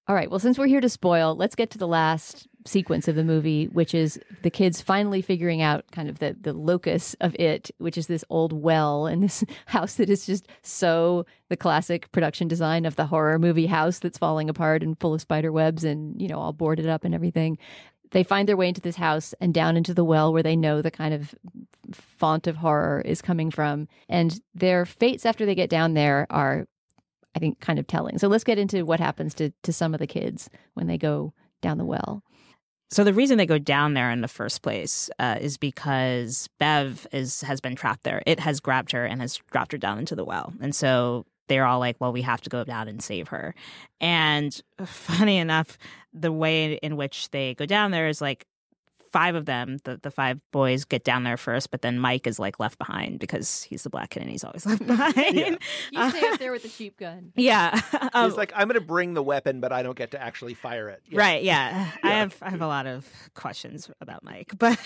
All 0.08 0.15
right. 0.15 0.30
Well, 0.30 0.39
since 0.39 0.60
we're 0.60 0.68
here 0.68 0.82
to 0.82 0.89
spoil, 0.89 1.36
let's 1.36 1.56
get 1.56 1.72
to 1.72 1.80
the 1.80 1.88
last 1.88 2.48
sequence 2.63 3.08
of 3.08 3.15
the 3.15 3.24
movie, 3.24 3.65
which 3.65 3.96
is 3.96 4.20
the 4.44 4.52
kids 4.52 4.80
finally 4.80 5.20
figuring 5.22 5.63
out 5.63 5.84
kind 5.91 6.10
of 6.10 6.20
the, 6.20 6.36
the 6.39 6.54
locus 6.54 7.15
of 7.22 7.36
it, 7.39 7.72
which 7.80 7.98
is 7.98 8.06
this 8.06 8.24
old 8.30 8.54
well 8.54 9.08
in 9.08 9.22
this 9.22 9.44
house 9.65 9.96
that 9.96 10.10
is 10.10 10.28
just 10.28 10.48
so 10.62 11.26
the 11.50 11.58
classic 11.58 12.12
production 12.12 12.48
design 12.48 12.86
of 12.86 12.96
the 12.98 13.08
horror 13.08 13.39
movie 13.39 13.65
house 13.65 13.98
that's 13.98 14.20
falling 14.20 14.48
apart 14.48 14.84
and 14.84 15.00
full 15.00 15.15
of 15.15 15.22
spider 15.22 15.52
webs 15.52 15.84
and, 15.84 16.22
you 16.22 16.28
know, 16.28 16.38
all 16.38 16.54
boarded 16.54 16.88
up 16.88 17.04
and 17.04 17.15
everything. 17.15 17.58
They 18.12 18.24
find 18.24 18.48
their 18.48 18.58
way 18.58 18.68
into 18.68 18.82
this 18.82 18.96
house 18.96 19.34
and 19.41 19.56
down 19.56 19.76
into 19.76 19.96
the 19.96 20.06
well 20.06 20.32
where 20.32 20.44
they 20.44 20.56
know 20.56 20.84
the 20.84 20.91
kind 20.91 21.15
of 21.15 21.34
font 21.91 22.46
of 22.46 22.58
horror 22.58 23.02
is 23.04 23.24
coming 23.24 23.50
from. 23.50 23.88
And 24.08 24.39
their 24.54 24.86
fates 24.86 25.26
after 25.26 25.48
they 25.48 25.56
get 25.56 25.70
down 25.72 25.96
there 25.96 26.28
are 26.30 26.68
I 27.36 27.39
think 27.39 27.60
kind 27.60 27.80
of 27.80 27.88
telling. 27.88 28.17
So 28.17 28.28
let's 28.28 28.43
get 28.43 28.58
into 28.58 28.86
what 28.86 29.00
happens 29.00 29.34
to 29.36 29.52
to 29.63 29.74
some 29.74 29.93
of 29.93 30.00
the 30.00 30.08
kids 30.08 30.50
when 30.74 30.88
they 30.88 30.98
go 30.98 31.34
down 31.62 31.78
the 31.78 31.86
well. 31.86 32.24
So 32.91 33.04
the 33.04 33.13
reason 33.13 33.38
they 33.38 33.45
go 33.45 33.58
down 33.58 33.93
there 33.93 34.12
in 34.12 34.21
the 34.21 34.28
first 34.28 34.62
place 34.62 35.10
uh, 35.19 35.38
is 35.41 35.58
because 35.58 36.48
Bev 36.60 37.08
is 37.12 37.41
has 37.41 37.60
been 37.60 37.76
trapped 37.76 38.04
there. 38.04 38.21
It 38.26 38.39
has 38.39 38.60
grabbed 38.60 38.91
her 38.91 39.06
and 39.06 39.21
has 39.21 39.39
dropped 39.52 39.71
her 39.71 39.78
down 39.78 40.00
into 40.00 40.15
the 40.15 40.24
well, 40.24 40.54
and 40.62 40.74
so 40.74 41.26
they're 41.48 41.65
all 41.65 41.80
like, 41.80 41.98
"Well, 42.00 42.13
we 42.13 42.21
have 42.21 42.41
to 42.41 42.50
go 42.50 42.63
down 42.63 42.88
and 42.88 43.02
save 43.02 43.30
her." 43.30 43.56
And 44.00 44.60
funny 44.86 45.38
enough, 45.38 45.78
the 46.13 46.32
way 46.32 46.76
in 46.76 46.95
which 46.95 47.30
they 47.32 47.56
go 47.56 47.65
down 47.65 47.91
there 47.91 48.08
is 48.08 48.21
like 48.21 48.45
five 49.15 49.36
of 49.36 49.45
them, 49.45 49.78
the, 49.86 49.97
the 50.04 50.12
five 50.12 50.41
boys, 50.51 50.84
get 50.84 51.06
down 51.06 51.23
there 51.23 51.38
first, 51.38 51.71
but 51.71 51.82
then 51.82 51.97
Mike 51.97 52.28
is 52.28 52.38
like 52.38 52.60
left 52.60 52.78
behind 52.78 53.17
because 53.17 53.63
he's 53.63 53.84
the 53.84 53.89
black 53.89 54.10
kid 54.10 54.23
and 54.23 54.30
he's 54.30 54.43
always 54.43 54.65
left 54.65 54.86
behind. 54.88 55.15
Yeah. 55.15 55.56
You 55.89 56.10
stay 56.10 56.28
up 56.28 56.38
there 56.38 56.51
with 56.51 56.63
the 56.63 56.67
sheep 56.67 56.97
gun. 56.97 57.32
Yeah. 57.38 57.80
Um, 58.13 58.30
He's 58.30 58.36
like, 58.38 58.51
I'm 58.54 58.67
going 58.67 58.80
to 58.80 58.86
bring 58.86 59.13
the 59.13 59.23
weapon, 59.23 59.62
but 59.62 59.71
I 59.71 59.84
don't 59.84 59.97
get 59.97 60.12
to 60.12 60.21
actually 60.21 60.54
fire 60.54 60.89
it. 60.89 61.01
Yeah. 61.08 61.19
Right, 61.19 61.43
yeah. 61.43 61.91
I 62.04 62.10
have 62.10 62.36
I 62.41 62.49
have 62.49 62.62
a 62.62 62.67
lot 62.67 62.88
of 62.88 63.08
questions 63.36 63.89
about 64.01 64.21
Mike. 64.21 64.51
But 64.60 64.78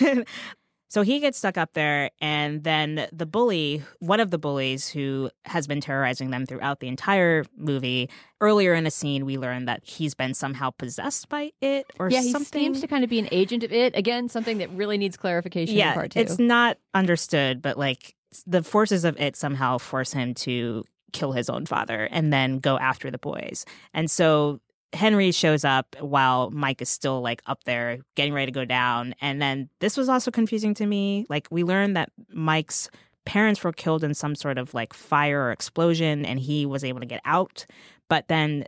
so 0.90 1.00
he 1.02 1.20
gets 1.20 1.38
stuck 1.38 1.56
up 1.56 1.72
there 1.72 2.10
and 2.20 2.62
then 2.62 3.08
the 3.12 3.24
bully, 3.24 3.82
one 4.00 4.20
of 4.20 4.30
the 4.30 4.38
bullies 4.38 4.88
who 4.88 5.30
has 5.46 5.66
been 5.66 5.80
terrorizing 5.80 6.30
them 6.30 6.44
throughout 6.44 6.80
the 6.80 6.88
entire 6.88 7.44
movie, 7.56 8.10
earlier 8.42 8.74
in 8.74 8.86
a 8.86 8.90
scene 8.90 9.24
we 9.24 9.38
learn 9.38 9.64
that 9.64 9.80
he's 9.84 10.14
been 10.14 10.34
somehow 10.34 10.68
possessed 10.70 11.28
by 11.28 11.52
it 11.62 11.86
or 11.98 12.10
Yeah, 12.10 12.20
he 12.20 12.32
something. 12.32 12.60
seems 12.60 12.80
to 12.82 12.86
kind 12.86 13.04
of 13.04 13.08
be 13.10 13.18
an 13.20 13.28
agent 13.30 13.62
of 13.64 13.72
it. 13.72 13.96
Again, 13.96 14.28
something 14.28 14.58
that 14.58 14.68
really 14.72 14.98
needs 14.98 15.16
clarification 15.16 15.72
in 15.74 15.78
yeah, 15.78 15.94
part 15.94 16.10
two. 16.10 16.20
it's 16.20 16.38
not 16.38 16.76
understood, 16.92 17.62
but 17.62 17.78
like 17.78 18.14
the 18.46 18.62
forces 18.62 19.04
of 19.04 19.18
it 19.20 19.36
somehow 19.36 19.78
force 19.78 20.12
him 20.12 20.34
to 20.34 20.84
kill 21.12 21.32
his 21.32 21.48
own 21.50 21.66
father 21.66 22.08
and 22.10 22.32
then 22.32 22.58
go 22.58 22.78
after 22.78 23.10
the 23.10 23.18
boys. 23.18 23.64
And 23.94 24.10
so 24.10 24.60
Henry 24.92 25.30
shows 25.30 25.64
up 25.64 25.96
while 26.00 26.50
Mike 26.50 26.82
is 26.82 26.88
still 26.88 27.20
like 27.20 27.42
up 27.46 27.64
there 27.64 27.98
getting 28.16 28.32
ready 28.32 28.46
to 28.46 28.54
go 28.54 28.64
down. 28.64 29.14
And 29.20 29.40
then 29.40 29.68
this 29.78 29.96
was 29.96 30.08
also 30.08 30.30
confusing 30.30 30.74
to 30.74 30.86
me. 30.86 31.26
Like 31.28 31.46
we 31.50 31.62
learned 31.62 31.96
that 31.96 32.10
Mike's 32.32 32.90
parents 33.24 33.62
were 33.62 33.72
killed 33.72 34.02
in 34.02 34.14
some 34.14 34.34
sort 34.34 34.58
of 34.58 34.74
like 34.74 34.92
fire 34.92 35.42
or 35.42 35.52
explosion 35.52 36.26
and 36.26 36.40
he 36.40 36.66
was 36.66 36.82
able 36.82 37.00
to 37.00 37.06
get 37.06 37.20
out. 37.24 37.66
But 38.08 38.26
then 38.28 38.64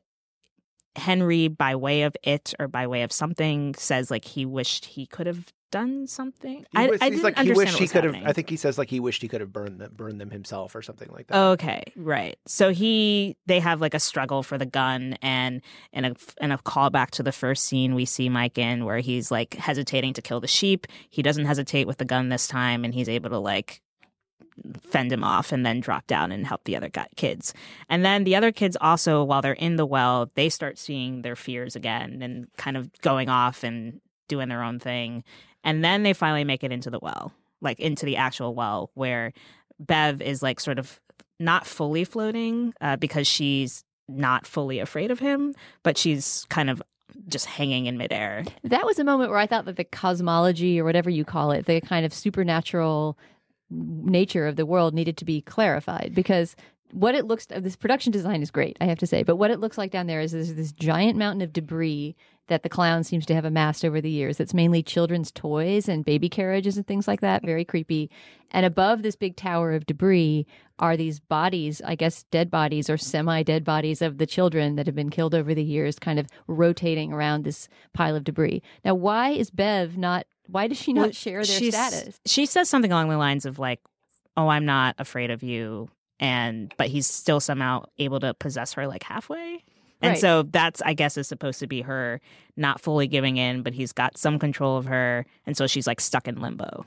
Henry, 0.95 1.49
by 1.49 1.75
way 1.75 2.03
of 2.03 2.17
it 2.23 2.55
or 2.61 2.69
by 2.69 2.87
way 2.87 3.03
of 3.03 3.13
something, 3.13 3.75
says 3.75 4.11
like 4.11 4.25
he 4.25 4.47
wished 4.47 4.85
he 4.85 5.07
could 5.07 5.27
have 5.27 5.53
done 5.73 6.07
something. 6.07 6.59
He 6.61 6.67
I, 6.77 6.87
was- 6.87 7.03
I 7.03 7.11
didn't 7.11 7.25
like, 7.25 7.35
he 7.35 7.41
understand 7.41 7.57
wished 7.57 7.73
what 7.75 7.81
he 7.81 7.89
could 7.89 8.05
have. 8.05 8.15
happening. 8.15 8.29
I 8.29 8.33
think 8.33 8.49
he 8.49 8.57
says 8.57 8.79
like 8.79 8.89
he 8.89 9.01
wished 9.01 9.21
he 9.23 9.27
could 9.27 9.41
have 9.41 9.53
burned 9.53 9.81
them, 9.81 9.93
burned 9.97 10.21
them 10.21 10.31
himself 10.31 10.77
or 10.77 10.83
something 10.83 11.09
like 11.11 11.27
that. 11.27 11.37
Okay, 11.53 11.83
right. 11.97 12.39
So 12.47 12.71
he 12.71 13.37
they 13.47 13.59
have 13.59 13.81
like 13.81 13.95
a 13.95 13.99
struggle 14.01 14.45
for 14.45 14.57
the 14.57 14.67
gun 14.67 15.19
and 15.21 15.61
and 15.93 16.07
a 16.07 16.15
and 16.41 16.53
a 16.53 16.59
callback 16.59 17.11
to 17.13 17.25
the 17.25 17.33
first 17.33 17.65
scene 17.65 17.97
we 17.97 18.05
see 18.05 18.29
Mike 18.29 18.59
in 18.59 18.85
where 18.85 18.99
he's 19.01 19.33
like 19.33 19.55
hesitating 19.55 20.13
to 20.15 20.23
kill 20.23 20.39
the 20.39 20.47
sheep. 20.47 20.87
He 21.11 21.23
doesn't 21.23 21.47
hesitate 21.47 21.89
with 21.89 21.97
the 21.99 22.05
gun 22.05 22.29
this 22.29 22.47
time 22.47 22.85
and 22.85 22.95
he's 22.95 23.09
able 23.09 23.31
to 23.31 23.39
like 23.39 23.81
fend 24.83 25.11
him 25.11 25.25
off 25.25 25.51
and 25.51 25.65
then 25.65 25.81
drop 25.81 26.07
down 26.07 26.31
and 26.31 26.47
help 26.47 26.65
the 26.65 26.77
other 26.77 26.91
kids. 27.17 27.55
And 27.89 28.05
then 28.05 28.25
the 28.25 28.37
other 28.37 28.53
kids 28.53 28.77
also 28.81 29.25
while 29.25 29.41
they're 29.41 29.55
in 29.55 29.77
the 29.77 29.87
well, 29.87 30.31
they 30.35 30.51
start 30.51 30.79
seeing 30.79 31.23
their 31.23 31.37
fears 31.37 31.75
again 31.75 32.21
and 32.21 32.47
kind 32.59 32.77
of 32.77 32.91
going 33.01 33.31
off 33.31 33.65
and 33.65 34.01
doing 34.33 34.49
their 34.49 34.63
own 34.63 34.79
thing. 34.79 35.23
And 35.63 35.85
then 35.85 36.03
they 36.05 36.15
finally 36.15 36.45
make 36.45 36.65
it 36.65 36.73
into 36.73 36.89
the 36.89 36.99
well, 37.01 37.35
like 37.61 37.79
into 37.79 38.07
the 38.07 38.17
actual 38.17 38.55
well 38.55 38.91
where 38.95 39.35
Bev 39.79 40.23
is 40.23 40.43
like 40.43 40.59
sort 40.59 40.79
of 40.79 40.99
not 41.39 41.67
fully 41.67 42.05
floating 42.05 42.73
uh, 42.81 42.97
because 42.97 43.27
she's 43.27 43.85
not 44.09 44.47
fully 44.47 44.79
afraid 44.79 45.11
of 45.11 45.19
him, 45.19 45.55
but 45.83 45.99
she's 45.99 46.47
kind 46.49 46.71
of 46.71 46.83
just 47.29 47.45
hanging 47.45 47.85
in 47.85 47.99
midair. 47.99 48.43
That 48.65 48.87
was 48.87 48.99
a 48.99 49.05
moment 49.05 49.29
where 49.29 49.39
I 49.39 49.47
thought 49.47 49.67
that 49.67 49.77
the 49.77 49.85
cosmology 49.85 50.81
or 50.81 50.85
whatever 50.85 51.11
you 51.11 51.27
call 51.27 51.51
it, 51.51 51.67
the 51.67 51.83
kind 51.83 52.07
of 52.07 52.15
supernatural 52.15 53.19
nature 53.71 54.47
of 54.47 54.57
the 54.57 54.67
world 54.67 54.95
needed 54.95 55.19
to 55.19 55.25
be 55.27 55.43
clarified 55.43 56.13
because 56.15 56.57
what 56.93 57.15
it 57.15 57.27
looks 57.27 57.47
this 57.47 57.77
production 57.77 58.13
design 58.13 58.43
is 58.43 58.51
great, 58.51 58.77
I 58.81 58.85
have 58.85 58.99
to 58.99 59.07
say, 59.07 59.23
but 59.23 59.37
what 59.37 59.51
it 59.51 59.61
looks 59.61 59.79
like 59.79 59.91
down 59.91 60.07
there 60.07 60.21
is 60.21 60.33
there's 60.33 60.55
this 60.55 60.73
giant 60.73 61.19
mountain 61.19 61.43
of 61.43 61.53
debris 61.53 62.15
that 62.49 62.63
the 62.63 62.69
clown 62.69 63.05
seems 63.05 63.25
to 63.27 63.35
have 63.35 63.45
amassed 63.45 63.85
over 63.85 64.01
the 64.01 64.11
years. 64.11 64.37
That's 64.37 64.53
mainly 64.53 64.83
children's 64.83 65.31
toys 65.31 65.89
and 65.89 66.05
baby 66.05 66.29
carriages 66.29 66.77
and 66.77 66.87
things 66.87 67.07
like 67.07 67.21
that. 67.21 67.45
Very 67.45 67.65
creepy. 67.65 68.11
And 68.51 68.67
above 68.67 69.03
this 69.03 69.17
big 69.17 69.37
tower 69.37 69.73
of 69.73 69.87
debris 69.87 70.47
are 70.79 70.97
these 70.97 71.21
bodies, 71.21 71.81
I 71.85 71.95
guess 71.95 72.25
dead 72.25 72.51
bodies 72.51 72.91
or 72.91 72.97
semi 72.99 73.43
dead 73.43 73.65
bodies 73.65 74.03
of 74.03 74.19
the 74.19 74.27
children 74.27 74.77
that 74.77 74.87
have 74.87 74.95
been 74.95 75.11
killed 75.11 75.35
over 75.35 75.55
the 75.55 75.63
years, 75.65 75.99
kind 75.99 76.19
of 76.19 76.27
rotating 76.49 77.13
around 77.13 77.45
this 77.45 77.69
pile 77.95 78.17
of 78.17 78.25
debris. 78.25 78.61
Now, 78.85 78.95
why 78.95 79.31
is 79.31 79.51
Bev 79.51 79.97
not, 79.97 80.27
why 80.47 80.67
does 80.67 80.79
she 80.79 80.93
not 80.93 81.03
Well, 81.03 81.13
share 81.13 81.45
their 81.45 81.71
status? 81.71 82.21
She 82.27 82.45
says 82.45 82.69
something 82.69 82.93
along 82.93 83.09
the 83.09 83.17
lines 83.17 83.47
of 83.47 83.59
like, 83.61 83.81
"Oh, 84.37 84.49
I'm 84.49 84.67
not 84.67 84.97
afraid 84.99 85.31
of 85.31 85.43
you," 85.43 85.89
and 86.23 86.73
but 86.79 86.87
he's 86.89 87.07
still 87.07 87.41
somehow 87.41 87.85
able 87.99 88.21
to 88.21 88.33
possess 88.35 88.73
her 88.75 88.87
like 88.87 89.03
halfway. 89.03 89.63
And 90.01 90.13
Right. 90.13 90.19
so 90.19 90.45
that's, 90.45 90.83
I 90.83 90.95
guess, 90.95 91.17
is 91.19 91.29
supposed 91.29 91.61
to 91.61 91.67
be 91.69 91.83
her 91.83 92.21
not 92.57 92.81
fully 92.81 93.07
giving 93.07 93.37
in, 93.37 93.63
but 93.63 93.75
he's 93.75 93.93
got 93.93 94.17
some 94.19 94.39
control 94.39 94.77
of 94.79 94.87
her, 94.87 95.27
and 95.47 95.57
so 95.57 95.67
she's 95.69 95.87
like 95.87 96.01
stuck 96.01 96.27
in 96.29 96.41
limbo. 96.41 96.87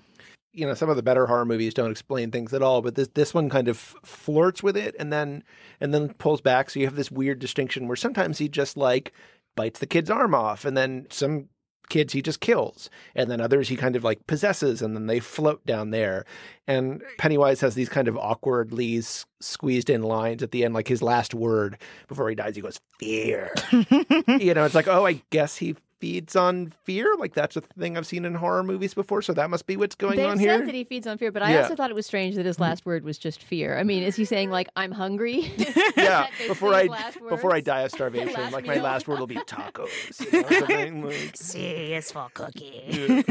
you 0.57 0.65
know, 0.65 0.73
some 0.73 0.89
of 0.89 0.95
the 0.95 1.03
better 1.03 1.27
horror 1.27 1.45
movies 1.45 1.73
don't 1.73 1.91
explain 1.91 2.31
things 2.31 2.53
at 2.53 2.61
all, 2.61 2.81
but 2.81 2.95
this 2.95 3.09
this 3.13 3.33
one 3.33 3.49
kind 3.49 3.67
of 3.67 3.77
flirts 4.05 4.63
with 4.63 4.77
it 4.77 4.95
and 4.99 5.11
then 5.13 5.43
and 5.81 5.93
then 5.93 6.13
pulls 6.13 6.41
back. 6.41 6.69
So 6.69 6.79
you 6.79 6.85
have 6.87 6.95
this 6.95 7.11
weird 7.11 7.39
distinction 7.39 7.87
where 7.87 7.97
sometimes 7.97 8.37
he 8.37 8.47
just 8.49 8.77
like 8.77 9.11
bites 9.55 9.79
the 9.79 9.87
kid's 9.87 10.09
arm 10.09 10.33
off, 10.35 10.63
and 10.65 10.75
then 10.77 11.07
some 11.09 11.49
kids 11.89 12.13
he 12.13 12.21
just 12.21 12.39
kills, 12.39 12.89
and 13.15 13.29
then 13.29 13.39
others 13.41 13.69
he 13.69 13.75
kind 13.75 13.95
of 13.95 14.03
like 14.03 14.25
possesses, 14.27 14.81
and 14.81 14.95
then 14.95 15.07
they 15.07 15.19
float 15.19 15.65
down 15.65 15.91
there. 15.91 16.25
And 16.67 17.01
Pennywise 17.17 17.61
has 17.61 17.75
these 17.75 17.89
kind 17.89 18.07
of 18.07 18.17
awkwardly 18.17 18.97
s- 18.97 19.25
squeezed 19.39 19.89
in 19.89 20.01
lines 20.03 20.41
at 20.43 20.51
the 20.51 20.65
end, 20.65 20.73
like 20.73 20.87
his 20.87 21.01
last 21.01 21.33
word 21.33 21.77
before 22.07 22.29
he 22.29 22.35
dies. 22.35 22.55
He 22.55 22.61
goes, 22.61 22.79
"Fear." 22.99 23.53
you 23.71 24.53
know, 24.53 24.65
it's 24.65 24.75
like, 24.75 24.87
oh, 24.87 25.05
I 25.05 25.21
guess 25.29 25.57
he 25.57 25.75
feeds 26.05 26.35
on 26.35 26.71
fear. 26.83 27.07
Like 27.17 27.33
that's 27.33 27.55
a 27.55 27.61
thing 27.61 27.97
I've 27.97 28.05
seen 28.05 28.25
in 28.25 28.35
horror 28.35 28.61
movies 28.63 28.93
before, 28.93 29.21
so 29.23 29.33
that 29.33 29.49
must 29.49 29.65
be 29.65 29.75
what's 29.75 29.95
going 29.95 30.17
They've 30.17 30.27
on 30.29 30.37
said 30.37 30.43
here. 30.57 30.65
that 30.65 30.75
he 30.75 30.83
feeds 30.83 31.07
on 31.07 31.17
fear, 31.17 31.31
but 31.31 31.41
I 31.41 31.51
Yeah. 31.53 31.63
also 31.63 31.75
thought 31.75 31.89
it 31.89 31.95
was 31.95 32.05
strange 32.05 32.35
that 32.35 32.45
his 32.45 32.59
last 32.59 32.85
word 32.85 33.03
was 33.03 33.17
just 33.17 33.41
fear. 33.41 33.77
I 33.79 33.83
mean, 33.83 34.03
is 34.03 34.15
he 34.15 34.23
saying 34.25 34.51
like 34.51 34.67
I'm 34.75 34.91
hungry? 34.91 35.51
yeah, 35.97 36.27
before 36.47 36.73
I 36.75 36.87
before 37.29 37.55
I 37.55 37.61
die 37.61 37.81
of 37.81 37.91
starvation, 37.97 38.33
Last 38.33 38.53
like 38.53 38.65
my 38.67 38.75
last 38.75 39.07
word 39.07 39.19
will 39.19 39.27
be 39.27 39.35
tacos. 39.47 40.31
You 40.31 40.41
know, 40.41 40.49
something 40.59 41.03
like- 41.05 41.35
serious 41.35 42.11
for 42.11 42.27
cookie. 42.33 43.23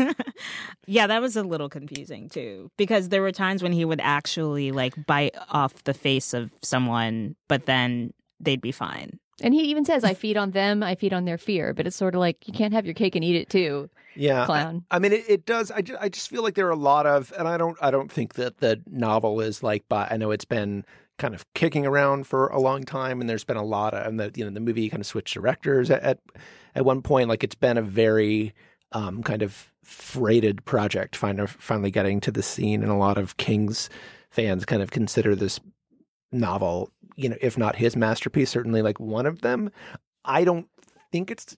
Yeah. 0.86 1.06
that 1.06 1.20
was 1.22 1.36
a 1.36 1.42
little 1.42 1.68
confusing 1.68 2.28
too, 2.28 2.70
because 2.76 3.08
there 3.10 3.22
were 3.22 3.32
times 3.32 3.62
when 3.62 3.72
he 3.72 3.84
would 3.84 4.00
actually 4.02 4.72
like 4.72 4.94
bite 5.06 5.36
off 5.50 5.84
the 5.84 5.94
face 5.94 6.34
of 6.34 6.50
someone, 6.62 7.36
but 7.48 7.66
then 7.66 8.12
they'd 8.40 8.60
be 8.60 8.72
fine. 8.72 9.18
And 9.40 9.52
he 9.52 9.62
even 9.62 9.84
says, 9.84 10.04
"I 10.04 10.14
feed 10.14 10.36
on 10.36 10.52
them. 10.52 10.82
I 10.82 10.94
feed 10.94 11.12
on 11.12 11.24
their 11.24 11.38
fear." 11.38 11.74
But 11.74 11.86
it's 11.86 11.96
sort 11.96 12.14
of 12.14 12.20
like 12.20 12.46
you 12.46 12.52
can't 12.52 12.72
have 12.72 12.84
your 12.84 12.94
cake 12.94 13.16
and 13.16 13.24
eat 13.24 13.36
it 13.36 13.48
too, 13.50 13.90
yeah, 14.14 14.46
clown. 14.46 14.84
I 14.90 14.98
mean, 14.98 15.12
it, 15.12 15.24
it 15.28 15.46
does. 15.46 15.70
I 15.70 15.82
just, 15.82 16.00
I 16.00 16.08
just 16.08 16.28
feel 16.28 16.42
like 16.42 16.54
there 16.54 16.66
are 16.66 16.70
a 16.70 16.76
lot 16.76 17.06
of, 17.06 17.32
and 17.38 17.48
I 17.48 17.56
don't, 17.56 17.76
I 17.80 17.90
don't 17.90 18.10
think 18.10 18.34
that 18.34 18.58
the 18.58 18.80
novel 18.86 19.40
is 19.40 19.62
like, 19.62 19.84
but 19.88 20.12
I 20.12 20.16
know 20.16 20.30
it's 20.30 20.44
been 20.44 20.84
kind 21.18 21.34
of 21.34 21.44
kicking 21.54 21.86
around 21.86 22.26
for 22.26 22.48
a 22.48 22.60
long 22.60 22.84
time, 22.84 23.20
and 23.20 23.28
there's 23.28 23.44
been 23.44 23.56
a 23.56 23.64
lot 23.64 23.94
of, 23.94 24.06
and 24.06 24.18
the, 24.18 24.32
you 24.34 24.44
know, 24.44 24.50
the 24.50 24.60
movie 24.60 24.88
kind 24.88 25.00
of 25.00 25.06
switched 25.06 25.34
directors 25.34 25.90
at, 25.90 26.02
at, 26.02 26.18
at 26.74 26.84
one 26.84 27.02
point. 27.02 27.28
Like 27.28 27.44
it's 27.44 27.54
been 27.54 27.76
a 27.76 27.82
very 27.82 28.54
um, 28.92 29.22
kind 29.22 29.42
of 29.42 29.72
freighted 29.82 30.64
project, 30.64 31.16
finally, 31.16 31.46
finally 31.46 31.90
getting 31.90 32.20
to 32.20 32.30
the 32.30 32.42
scene, 32.42 32.82
and 32.82 32.90
a 32.90 32.96
lot 32.96 33.18
of 33.18 33.36
King's 33.36 33.90
fans 34.30 34.64
kind 34.64 34.82
of 34.82 34.90
consider 34.90 35.36
this 35.36 35.60
novel, 36.34 36.90
you 37.16 37.28
know, 37.28 37.36
if 37.40 37.56
not 37.56 37.76
his 37.76 37.96
masterpiece, 37.96 38.50
certainly 38.50 38.82
like 38.82 39.00
one 39.00 39.26
of 39.26 39.40
them. 39.40 39.70
I 40.24 40.44
don't 40.44 40.68
think 41.12 41.30
it's 41.30 41.56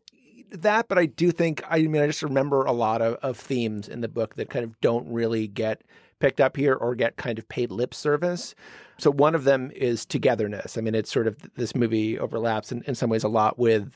that, 0.53 0.89
but 0.89 0.99
I 0.99 1.07
do 1.07 1.33
think 1.33 1.63
I 1.69 1.83
mean 1.83 2.03
I 2.03 2.07
just 2.07 2.23
remember 2.23 2.65
a 2.65 2.73
lot 2.73 3.03
of, 3.03 3.15
of 3.17 3.37
themes 3.37 3.89
in 3.89 4.01
the 4.01 4.09
book 4.09 4.37
that 4.37 4.51
kind 4.51 4.65
of 4.65 4.81
don't 4.81 5.11
really 5.11 5.49
get 5.49 5.83
picked 6.21 6.41
up 6.41 6.57
here 6.57 6.75
or 6.75 6.95
get 6.95 7.17
kind 7.17 7.39
of 7.39 7.49
paid 7.49 7.71
lip 7.71 7.95
service. 7.95 8.55
So 8.99 9.11
one 9.11 9.35
of 9.35 9.45
them 9.45 9.71
is 9.75 10.07
togetherness. 10.07 10.79
I 10.79 10.81
mean, 10.81 10.95
it's 10.95 11.13
sort 11.13 11.27
of 11.27 11.37
this 11.57 11.75
movie 11.75 12.19
overlaps 12.19 12.73
in, 12.73 12.83
in 12.85 12.95
some 12.95 13.11
ways 13.11 13.25
a 13.25 13.29
lot 13.29 13.59
with 13.59 13.95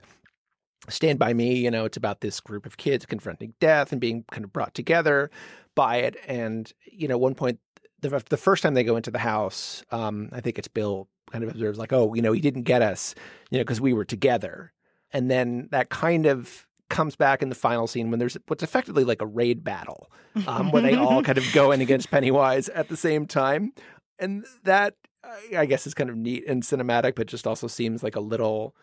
Stand 0.88 1.18
By 1.18 1.32
Me. 1.32 1.56
You 1.56 1.70
know, 1.70 1.84
it's 1.84 1.96
about 1.96 2.20
this 2.20 2.40
group 2.40 2.66
of 2.66 2.76
kids 2.76 3.06
confronting 3.06 3.54
death 3.60 3.92
and 3.92 4.00
being 4.00 4.24
kind 4.30 4.44
of 4.44 4.52
brought 4.52 4.74
together 4.74 5.30
by 5.74 5.98
it. 5.98 6.16
And, 6.26 6.70
you 6.84 7.08
know, 7.08 7.16
one 7.16 7.34
point, 7.34 7.58
the, 8.00 8.22
the 8.28 8.36
first 8.36 8.62
time 8.62 8.74
they 8.74 8.84
go 8.84 8.96
into 8.96 9.10
the 9.10 9.18
house, 9.18 9.82
um, 9.90 10.28
I 10.32 10.40
think 10.40 10.58
it's 10.58 10.68
Bill 10.68 11.08
kind 11.30 11.44
of 11.44 11.50
observes, 11.50 11.78
like, 11.78 11.92
oh, 11.92 12.14
you 12.14 12.22
know, 12.22 12.32
he 12.32 12.40
didn't 12.40 12.62
get 12.62 12.82
us, 12.82 13.14
you 13.50 13.58
know, 13.58 13.62
because 13.64 13.80
we 13.80 13.92
were 13.92 14.04
together. 14.04 14.72
And 15.12 15.30
then 15.30 15.68
that 15.70 15.88
kind 15.90 16.26
of 16.26 16.66
comes 16.88 17.14
back 17.16 17.40
in 17.42 17.48
the 17.48 17.54
final 17.54 17.86
scene 17.86 18.10
when 18.10 18.18
there's 18.18 18.36
what's 18.48 18.62
effectively 18.64 19.04
like 19.04 19.22
a 19.22 19.26
raid 19.26 19.62
battle 19.62 20.10
um, 20.48 20.72
where 20.72 20.82
they 20.82 20.94
all 20.96 21.22
kind 21.22 21.38
of 21.38 21.44
go 21.52 21.70
in 21.70 21.80
against 21.80 22.10
Pennywise 22.12 22.68
at 22.70 22.88
the 22.88 22.96
same 22.96 23.26
time. 23.26 23.72
And 24.18 24.44
that, 24.64 24.94
I- 25.22 25.58
I 25.58 25.66
guess, 25.66 25.86
is 25.86 25.94
kind 25.94 26.10
of 26.10 26.16
neat 26.16 26.44
and 26.48 26.62
cinematic, 26.62 27.14
but 27.14 27.26
just 27.28 27.46
also 27.46 27.66
seems 27.68 28.02
like 28.02 28.16
a 28.16 28.20
little 28.20 28.74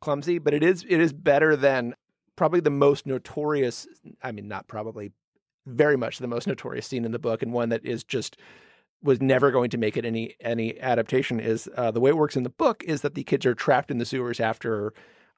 clumsy. 0.00 0.38
But 0.38 0.54
it 0.54 0.62
is 0.62 0.84
it 0.88 1.00
is 1.00 1.12
better 1.12 1.56
than 1.56 1.94
probably 2.36 2.60
the 2.60 2.70
most 2.70 3.06
notorious. 3.06 3.86
I 4.22 4.30
mean, 4.32 4.46
not 4.46 4.68
probably, 4.68 5.10
very 5.66 5.96
much 5.96 6.18
the 6.18 6.28
most 6.28 6.46
notorious 6.46 6.86
scene 6.86 7.04
in 7.04 7.10
the 7.12 7.18
book, 7.18 7.42
and 7.42 7.52
one 7.52 7.70
that 7.70 7.84
is 7.84 8.04
just 8.04 8.36
was 9.02 9.20
never 9.20 9.50
going 9.50 9.70
to 9.70 9.78
make 9.78 9.96
it 9.96 10.04
any 10.04 10.34
any 10.40 10.78
adaptation. 10.80 11.40
Is 11.40 11.68
uh, 11.76 11.90
the 11.90 12.00
way 12.00 12.10
it 12.10 12.16
works 12.16 12.36
in 12.36 12.42
the 12.42 12.50
book 12.50 12.82
is 12.84 13.02
that 13.02 13.14
the 13.14 13.24
kids 13.24 13.46
are 13.46 13.54
trapped 13.54 13.90
in 13.90 13.98
the 13.98 14.06
sewers 14.06 14.40
after 14.40 14.92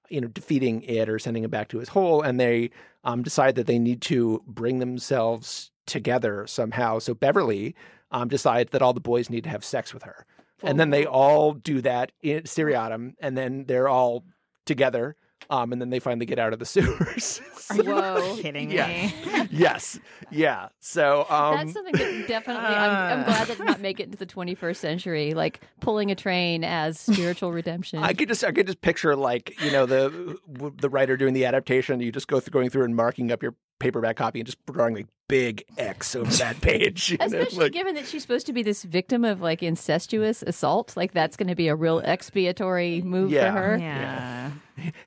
you 0.08 0.20
know 0.20 0.28
defeating 0.28 0.82
it 0.82 1.08
or 1.08 1.18
sending 1.18 1.44
it 1.44 1.50
back 1.50 1.68
to 1.68 1.78
his 1.78 1.90
hole, 1.90 2.22
and 2.22 2.38
they 2.38 2.70
um, 3.04 3.22
decide 3.22 3.54
that 3.56 3.66
they 3.66 3.78
need 3.78 4.00
to 4.02 4.42
bring 4.46 4.78
themselves 4.78 5.70
together 5.86 6.46
somehow. 6.46 6.98
So 6.98 7.14
Beverly 7.14 7.74
um, 8.10 8.28
decides 8.28 8.70
that 8.70 8.82
all 8.82 8.92
the 8.92 9.00
boys 9.00 9.30
need 9.30 9.44
to 9.44 9.50
have 9.50 9.64
sex 9.64 9.92
with 9.92 10.02
her. 10.02 10.26
And 10.62 10.78
then 10.78 10.90
they 10.90 11.06
all 11.06 11.54
do 11.54 11.80
that 11.82 12.10
in 12.20 12.44
seriatim, 12.44 13.14
and 13.20 13.36
then 13.36 13.64
they're 13.66 13.88
all 13.88 14.24
together. 14.66 15.16
Um, 15.50 15.72
and 15.72 15.80
then 15.80 15.88
they 15.88 15.98
finally 15.98 16.26
get 16.26 16.38
out 16.38 16.52
of 16.52 16.58
the 16.58 16.64
sewers. 16.74 17.40
Are 17.70 17.76
you 17.76 17.84
Whoa. 17.94 18.36
kidding 18.40 18.70
Yeah. 18.70 18.86
me? 18.86 19.14
yes, 19.50 19.98
yeah. 20.30 20.68
So 20.78 21.26
um, 21.30 21.56
That's 21.56 21.72
something 21.72 21.94
that 21.94 22.28
definitely. 22.28 22.66
I'm, 22.66 22.90
I'm 22.90 23.20
uh. 23.20 23.24
glad 23.24 23.48
that 23.48 23.56
did 23.56 23.66
not 23.66 23.80
make 23.80 23.98
it 23.98 24.04
into 24.04 24.18
the 24.18 24.26
21st 24.26 24.76
century, 24.76 25.32
like 25.34 25.60
pulling 25.80 26.10
a 26.10 26.14
train 26.14 26.64
as 26.64 27.00
spiritual 27.00 27.52
redemption. 27.52 28.00
I 28.00 28.12
could 28.12 28.28
just 28.28 28.44
I 28.44 28.52
could 28.52 28.66
just 28.66 28.82
picture 28.82 29.16
like 29.16 29.58
you 29.62 29.70
know 29.72 29.86
the 29.86 30.36
the 30.76 30.88
writer 30.90 31.16
doing 31.16 31.32
the 31.34 31.46
adaptation. 31.46 32.00
You 32.00 32.12
just 32.12 32.28
go 32.28 32.40
through 32.40 32.52
going 32.52 32.68
through 32.70 32.84
and 32.84 32.94
marking 32.94 33.32
up 33.32 33.42
your 33.42 33.54
paperback 33.78 34.16
copy 34.16 34.40
and 34.40 34.46
just 34.46 34.58
drawing 34.66 34.94
like 34.94 35.06
big 35.28 35.62
X 35.76 36.16
over 36.16 36.30
that 36.36 36.60
page. 36.62 37.10
you 37.10 37.18
know, 37.18 37.26
Especially 37.26 37.64
like- 37.64 37.72
given 37.72 37.94
that 37.96 38.06
she's 38.06 38.22
supposed 38.22 38.46
to 38.46 38.52
be 38.52 38.62
this 38.62 38.82
victim 38.82 39.24
of 39.24 39.40
like 39.40 39.62
incestuous 39.62 40.42
assault, 40.42 40.96
like 40.96 41.12
that's 41.12 41.36
going 41.36 41.48
to 41.48 41.54
be 41.54 41.68
a 41.68 41.74
real 41.76 42.00
expiatory 42.04 43.02
move 43.02 43.30
Yeah. 43.30 43.52
for 43.52 43.58
her. 43.60 43.78
Yeah. 43.78 44.50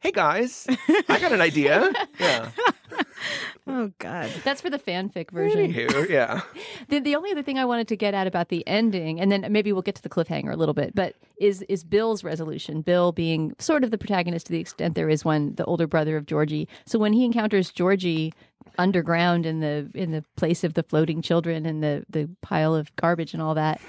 hey 0.01 0.11
guys, 0.11 0.67
I 1.09 1.19
got 1.19 1.31
an 1.31 1.41
idea. 1.41 1.91
Yeah. 2.19 2.49
Oh 3.67 3.91
God. 3.99 4.29
That's 4.43 4.61
for 4.61 4.69
the 4.69 4.79
fanfic 4.79 5.29
version. 5.31 5.71
Anywho, 5.71 6.09
yeah. 6.09 6.41
The, 6.89 6.99
the 6.99 7.15
only 7.15 7.31
other 7.31 7.43
thing 7.43 7.59
I 7.59 7.65
wanted 7.65 7.87
to 7.89 7.95
get 7.95 8.13
at 8.13 8.27
about 8.27 8.49
the 8.49 8.67
ending, 8.67 9.21
and 9.21 9.31
then 9.31 9.45
maybe 9.49 9.71
we'll 9.71 9.83
get 9.83 9.95
to 9.95 10.01
the 10.01 10.09
cliffhanger 10.09 10.51
a 10.51 10.55
little 10.57 10.73
bit, 10.73 10.93
but 10.95 11.15
is 11.37 11.61
is 11.63 11.83
Bill's 11.83 12.23
resolution. 12.23 12.81
Bill 12.81 13.11
being 13.11 13.53
sort 13.59 13.83
of 13.83 13.91
the 13.91 13.97
protagonist 13.97 14.47
to 14.47 14.51
the 14.51 14.59
extent 14.59 14.95
there 14.95 15.09
is 15.09 15.23
one, 15.23 15.55
the 15.55 15.65
older 15.65 15.87
brother 15.87 16.17
of 16.17 16.25
Georgie. 16.25 16.67
So 16.85 16.99
when 16.99 17.13
he 17.13 17.23
encounters 17.23 17.71
Georgie 17.71 18.33
underground 18.77 19.45
in 19.45 19.59
the 19.59 19.89
in 19.93 20.11
the 20.11 20.23
place 20.35 20.63
of 20.63 20.73
the 20.73 20.83
floating 20.83 21.21
children 21.21 21.65
and 21.65 21.83
the 21.83 22.03
the 22.09 22.29
pile 22.41 22.75
of 22.75 22.93
garbage 22.95 23.33
and 23.33 23.41
all 23.41 23.55
that, 23.55 23.79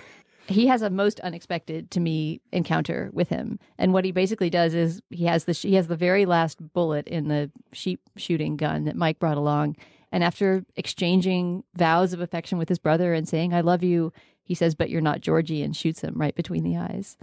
he 0.47 0.67
has 0.67 0.83
a 0.83 0.91
most 0.91 1.21
unexpected 1.21 1.91
to 1.93 2.01
me 2.01 2.41
encounter 2.53 3.11
with 3.13 3.29
him. 3.29 3.59
And 3.79 3.93
what 3.93 4.05
he 4.05 4.13
basically 4.13 4.51
does 4.51 4.75
is 4.75 5.01
he 5.11 5.25
has 5.25 5.45
the 5.45 5.53
he 5.53 5.75
has 5.75 5.89
the 5.89 5.97
very 5.97 6.27
last 6.27 6.73
bullet 6.73 7.07
in 7.09 7.29
the 7.29 7.51
sheep 7.73 8.01
shooting 8.17 8.57
gun 8.57 8.85
that 8.85 8.97
Mike 8.97 9.19
brought 9.19 9.37
along. 9.37 9.77
And 10.11 10.23
after 10.23 10.65
exchanging 10.77 11.65
vows 11.75 12.13
of 12.13 12.21
affection 12.21 12.59
with 12.59 12.69
his 12.69 12.79
brother 12.79 13.15
and 13.15 13.29
saying 13.29 13.55
"I 13.55 13.61
love 13.61 13.83
you," 13.83 14.13
he 14.43 14.55
says, 14.55 14.75
"But 14.75 14.91
you're 14.91 15.01
not 15.01 15.21
Georgie," 15.21 15.63
and 15.63 15.77
shoots 15.77 16.01
him 16.01 16.15
right 16.17 16.35
between 16.35 16.65
the 16.65 16.77
eyes. 16.77 17.17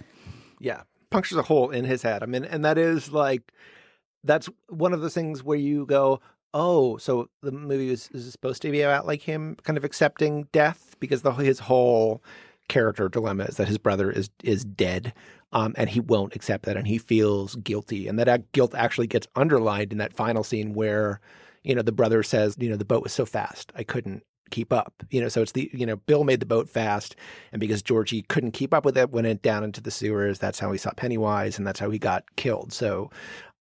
Yeah. 0.59 0.83
Punctures 1.09 1.39
a 1.39 1.43
hole 1.43 1.71
in 1.71 1.85
his 1.85 2.03
head. 2.03 2.21
I 2.21 2.27
mean, 2.27 2.45
and 2.45 2.63
that 2.63 2.77
is 2.77 3.11
like, 3.11 3.51
that's 4.23 4.47
one 4.67 4.93
of 4.93 5.01
the 5.01 5.09
things 5.09 5.43
where 5.43 5.57
you 5.57 5.87
go, 5.87 6.19
oh, 6.53 6.97
so 6.97 7.29
the 7.41 7.51
movie 7.51 7.89
is, 7.89 8.09
is 8.13 8.31
supposed 8.31 8.61
to 8.61 8.71
be 8.71 8.81
about 8.81 9.07
like 9.07 9.23
him 9.23 9.55
kind 9.63 9.75
of 9.75 9.83
accepting 9.83 10.47
death 10.51 10.95
because 10.99 11.23
the, 11.23 11.31
his 11.31 11.59
whole 11.59 12.21
character 12.69 13.09
dilemma 13.09 13.43
is 13.43 13.57
that 13.57 13.67
his 13.67 13.77
brother 13.77 14.09
is 14.09 14.29
is 14.43 14.63
dead. 14.63 15.13
Um, 15.51 15.73
and 15.77 15.89
he 15.89 15.99
won't 15.99 16.35
accept 16.35 16.65
that, 16.65 16.77
and 16.77 16.87
he 16.87 16.99
feels 16.99 17.55
guilty, 17.55 18.07
and 18.07 18.19
that 18.19 18.51
guilt 18.51 18.75
actually 18.75 19.07
gets 19.07 19.25
underlined 19.35 19.91
in 19.91 19.97
that 19.97 20.13
final 20.13 20.43
scene 20.43 20.75
where, 20.75 21.21
you 21.63 21.73
know, 21.73 21.81
the 21.81 21.91
brother 21.91 22.21
says, 22.21 22.55
you 22.59 22.69
know, 22.69 22.75
the 22.75 22.85
boat 22.85 23.01
was 23.01 23.13
so 23.13 23.25
fast, 23.25 23.71
I 23.75 23.81
couldn't 23.81 24.21
keep 24.51 24.71
up. 24.71 24.93
You 25.09 25.21
know, 25.21 25.27
so 25.27 25.41
it's 25.41 25.53
the 25.53 25.69
you 25.73 25.85
know, 25.85 25.95
Bill 25.95 26.23
made 26.23 26.39
the 26.39 26.45
boat 26.45 26.69
fast, 26.69 27.15
and 27.51 27.59
because 27.59 27.81
Georgie 27.81 28.21
couldn't 28.23 28.51
keep 28.51 28.73
up 28.73 28.85
with 28.85 28.97
it, 28.97 29.09
went 29.09 29.27
it 29.27 29.41
down 29.41 29.63
into 29.63 29.81
the 29.81 29.91
sewers. 29.91 30.39
That's 30.39 30.59
how 30.59 30.71
he 30.71 30.77
saw 30.77 30.91
Pennywise, 30.91 31.57
and 31.57 31.65
that's 31.65 31.79
how 31.79 31.89
he 31.89 31.97
got 31.97 32.23
killed. 32.35 32.71
So 32.71 33.09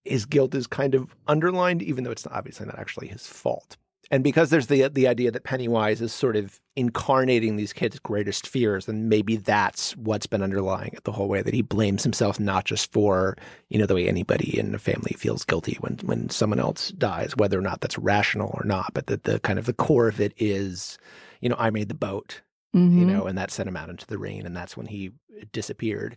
his 0.05 0.27
guilt 0.27 0.55
is 0.55 0.67
kind 0.67 0.95
of 0.95 1.15
underlined, 1.27 1.83
even 1.83 2.05
though 2.05 2.11
it's 2.11 2.27
obviously 2.27 2.67
not 2.67 2.79
actually 2.79 3.09
his 3.09 3.27
fault. 3.27 3.77
And 4.11 4.25
because 4.25 4.49
there's 4.49 4.69
the 4.69 4.89
the 4.89 5.07
idea 5.07 5.31
that 5.31 5.45
Pennywise 5.45 6.01
is 6.01 6.13
sort 6.13 6.35
of 6.37 6.61
incarnating 6.77 7.57
these 7.57 7.75
kids' 7.75 7.99
greatest 7.99 8.47
fears, 8.47 8.87
then 8.87 9.09
maybe 9.09 9.37
that's 9.37 9.95
what's 9.97 10.27
been 10.27 10.43
underlying 10.43 10.93
it 10.95 11.05
the 11.05 11.13
whole 11.13 11.29
way 11.29 11.43
that 11.43 11.53
he 11.53 11.61
blames 11.61 12.05
himself 12.05 12.41
not 12.41 12.65
just 12.65 12.91
for 12.91 13.37
you 13.69 13.79
know 13.79 13.85
the 13.87 13.95
way 13.95 14.09
anybody 14.09 14.59
in 14.59 14.75
a 14.75 14.79
family 14.79 15.15
feels 15.19 15.45
guilty 15.45 15.77
when 15.81 15.99
when 16.05 16.31
someone 16.31 16.59
else 16.61 16.91
dies, 16.93 17.37
whether 17.37 17.59
or 17.59 17.63
not 17.63 17.81
that's 17.83 17.99
rational 17.99 18.51
or 18.55 18.65
not, 18.65 18.93
but 18.95 19.09
that 19.09 19.25
the 19.25 19.41
kind 19.41 19.59
of 19.59 19.67
the 19.67 19.75
core 19.75 20.09
of 20.09 20.21
it 20.21 20.33
is, 20.39 20.99
you 21.43 21.49
know, 21.51 21.57
I 21.59 21.69
made 21.71 21.89
the 21.89 21.95
boat, 21.95 22.41
you 22.73 23.05
Mhm. 23.05 23.09
know, 23.09 23.27
and 23.27 23.37
that 23.37 23.51
sent 23.51 23.69
him 23.69 23.77
out 23.77 23.91
into 23.91 24.07
the 24.07 24.19
rain, 24.19 24.47
and 24.47 24.57
that's 24.57 24.77
when 24.77 24.87
he 24.87 25.11
disappeared. 25.53 26.17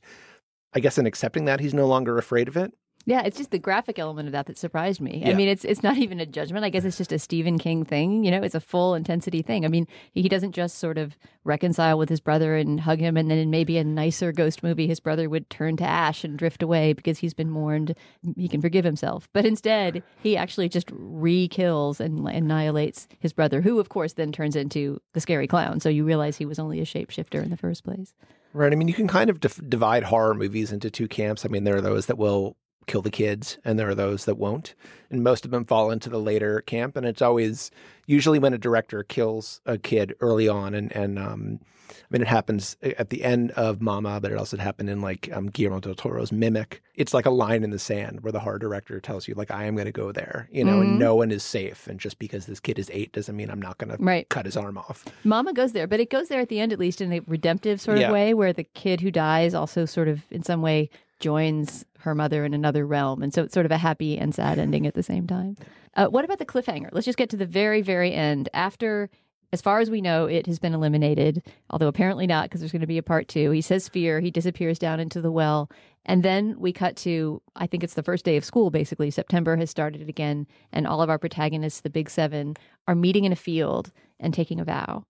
I 0.74 0.80
guess 0.80 0.98
in 0.98 1.06
accepting 1.06 1.44
that, 1.46 1.60
he's 1.60 1.74
no 1.74 1.88
longer 1.88 2.18
afraid 2.18 2.48
of 2.48 2.56
it. 2.56 2.72
Yeah, 3.06 3.24
it's 3.24 3.38
just 3.38 3.52
the 3.52 3.60
graphic 3.60 3.98
element 3.98 4.28
of 4.28 4.32
that 4.34 4.46
that 4.46 4.58
surprised 4.58 5.02
me. 5.02 5.24
I 5.26 5.34
mean, 5.34 5.48
it's 5.48 5.66
it's 5.66 5.82
not 5.82 5.98
even 5.98 6.20
a 6.20 6.26
judgment. 6.26 6.66
I 6.66 6.70
guess 6.70 6.86
it's 6.86 6.98
just 6.98 7.12
a 7.12 7.20
Stephen 7.20 7.58
King 7.58 7.84
thing. 7.84 8.24
You 8.24 8.32
know, 8.32 8.44
it's 8.44 8.56
a 8.56 8.60
full 8.60 8.94
intensity 8.96 9.42
thing. 9.42 9.66
I 9.66 9.70
mean, 9.70 9.88
he 10.14 10.30
doesn't 10.30 10.52
just 10.52 10.78
sort 10.78 10.98
of 10.98 11.18
reconcile 11.44 11.98
with 11.98 12.10
his 12.10 12.20
brother 12.20 12.56
and 12.56 12.80
hug 12.80 13.00
him, 13.00 13.18
and 13.18 13.32
then 13.32 13.38
in 13.38 13.50
maybe 13.50 13.78
a 13.78 13.84
nicer 13.84 14.32
ghost 14.32 14.62
movie, 14.62 14.88
his 14.88 15.00
brother 15.00 15.30
would 15.30 15.50
turn 15.50 15.78
to 15.78 15.84
ash 15.84 16.24
and 16.24 16.38
drift 16.38 16.62
away 16.62 16.94
because 16.94 17.20
he's 17.20 17.34
been 17.34 17.50
mourned. 17.50 17.96
He 18.36 18.48
can 18.48 18.62
forgive 18.62 18.86
himself, 18.86 19.28
but 19.34 19.46
instead, 19.46 20.04
he 20.22 20.38
actually 20.38 20.70
just 20.70 20.90
re-kills 20.92 22.00
and 22.00 22.28
annihilates 22.28 23.08
his 23.20 23.34
brother, 23.34 23.62
who, 23.62 23.80
of 23.80 23.90
course, 23.90 24.14
then 24.14 24.32
turns 24.32 24.56
into 24.56 25.02
the 25.14 25.22
scary 25.22 25.48
clown. 25.48 25.80
So 25.80 25.90
you 25.90 26.06
realize 26.06 26.38
he 26.38 26.46
was 26.46 26.60
only 26.60 26.80
a 26.80 26.86
shapeshifter 26.86 27.42
in 27.42 27.50
the 27.50 27.58
first 27.58 27.84
place. 27.84 28.14
Right. 28.54 28.72
I 28.72 28.76
mean, 28.76 28.88
you 28.88 28.94
can 28.94 29.08
kind 29.08 29.30
of 29.30 29.40
dif- 29.40 29.70
divide 29.70 30.04
horror 30.04 30.34
movies 30.34 30.72
into 30.72 30.92
two 30.92 31.08
camps. 31.08 31.46
I 31.46 31.50
mean, 31.50 31.64
there 31.64 31.78
are 31.78 31.82
those 31.82 32.08
that 32.08 32.18
will 32.18 32.58
kill 32.92 33.02
the 33.02 33.10
kids, 33.10 33.58
and 33.64 33.80
there 33.80 33.90
are 33.90 33.96
those 33.96 34.26
that 34.26 34.36
won't. 34.36 34.76
And 35.10 35.24
most 35.24 35.46
of 35.46 35.52
them 35.52 35.66
fall 35.66 35.92
into 35.92 36.10
the 36.10 36.20
later 36.20 36.62
camp. 36.62 36.96
And 36.98 37.06
it's 37.06 37.22
always 37.22 37.72
usually 38.06 38.38
when 38.40 38.54
a 38.54 38.58
director 38.58 39.04
kills 39.04 39.62
a 39.66 39.78
kid 39.78 40.14
early 40.20 40.48
on. 40.48 40.74
And, 40.74 40.92
and 40.96 41.18
um, 41.18 41.60
I 41.90 41.94
mean, 42.10 42.22
it 42.22 42.28
happens 42.28 42.76
at 42.82 43.10
the 43.10 43.24
end 43.24 43.52
of 43.52 43.82
Mama, 43.82 44.20
but 44.22 44.32
it 44.32 44.38
also 44.38 44.58
happened 44.58 44.90
in 44.90 45.02
like 45.02 45.30
um, 45.34 45.48
Guillermo 45.50 45.80
del 45.80 45.96
Toro's 45.96 46.32
Mimic. 46.32 46.82
It's 46.96 47.14
like 47.14 47.26
a 47.26 47.30
line 47.30 47.64
in 47.64 47.72
the 47.72 47.80
sand 47.80 48.22
where 48.22 48.32
the 48.32 48.40
horror 48.40 48.60
director 48.60 49.00
tells 49.00 49.28
you, 49.28 49.36
like, 49.36 49.52
I 49.52 49.66
am 49.66 49.76
going 49.76 49.86
to 49.86 49.92
go 49.92 50.12
there, 50.12 50.48
you 50.52 50.64
know, 50.64 50.80
Mhm. 50.80 50.82
and 50.82 51.00
no 51.00 51.16
one 51.16 51.32
is 51.32 51.44
safe. 51.44 51.88
And 51.88 52.00
just 52.00 52.20
because 52.20 52.46
this 52.46 52.60
kid 52.60 52.78
is 52.80 52.90
eight 52.94 53.12
doesn't 53.14 53.36
mean 53.36 53.50
I'm 53.50 53.62
not 53.62 53.78
going 53.78 53.96
to 53.96 54.02
Right. 54.04 54.28
cut 54.30 54.46
his 54.46 54.56
arm 54.58 54.78
off. 54.78 55.06
Mama 55.24 55.54
goes 55.54 55.72
there, 55.74 55.88
but 55.88 56.00
it 56.00 56.10
goes 56.10 56.28
there 56.30 56.40
at 56.42 56.50
the 56.50 56.60
end, 56.60 56.72
at 56.74 56.80
least 56.80 57.00
in 57.02 57.12
a 57.14 57.20
redemptive 57.28 57.80
sort 57.82 57.98
of 57.98 58.02
Yeah. 58.02 58.12
way, 58.12 58.34
where 58.34 58.54
the 58.54 58.64
kid 58.64 59.02
who 59.02 59.12
dies 59.12 59.54
also 59.54 59.86
sort 59.86 60.08
of, 60.08 60.22
in 60.32 60.44
some 60.44 60.62
way, 60.62 60.90
joins 61.22 61.86
her 62.00 62.14
mother 62.14 62.44
in 62.44 62.54
another 62.54 62.86
realm. 62.86 63.22
And 63.22 63.34
so 63.34 63.44
it's 63.44 63.54
sort 63.54 63.66
of 63.66 63.72
a 63.72 63.78
happy 63.78 64.18
and 64.18 64.34
sad 64.34 64.60
ending 64.60 64.86
at 64.86 64.96
the 64.96 65.04
same 65.04 65.28
time. 65.28 65.56
Uh, 65.96 66.08
what 66.08 66.26
about 66.26 66.40
the 66.40 66.46
cliffhanger? 66.46 66.90
Let's 66.92 67.06
just 67.06 67.18
get 67.18 67.30
to 67.30 67.38
the 67.38 67.46
very, 67.46 67.82
very 67.82 68.14
end. 68.14 68.50
After, 68.54 69.10
as 69.54 69.62
far 69.62 69.80
as 69.80 69.90
we 69.90 70.02
know, 70.02 70.26
it 70.26 70.48
has 70.48 70.58
been 70.58 70.74
eliminated, 70.74 71.44
although 71.70 71.88
apparently 71.88 72.26
not, 72.28 72.46
because 72.46 72.62
there's 72.62 72.72
going 72.72 72.82
to 72.82 72.88
be 72.88 72.98
a 72.98 73.04
part 73.04 73.28
two. 73.28 73.52
He 73.52 73.62
says 73.62 73.90
fear, 73.90 74.20
he 74.20 74.32
disappears 74.32 74.80
down 74.80 75.00
into 75.00 75.22
the 75.22 75.32
well. 75.32 75.70
And 76.06 76.24
then 76.24 76.56
we 76.58 76.74
cut 76.74 76.96
to, 76.98 77.42
I 77.56 77.68
think 77.68 77.84
it's 77.84 77.94
the 77.94 78.04
first 78.04 78.26
day 78.26 78.36
of 78.38 78.46
school, 78.46 78.72
basically. 78.72 79.12
September 79.12 79.56
has 79.58 79.70
started 79.70 80.10
again, 80.10 80.48
and 80.72 80.88
all 80.88 81.02
of 81.02 81.10
our 81.10 81.20
protagonists, 81.20 81.82
the 81.82 81.90
big 81.90 82.10
seven, 82.10 82.56
are 82.88 82.96
meeting 82.96 83.26
in 83.26 83.32
a 83.32 83.36
field 83.36 83.92
and 84.20 84.34
taking 84.34 84.60
a 84.60 84.66
vow. 84.66 85.06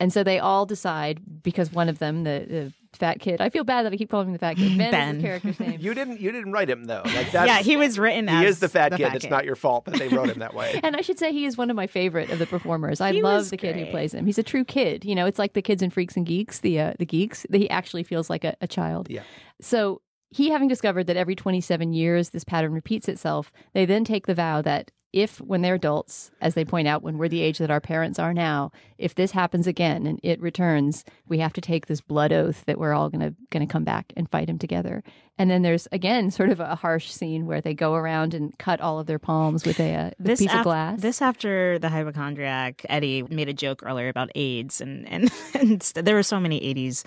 And 0.00 0.12
so 0.12 0.22
they 0.22 0.38
all 0.38 0.64
decide 0.64 1.20
because 1.42 1.72
one 1.72 1.88
of 1.88 1.98
them, 1.98 2.22
the, 2.22 2.46
the 2.48 2.72
fat 2.92 3.18
kid, 3.20 3.40
I 3.40 3.50
feel 3.50 3.64
bad 3.64 3.84
that 3.84 3.92
I 3.92 3.96
keep 3.96 4.10
calling 4.10 4.28
him 4.28 4.32
the 4.32 4.38
fat 4.38 4.56
kid. 4.56 4.78
Ben, 4.78 4.86
is 4.86 4.90
Ben. 4.92 5.16
the 5.18 5.22
character's 5.22 5.60
name. 5.60 5.80
You 5.80 5.92
didn't 5.94 6.20
you 6.20 6.30
didn't 6.30 6.52
write 6.52 6.70
him 6.70 6.84
though. 6.84 7.02
Like 7.04 7.30
that's 7.32 7.48
yeah, 7.48 7.58
he 7.60 7.76
was 7.76 7.98
written 7.98 8.28
as 8.28 8.42
he 8.42 8.46
is 8.46 8.58
the 8.60 8.68
fat 8.68 8.92
kid. 8.92 9.06
fat 9.08 9.16
it's 9.16 9.26
not 9.26 9.44
your 9.44 9.56
fault 9.56 9.86
that 9.86 9.94
they 9.98 10.08
wrote 10.08 10.28
him 10.28 10.38
that 10.38 10.54
way. 10.54 10.80
and 10.84 10.94
I 10.94 11.00
should 11.00 11.18
say 11.18 11.32
he 11.32 11.46
is 11.46 11.56
one 11.56 11.70
of 11.70 11.76
my 11.76 11.86
favorite 11.86 12.30
of 12.30 12.38
the 12.38 12.46
performers. 12.46 13.00
I 13.00 13.12
He 13.12 13.22
love 13.22 13.38
was 13.38 13.50
the 13.50 13.56
kid 13.56 13.76
who 13.76 13.86
plays 13.86 14.14
him. 14.14 14.24
He's 14.26 14.38
a 14.38 14.42
true 14.42 14.64
kid. 14.64 15.04
You 15.04 15.14
know, 15.14 15.26
it's 15.26 15.38
like 15.38 15.54
the 15.54 15.62
kids 15.62 15.82
in 15.82 15.90
Freaks 15.90 16.16
and 16.16 16.24
Geeks, 16.26 16.60
the 16.60 16.80
uh, 16.80 16.92
the 16.98 17.06
geeks. 17.06 17.44
That 17.50 17.58
he 17.58 17.68
actually 17.68 18.04
feels 18.04 18.30
like 18.30 18.44
a, 18.44 18.56
a 18.60 18.68
child. 18.68 19.08
Yeah. 19.10 19.22
So 19.60 20.00
he 20.30 20.50
having 20.50 20.68
discovered 20.68 21.06
that 21.06 21.16
every 21.16 21.34
27 21.34 21.92
years 21.92 22.30
this 22.30 22.44
pattern 22.44 22.72
repeats 22.72 23.08
itself, 23.08 23.50
they 23.72 23.84
then 23.86 24.04
take 24.04 24.26
the 24.26 24.34
vow 24.34 24.62
that 24.62 24.90
if 25.12 25.40
when 25.40 25.62
they're 25.62 25.74
adults, 25.74 26.30
as 26.40 26.54
they 26.54 26.64
point 26.64 26.86
out, 26.86 27.02
when 27.02 27.16
we're 27.18 27.28
the 27.28 27.40
age 27.40 27.58
that 27.58 27.70
our 27.70 27.80
parents 27.80 28.18
are 28.18 28.34
now, 28.34 28.70
if 28.98 29.14
this 29.14 29.30
happens 29.30 29.66
again 29.66 30.06
and 30.06 30.20
it 30.22 30.40
returns, 30.40 31.04
we 31.26 31.38
have 31.38 31.52
to 31.54 31.60
take 31.60 31.86
this 31.86 32.00
blood 32.00 32.32
oath 32.32 32.64
that 32.66 32.78
we're 32.78 32.92
all 32.92 33.08
gonna 33.08 33.34
gonna 33.50 33.66
come 33.66 33.84
back 33.84 34.12
and 34.16 34.30
fight 34.30 34.48
him 34.48 34.58
together. 34.58 35.02
And 35.38 35.50
then 35.50 35.62
there's 35.62 35.86
again 35.92 36.30
sort 36.30 36.50
of 36.50 36.60
a 36.60 36.74
harsh 36.74 37.10
scene 37.10 37.46
where 37.46 37.60
they 37.60 37.74
go 37.74 37.94
around 37.94 38.34
and 38.34 38.56
cut 38.58 38.80
all 38.80 38.98
of 38.98 39.06
their 39.06 39.18
palms 39.18 39.64
with 39.64 39.78
a, 39.78 39.94
uh, 39.94 40.10
this 40.18 40.40
piece 40.40 40.52
of 40.52 40.64
glass. 40.64 41.00
This 41.00 41.22
after 41.22 41.78
the 41.78 41.88
hypochondriac 41.88 42.84
Eddie 42.88 43.22
made 43.22 43.48
a 43.48 43.52
joke 43.52 43.82
earlier 43.84 44.08
about 44.08 44.30
AIDS, 44.34 44.80
and 44.80 45.08
and, 45.08 45.30
and 45.54 45.82
st- 45.82 46.04
there 46.04 46.14
were 46.14 46.22
so 46.22 46.40
many 46.40 46.60
'80s 46.60 47.04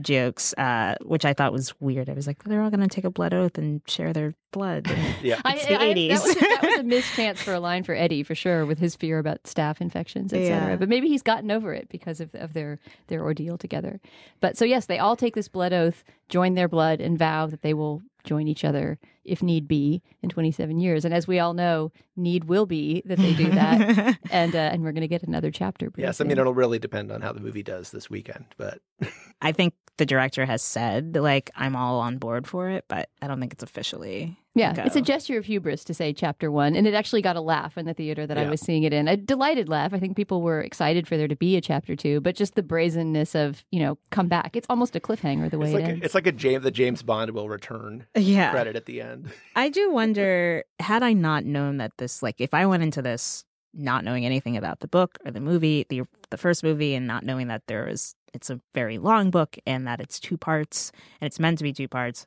jokes, 0.00 0.54
uh, 0.54 0.94
which 1.02 1.24
I 1.24 1.32
thought 1.32 1.52
was 1.52 1.78
weird. 1.80 2.08
I 2.08 2.12
was 2.12 2.26
like, 2.26 2.44
they're 2.44 2.62
all 2.62 2.70
going 2.70 2.80
to 2.80 2.88
take 2.88 3.04
a 3.04 3.10
blood 3.10 3.34
oath 3.34 3.58
and 3.58 3.80
share 3.88 4.12
their 4.12 4.34
blood. 4.52 4.90
Yeah. 5.22 5.40
I, 5.44 5.56
the 5.56 5.80
I- 5.80 5.94
80s. 5.94 6.08
That 6.08 6.22
was, 6.22 6.36
a, 6.36 6.40
that 6.40 6.62
was 6.62 6.78
a 6.78 6.82
mischance 6.82 7.42
for 7.42 7.52
a 7.52 7.60
line 7.60 7.82
for 7.82 7.94
Eddie 7.94 8.22
for 8.22 8.34
sure, 8.34 8.64
with 8.64 8.78
his 8.78 8.96
fear 8.96 9.18
about 9.18 9.42
staph 9.42 9.80
infections, 9.82 10.32
etc. 10.32 10.70
Yeah. 10.70 10.76
But 10.76 10.88
maybe 10.88 11.08
he's 11.08 11.22
gotten 11.22 11.50
over 11.50 11.74
it 11.74 11.88
because 11.90 12.20
of, 12.20 12.34
of 12.34 12.54
their 12.54 12.78
their 13.08 13.22
ordeal 13.22 13.58
together. 13.58 14.00
But 14.40 14.56
so 14.56 14.64
yes, 14.64 14.86
they 14.86 14.98
all 14.98 15.14
take 15.16 15.34
this 15.34 15.48
blood 15.48 15.72
oath, 15.74 16.04
join 16.30 16.54
their 16.54 16.68
blood, 16.68 17.00
and 17.00 17.18
vow 17.18 17.46
that 17.46 17.62
they 17.62 17.74
will 17.74 18.02
join 18.24 18.48
each 18.48 18.64
other 18.64 18.98
if 19.24 19.42
need 19.42 19.68
be 19.68 20.02
in 20.22 20.28
27 20.28 20.78
years. 20.78 21.04
And 21.04 21.14
as 21.14 21.26
we 21.26 21.38
all 21.38 21.54
know, 21.54 21.92
need 22.16 22.44
will 22.44 22.66
be 22.66 23.02
that 23.06 23.18
they 23.18 23.34
do 23.34 23.50
that, 23.50 24.18
and 24.30 24.54
uh, 24.54 24.58
and 24.58 24.82
we're 24.82 24.92
going 24.92 25.02
to 25.02 25.08
get 25.08 25.22
another 25.22 25.50
chapter. 25.50 25.90
pretty 25.90 26.06
Yes, 26.06 26.20
I 26.20 26.24
mean 26.24 26.38
it'll 26.38 26.54
really 26.54 26.78
depend 26.78 27.10
on 27.10 27.22
how 27.22 27.32
the 27.32 27.40
movie 27.40 27.62
does 27.62 27.90
this 27.90 28.10
weekend, 28.10 28.46
but 28.56 28.80
I 29.42 29.52
think 29.52 29.74
the 29.96 30.06
director 30.06 30.46
has 30.46 30.62
said 30.62 31.16
like 31.16 31.50
I'm 31.56 31.76
all 31.76 32.00
on 32.00 32.18
board 32.18 32.46
for 32.46 32.68
it, 32.70 32.84
but 32.88 33.08
I 33.20 33.26
don't 33.26 33.40
think 33.40 33.52
it's 33.52 33.62
officially. 33.62 34.36
Yeah, 34.54 34.74
go. 34.74 34.82
it's 34.82 34.96
a 34.96 35.00
gesture 35.00 35.38
of 35.38 35.44
hubris 35.44 35.84
to 35.84 35.94
say 35.94 36.12
chapter 36.12 36.50
one, 36.50 36.74
and 36.74 36.84
it 36.86 36.92
actually 36.92 37.22
got 37.22 37.36
a 37.36 37.40
laugh 37.40 37.78
in 37.78 37.86
the 37.86 37.94
theater 37.94 38.26
that 38.26 38.36
I 38.36 38.48
was 38.48 38.60
seeing 38.60 38.82
it 38.82 38.92
in. 38.92 39.06
A 39.06 39.16
delighted 39.16 39.68
laugh. 39.68 39.94
I 39.94 40.00
think 40.00 40.16
people 40.16 40.42
were 40.42 40.60
excited 40.60 41.06
for 41.06 41.16
there 41.16 41.28
to 41.28 41.36
be 41.36 41.56
a 41.56 41.60
chapter 41.60 41.94
two, 41.94 42.20
but 42.20 42.34
just 42.34 42.56
the 42.56 42.62
brazenness 42.62 43.36
of 43.36 43.64
you 43.70 43.78
know 43.78 43.96
come 44.10 44.26
back. 44.26 44.56
It's 44.56 44.66
almost 44.68 44.96
a 44.96 45.00
cliffhanger 45.00 45.50
the 45.50 45.58
way 45.58 45.66
it's 45.66 45.74
it 45.74 45.82
like 45.82 45.88
ends. 45.90 46.02
a, 46.02 46.04
it's 46.04 46.14
like 46.16 46.26
a 46.26 46.32
James 46.32 46.64
the 46.64 46.72
James 46.72 47.02
Bond 47.04 47.30
will 47.30 47.48
return 47.48 48.06
Yeah, 48.16 48.50
credit 48.50 48.74
at 48.74 48.86
the 48.86 49.00
end. 49.00 49.09
I 49.56 49.68
do 49.68 49.92
wonder 49.92 50.64
had 50.78 51.02
I 51.02 51.12
not 51.12 51.44
known 51.44 51.78
that 51.78 51.92
this 51.98 52.22
like 52.22 52.40
if 52.40 52.54
I 52.54 52.66
went 52.66 52.82
into 52.82 53.02
this 53.02 53.44
not 53.72 54.04
knowing 54.04 54.26
anything 54.26 54.56
about 54.56 54.80
the 54.80 54.88
book 54.88 55.18
or 55.24 55.30
the 55.30 55.40
movie, 55.40 55.86
the 55.88 56.02
the 56.30 56.36
first 56.36 56.62
movie 56.62 56.94
and 56.94 57.06
not 57.06 57.24
knowing 57.24 57.48
that 57.48 57.62
there 57.66 57.88
is 57.88 58.14
it's 58.32 58.50
a 58.50 58.60
very 58.74 58.98
long 58.98 59.30
book 59.30 59.56
and 59.66 59.86
that 59.86 60.00
it's 60.00 60.20
two 60.20 60.36
parts 60.36 60.92
and 61.20 61.26
it's 61.26 61.40
meant 61.40 61.58
to 61.58 61.64
be 61.64 61.72
two 61.72 61.88
parts. 61.88 62.26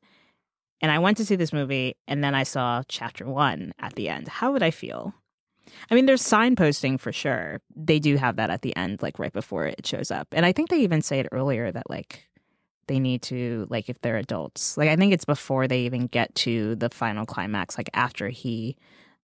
And 0.82 0.92
I 0.92 1.00
went 1.00 1.18
to 1.18 1.26
see 1.26 1.36
this 1.36 1.54
movie 1.54 1.96
and 2.08 2.24
then 2.24 2.36
I 2.36 2.44
saw 2.44 2.84
chapter 2.88 3.26
1 3.26 3.74
at 3.80 3.96
the 3.96 4.10
end. 4.10 4.28
How 4.28 4.52
would 4.52 4.64
I 4.64 4.72
feel? 4.72 5.14
I 5.90 5.96
mean, 5.96 6.06
there's 6.06 6.22
signposting 6.22 7.00
for 7.00 7.14
sure. 7.14 7.62
They 7.74 8.00
do 8.00 8.18
have 8.18 8.36
that 8.36 8.50
at 8.50 8.64
the 8.64 8.76
end, 8.76 9.02
like 9.02 9.18
right 9.18 9.32
before 9.32 9.66
it 9.66 9.88
shows 9.88 10.12
up. 10.12 10.28
And 10.34 10.46
I 10.46 10.52
think 10.52 10.70
they 10.70 10.80
even 10.80 11.02
say 11.02 11.20
it 11.20 11.30
earlier 11.32 11.72
that 11.72 11.90
like 11.90 12.28
they 12.88 13.00
need 13.00 13.22
to 13.24 13.68
like 13.70 13.90
if 13.90 14.00
they're 14.02 14.18
adults. 14.18 14.78
Like 14.78 14.90
I 14.90 14.96
think 14.96 15.14
it's 15.14 15.26
before 15.26 15.68
they 15.68 15.82
even 15.82 16.08
get 16.08 16.34
to 16.36 16.76
the 16.76 16.90
final 16.90 17.26
climax, 17.26 17.78
like 17.78 17.90
after 17.94 18.30
he 18.30 18.76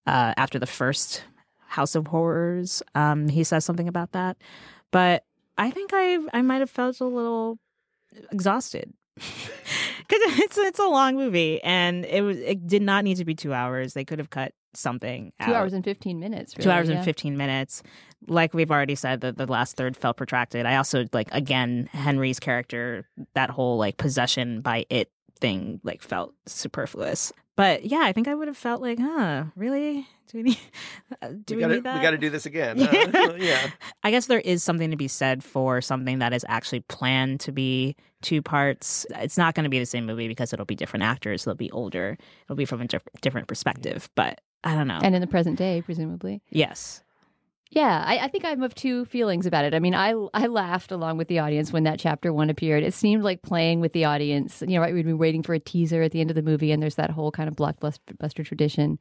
uh 0.08 0.34
after 0.38 0.60
the 0.60 0.68
first 0.68 1.24
House 1.68 1.94
of 1.94 2.08
Horrors, 2.08 2.82
um, 2.96 3.28
he 3.30 3.44
says 3.44 3.64
something 3.64 3.88
about 3.88 4.12
that. 4.14 4.38
But 4.92 5.24
I 5.58 5.72
think 5.72 5.92
I 5.94 6.20
I 6.34 6.42
might 6.42 6.60
have 6.60 6.70
felt 6.70 7.00
a 7.00 7.06
little 7.06 7.60
exhausted. 8.32 8.94
Because 10.10 10.40
it's 10.40 10.58
it's 10.58 10.80
a 10.80 10.88
long 10.88 11.18
movie, 11.18 11.62
and 11.62 12.04
it 12.04 12.22
was 12.24 12.40
it 12.40 12.66
did 12.66 12.82
not 12.82 13.04
need 13.04 13.18
to 13.18 13.26
be 13.26 13.36
two 13.36 13.54
hours. 13.54 13.94
They 13.94 14.04
could 14.04 14.18
have 14.18 14.32
cut 14.32 14.54
something. 14.74 15.32
Two 15.44 15.52
out. 15.52 15.56
hours 15.56 15.74
and 15.74 15.84
fifteen 15.84 16.20
minutes. 16.20 16.54
two 16.54 16.70
hours 16.70 16.90
yeah. 16.90 16.96
and 16.96 17.06
15 17.06 17.38
minutes 17.38 17.84
like 18.28 18.54
we've 18.54 18.72
already 18.72 18.96
said 18.96 19.22
that 19.22 19.38
the 19.38 19.46
last 19.46 19.78
third 19.78 19.96
felt 19.96 20.18
protracted 20.18 20.66
i 20.66 20.76
also 20.76 21.06
like 21.14 21.30
again 21.32 21.90
henry's 21.94 22.40
character 22.40 23.08
that 23.34 23.50
whole 23.50 23.78
like 23.78 23.98
possession 23.98 24.62
by 24.62 24.86
it 24.90 25.10
thing 25.42 25.80
like 25.84 26.02
felt 26.02 26.34
superfluous 26.46 27.32
but 27.56 27.86
yeah 27.86 28.02
i 28.04 28.12
think 28.12 28.28
i 28.28 28.36
would 28.36 28.48
have 28.48 28.58
felt 28.58 28.82
like 28.82 29.00
huh 29.00 29.44
really 29.56 30.06
do 30.32 30.38
we 30.38 30.44
need 30.44 30.60
uh, 31.22 31.30
do 31.46 31.56
we, 31.56 31.58
we 31.58 31.62
gotta 31.62 31.74
need 31.76 31.84
that 31.84 31.96
we 31.96 32.02
gotta 32.02 32.18
do 32.18 32.30
this 32.30 32.46
again. 32.46 32.78
Yeah. 32.78 32.88
huh? 33.12 33.34
yeah. 33.38 33.70
I 34.04 34.12
guess 34.12 34.28
there 34.28 34.42
is 34.42 34.62
something 34.64 34.92
to 34.92 34.98
be 34.98 35.08
said 35.08 35.44
for 35.44 35.82
something 35.82 36.20
that 36.20 36.34
is 36.34 36.46
actually 36.48 36.82
planned 36.82 37.40
to 37.42 37.52
be 37.52 37.96
two 38.22 38.42
parts. 38.44 39.08
It's 39.16 39.38
not 39.40 39.56
going 39.56 39.64
to 39.64 39.70
be 39.72 39.80
the 39.80 39.88
same 39.88 40.06
movie 40.06 40.28
because 40.28 40.54
it'll 40.54 40.68
be 40.68 40.76
different 40.76 41.02
actors. 41.04 41.46
They'll 41.46 41.56
be 41.56 41.72
older. 41.72 42.16
It'll 42.46 42.56
be 42.56 42.66
from 42.66 42.82
a 42.82 42.86
diff- 42.86 43.08
different 43.22 43.48
perspective. 43.48 44.08
But 44.14 44.40
I 44.64 44.76
don't 44.76 44.88
know. 44.88 45.00
and 45.02 45.16
in 45.16 45.22
the 45.22 45.26
present 45.28 45.58
day, 45.58 45.82
presumably. 45.82 46.44
yes. 46.52 47.02
Yeah, 47.72 48.04
I, 48.06 48.18
I 48.18 48.28
think 48.30 48.46
I'm 48.46 48.64
of 48.64 48.74
two 48.74 49.06
feelings 49.06 49.46
about 49.46 49.64
it. 49.64 49.76
I 49.76 49.80
mean, 49.80 49.94
I 49.94 50.14
I 50.34 50.48
laughed 50.48 50.92
along 50.92 51.18
with 51.18 51.28
the 51.28 51.38
audience 51.40 51.72
when 51.72 51.84
that 51.84 52.00
chapter 52.00 52.34
one 52.34 52.50
appeared. 52.50 52.84
It 52.84 52.96
seemed 52.96 53.22
like 53.24 53.44
playing 53.44 53.80
with 53.80 53.94
the 53.94 54.06
audience. 54.06 54.62
You 54.66 54.76
know, 54.76 54.82
right? 54.82 54.94
We'd 54.94 55.06
be 55.06 55.14
waiting 55.14 55.44
for 55.44 55.54
a 55.54 55.60
teaser 55.60 56.02
at 56.02 56.12
the 56.12 56.20
end 56.20 56.32
of 56.32 56.36
the 56.36 56.42
movie, 56.42 56.72
and 56.72 56.82
there's 56.82 56.96
that 56.96 57.12
whole 57.12 57.32
kind 57.32 57.48
of 57.48 57.56
blockbuster 57.56 58.46
tradition. 58.46 58.98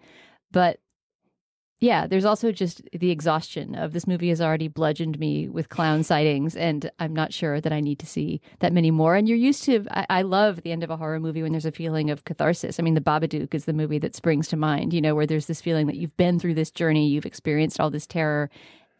But 0.52 0.80
yeah, 1.80 2.08
there's 2.08 2.24
also 2.24 2.50
just 2.50 2.82
the 2.92 3.12
exhaustion 3.12 3.76
of 3.76 3.92
this 3.92 4.06
movie 4.06 4.30
has 4.30 4.40
already 4.40 4.66
bludgeoned 4.66 5.18
me 5.18 5.48
with 5.48 5.68
clown 5.68 6.02
sightings, 6.02 6.56
and 6.56 6.90
I'm 6.98 7.14
not 7.14 7.32
sure 7.32 7.60
that 7.60 7.72
I 7.72 7.80
need 7.80 8.00
to 8.00 8.06
see 8.06 8.40
that 8.58 8.72
many 8.72 8.90
more. 8.90 9.14
And 9.14 9.28
you're 9.28 9.38
used 9.38 9.62
to, 9.64 9.86
I, 9.92 10.06
I 10.10 10.22
love 10.22 10.62
the 10.62 10.72
end 10.72 10.82
of 10.82 10.90
a 10.90 10.96
horror 10.96 11.20
movie 11.20 11.42
when 11.42 11.52
there's 11.52 11.64
a 11.64 11.72
feeling 11.72 12.10
of 12.10 12.24
catharsis. 12.24 12.80
I 12.80 12.82
mean, 12.82 12.94
The 12.94 13.00
Babadook 13.00 13.54
is 13.54 13.64
the 13.64 13.72
movie 13.72 14.00
that 14.00 14.16
springs 14.16 14.48
to 14.48 14.56
mind, 14.56 14.92
you 14.92 15.00
know, 15.00 15.14
where 15.14 15.26
there's 15.26 15.46
this 15.46 15.60
feeling 15.60 15.86
that 15.86 15.96
you've 15.96 16.16
been 16.16 16.40
through 16.40 16.54
this 16.54 16.72
journey, 16.72 17.08
you've 17.08 17.26
experienced 17.26 17.78
all 17.78 17.90
this 17.90 18.08
terror, 18.08 18.50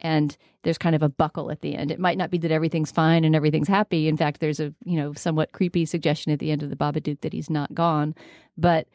and 0.00 0.36
there's 0.62 0.78
kind 0.78 0.94
of 0.94 1.02
a 1.02 1.08
buckle 1.08 1.50
at 1.50 1.62
the 1.62 1.74
end. 1.74 1.90
It 1.90 1.98
might 1.98 2.18
not 2.18 2.30
be 2.30 2.38
that 2.38 2.52
everything's 2.52 2.92
fine 2.92 3.24
and 3.24 3.34
everything's 3.34 3.66
happy. 3.66 4.06
In 4.06 4.16
fact, 4.16 4.38
there's 4.38 4.60
a, 4.60 4.72
you 4.84 4.96
know, 4.96 5.14
somewhat 5.14 5.50
creepy 5.50 5.84
suggestion 5.84 6.30
at 6.30 6.38
the 6.38 6.52
end 6.52 6.62
of 6.62 6.70
The 6.70 6.76
Babadook 6.76 7.22
that 7.22 7.32
he's 7.32 7.50
not 7.50 7.74
gone. 7.74 8.14
But 8.56 8.86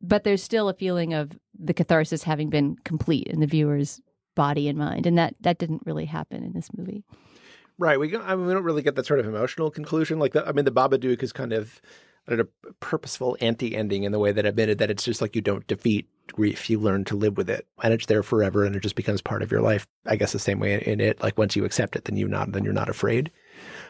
but 0.00 0.24
there's 0.24 0.42
still 0.42 0.68
a 0.68 0.74
feeling 0.74 1.14
of 1.14 1.38
the 1.58 1.74
catharsis 1.74 2.22
having 2.22 2.50
been 2.50 2.76
complete 2.84 3.26
in 3.26 3.40
the 3.40 3.46
viewer's 3.46 4.00
body 4.34 4.68
and 4.68 4.78
mind, 4.78 5.06
and 5.06 5.18
that 5.18 5.34
that 5.40 5.58
didn't 5.58 5.82
really 5.84 6.06
happen 6.06 6.42
in 6.42 6.52
this 6.52 6.70
movie. 6.76 7.04
Right. 7.78 7.98
We 7.98 8.14
I 8.16 8.36
mean, 8.36 8.46
we 8.46 8.52
don't 8.52 8.64
really 8.64 8.82
get 8.82 8.94
that 8.96 9.06
sort 9.06 9.20
of 9.20 9.26
emotional 9.26 9.70
conclusion. 9.70 10.18
Like 10.18 10.32
the, 10.32 10.46
I 10.46 10.52
mean, 10.52 10.64
the 10.64 10.70
Babadook 10.70 11.22
is 11.22 11.32
kind 11.32 11.52
of 11.52 11.80
a 12.28 12.44
purposeful 12.78 13.36
anti-ending 13.40 14.04
in 14.04 14.12
the 14.12 14.18
way 14.18 14.30
that 14.30 14.46
admitted 14.46 14.78
that 14.78 14.90
it's 14.90 15.04
just 15.04 15.20
like 15.20 15.34
you 15.34 15.42
don't 15.42 15.66
defeat 15.66 16.06
grief, 16.28 16.70
you 16.70 16.78
learn 16.78 17.04
to 17.04 17.16
live 17.16 17.36
with 17.36 17.50
it, 17.50 17.66
and 17.82 17.92
it's 17.92 18.06
there 18.06 18.22
forever, 18.22 18.64
and 18.64 18.76
it 18.76 18.80
just 18.80 18.94
becomes 18.94 19.20
part 19.20 19.42
of 19.42 19.50
your 19.50 19.62
life. 19.62 19.86
I 20.06 20.16
guess 20.16 20.32
the 20.32 20.38
same 20.38 20.60
way 20.60 20.80
in 20.86 21.00
it, 21.00 21.22
like 21.22 21.38
once 21.38 21.56
you 21.56 21.64
accept 21.64 21.96
it, 21.96 22.04
then 22.04 22.16
you 22.16 22.28
not 22.28 22.52
then 22.52 22.64
you're 22.64 22.72
not 22.72 22.88
afraid. 22.88 23.30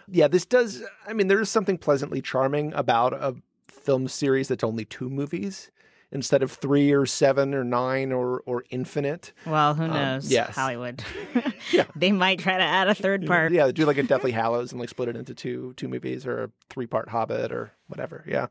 Yeah, 0.08 0.28
this 0.28 0.46
does. 0.46 0.82
I 1.06 1.12
mean, 1.12 1.28
there 1.28 1.40
is 1.40 1.50
something 1.50 1.76
pleasantly 1.76 2.22
charming 2.22 2.72
about 2.74 3.12
a 3.12 3.36
film 3.68 4.08
series 4.08 4.48
that's 4.48 4.64
only 4.64 4.84
two 4.84 5.10
movies 5.10 5.70
instead 6.12 6.42
of 6.42 6.50
three 6.52 6.92
or 6.92 7.06
seven 7.06 7.54
or 7.54 7.64
nine 7.64 8.12
or 8.12 8.40
or 8.46 8.64
infinite. 8.70 9.32
Well, 9.46 9.74
who 9.74 9.84
Um, 9.84 9.90
knows? 9.90 10.30
yes. 10.30 10.54
Hollywood. 10.54 11.02
Yeah. 11.72 11.84
they 11.94 12.10
might 12.10 12.38
try 12.40 12.56
to 12.56 12.64
add 12.64 12.88
a 12.88 12.94
third 12.94 13.26
part. 13.26 13.52
Yeah, 13.52 13.70
do 13.70 13.84
like 13.86 13.98
a 13.98 14.02
Deathly 14.02 14.32
Hallows 14.32 14.72
and 14.72 14.80
like 14.80 14.88
split 14.88 15.08
it 15.08 15.16
into 15.16 15.34
two 15.34 15.72
two 15.76 15.88
movies 15.88 16.26
or 16.26 16.44
a 16.44 16.50
three 16.68 16.86
part 16.86 17.08
Hobbit 17.08 17.52
or 17.52 17.72
whatever. 17.86 18.24
Yeah. 18.26 18.46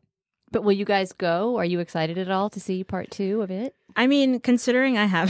But 0.52 0.64
will 0.64 0.72
you 0.72 0.86
guys 0.86 1.12
go? 1.12 1.58
Are 1.58 1.66
you 1.66 1.80
excited 1.80 2.18
at 2.18 2.32
all 2.32 2.50
to 2.52 2.60
see 2.60 2.84
part 2.84 3.12
two 3.12 3.42
of 3.42 3.52
it? 3.52 3.76
I 3.96 4.08
mean, 4.08 4.40
considering 4.40 4.98
I 4.98 5.06
have, 5.06 5.30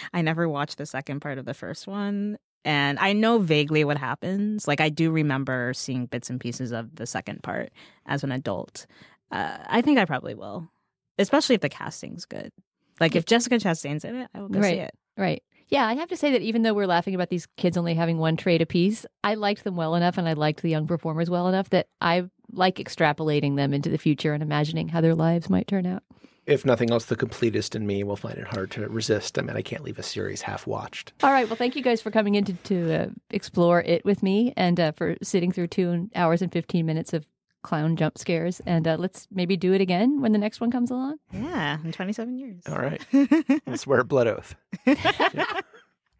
I 0.12 0.22
never 0.22 0.48
watched 0.48 0.78
the 0.78 0.86
second 0.86 1.20
part 1.20 1.38
of 1.38 1.44
the 1.44 1.54
first 1.54 1.88
one, 1.88 2.38
and 2.64 2.96
I 3.00 3.12
know 3.12 3.38
vaguely 3.40 3.82
what 3.84 3.98
happens. 3.98 4.68
Like, 4.68 4.80
I 4.80 4.88
do 4.88 5.10
remember 5.10 5.72
seeing 5.74 6.06
bits 6.06 6.30
and 6.30 6.38
pieces 6.38 6.70
of 6.70 6.94
the 6.94 7.06
second 7.06 7.42
part 7.42 7.70
as 8.06 8.22
an 8.22 8.30
adult. 8.30 8.86
Uh, 9.32 9.58
I 9.66 9.80
think 9.80 9.98
I 9.98 10.04
probably 10.04 10.34
will, 10.34 10.70
especially 11.18 11.54
if 11.54 11.60
the 11.60 11.68
casting's 11.68 12.24
good. 12.24 12.52
Like, 13.00 13.16
if 13.16 13.24
Jessica 13.24 13.56
Chastain's 13.56 14.04
in 14.04 14.14
it, 14.16 14.28
I 14.34 14.40
will 14.40 14.48
go 14.48 14.60
Right. 14.60 14.74
see 14.74 14.80
it. 14.80 14.94
Right. 15.16 15.42
Yeah, 15.68 15.86
I'd 15.86 15.98
have 15.98 16.08
to 16.08 16.16
say 16.16 16.32
that 16.32 16.42
even 16.42 16.62
though 16.62 16.74
we're 16.74 16.86
laughing 16.86 17.14
about 17.14 17.30
these 17.30 17.46
kids 17.56 17.76
only 17.76 17.94
having 17.94 18.18
one 18.18 18.36
trade 18.36 18.60
apiece, 18.60 19.06
I 19.22 19.34
liked 19.34 19.64
them 19.64 19.76
well 19.76 19.94
enough 19.94 20.18
and 20.18 20.28
I 20.28 20.32
liked 20.32 20.62
the 20.62 20.68
young 20.70 20.86
performers 20.86 21.30
well 21.30 21.46
enough 21.48 21.70
that 21.70 21.86
I 22.00 22.24
like 22.52 22.76
extrapolating 22.76 23.56
them 23.56 23.72
into 23.72 23.88
the 23.88 23.96
future 23.98 24.32
and 24.34 24.42
imagining 24.42 24.88
how 24.88 25.00
their 25.00 25.14
lives 25.14 25.48
might 25.48 25.68
turn 25.68 25.86
out. 25.86 26.02
If 26.46 26.64
nothing 26.66 26.90
else, 26.90 27.04
the 27.04 27.14
completist 27.16 27.76
in 27.76 27.86
me 27.86 28.02
will 28.02 28.16
find 28.16 28.36
it 28.36 28.48
hard 28.48 28.72
to 28.72 28.88
resist. 28.88 29.38
I 29.38 29.42
mean, 29.42 29.56
I 29.56 29.62
can't 29.62 29.84
leave 29.84 29.98
a 30.00 30.02
series 30.02 30.42
half 30.42 30.66
watched. 30.66 31.12
All 31.22 31.30
right. 31.30 31.46
Well, 31.48 31.54
thank 31.56 31.76
you 31.76 31.82
guys 31.82 32.02
for 32.02 32.10
coming 32.10 32.34
in 32.34 32.44
to, 32.46 32.52
to 32.54 32.92
uh, 33.02 33.06
explore 33.30 33.80
it 33.82 34.04
with 34.04 34.22
me 34.24 34.52
and 34.56 34.80
uh, 34.80 34.92
for 34.92 35.16
sitting 35.22 35.52
through 35.52 35.68
two 35.68 36.10
hours 36.16 36.42
and 36.42 36.50
15 36.50 36.84
minutes 36.84 37.12
of 37.12 37.24
clown 37.62 37.96
jump 37.96 38.18
scares. 38.18 38.60
And 38.66 38.86
uh, 38.86 38.96
let's 38.98 39.28
maybe 39.30 39.56
do 39.56 39.72
it 39.72 39.80
again 39.80 40.20
when 40.20 40.32
the 40.32 40.38
next 40.38 40.60
one 40.60 40.70
comes 40.70 40.90
along. 40.90 41.18
Yeah, 41.32 41.78
in 41.84 41.92
27 41.92 42.38
years. 42.38 42.62
All 42.68 42.78
right. 42.78 43.04
I 43.66 43.76
swear 43.76 44.00
a 44.00 44.04
blood 44.04 44.26
oath. 44.26 44.54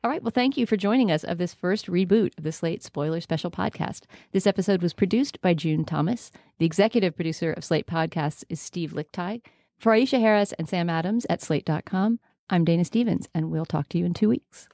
All 0.02 0.10
right. 0.10 0.22
Well, 0.22 0.32
thank 0.34 0.56
you 0.56 0.64
for 0.64 0.78
joining 0.78 1.10
us 1.10 1.24
of 1.24 1.36
this 1.36 1.52
first 1.52 1.86
reboot 1.86 2.36
of 2.38 2.44
the 2.44 2.52
Slate 2.52 2.82
Spoiler 2.82 3.20
Special 3.20 3.50
podcast. 3.50 4.04
This 4.32 4.46
episode 4.46 4.80
was 4.82 4.94
produced 4.94 5.40
by 5.42 5.52
June 5.52 5.84
Thomas. 5.84 6.30
The 6.58 6.64
executive 6.64 7.14
producer 7.14 7.52
of 7.52 7.64
Slate 7.64 7.86
Podcasts 7.86 8.42
is 8.48 8.60
Steve 8.60 8.92
Lickteig. 8.92 9.42
For 9.78 9.92
Aisha 9.92 10.18
Harris 10.18 10.52
and 10.54 10.68
Sam 10.68 10.88
Adams 10.88 11.26
at 11.28 11.42
slate.com, 11.42 12.18
I'm 12.48 12.64
Dana 12.64 12.84
Stevens, 12.84 13.28
and 13.34 13.50
we'll 13.50 13.66
talk 13.66 13.88
to 13.90 13.98
you 13.98 14.06
in 14.06 14.14
two 14.14 14.28
weeks. 14.30 14.68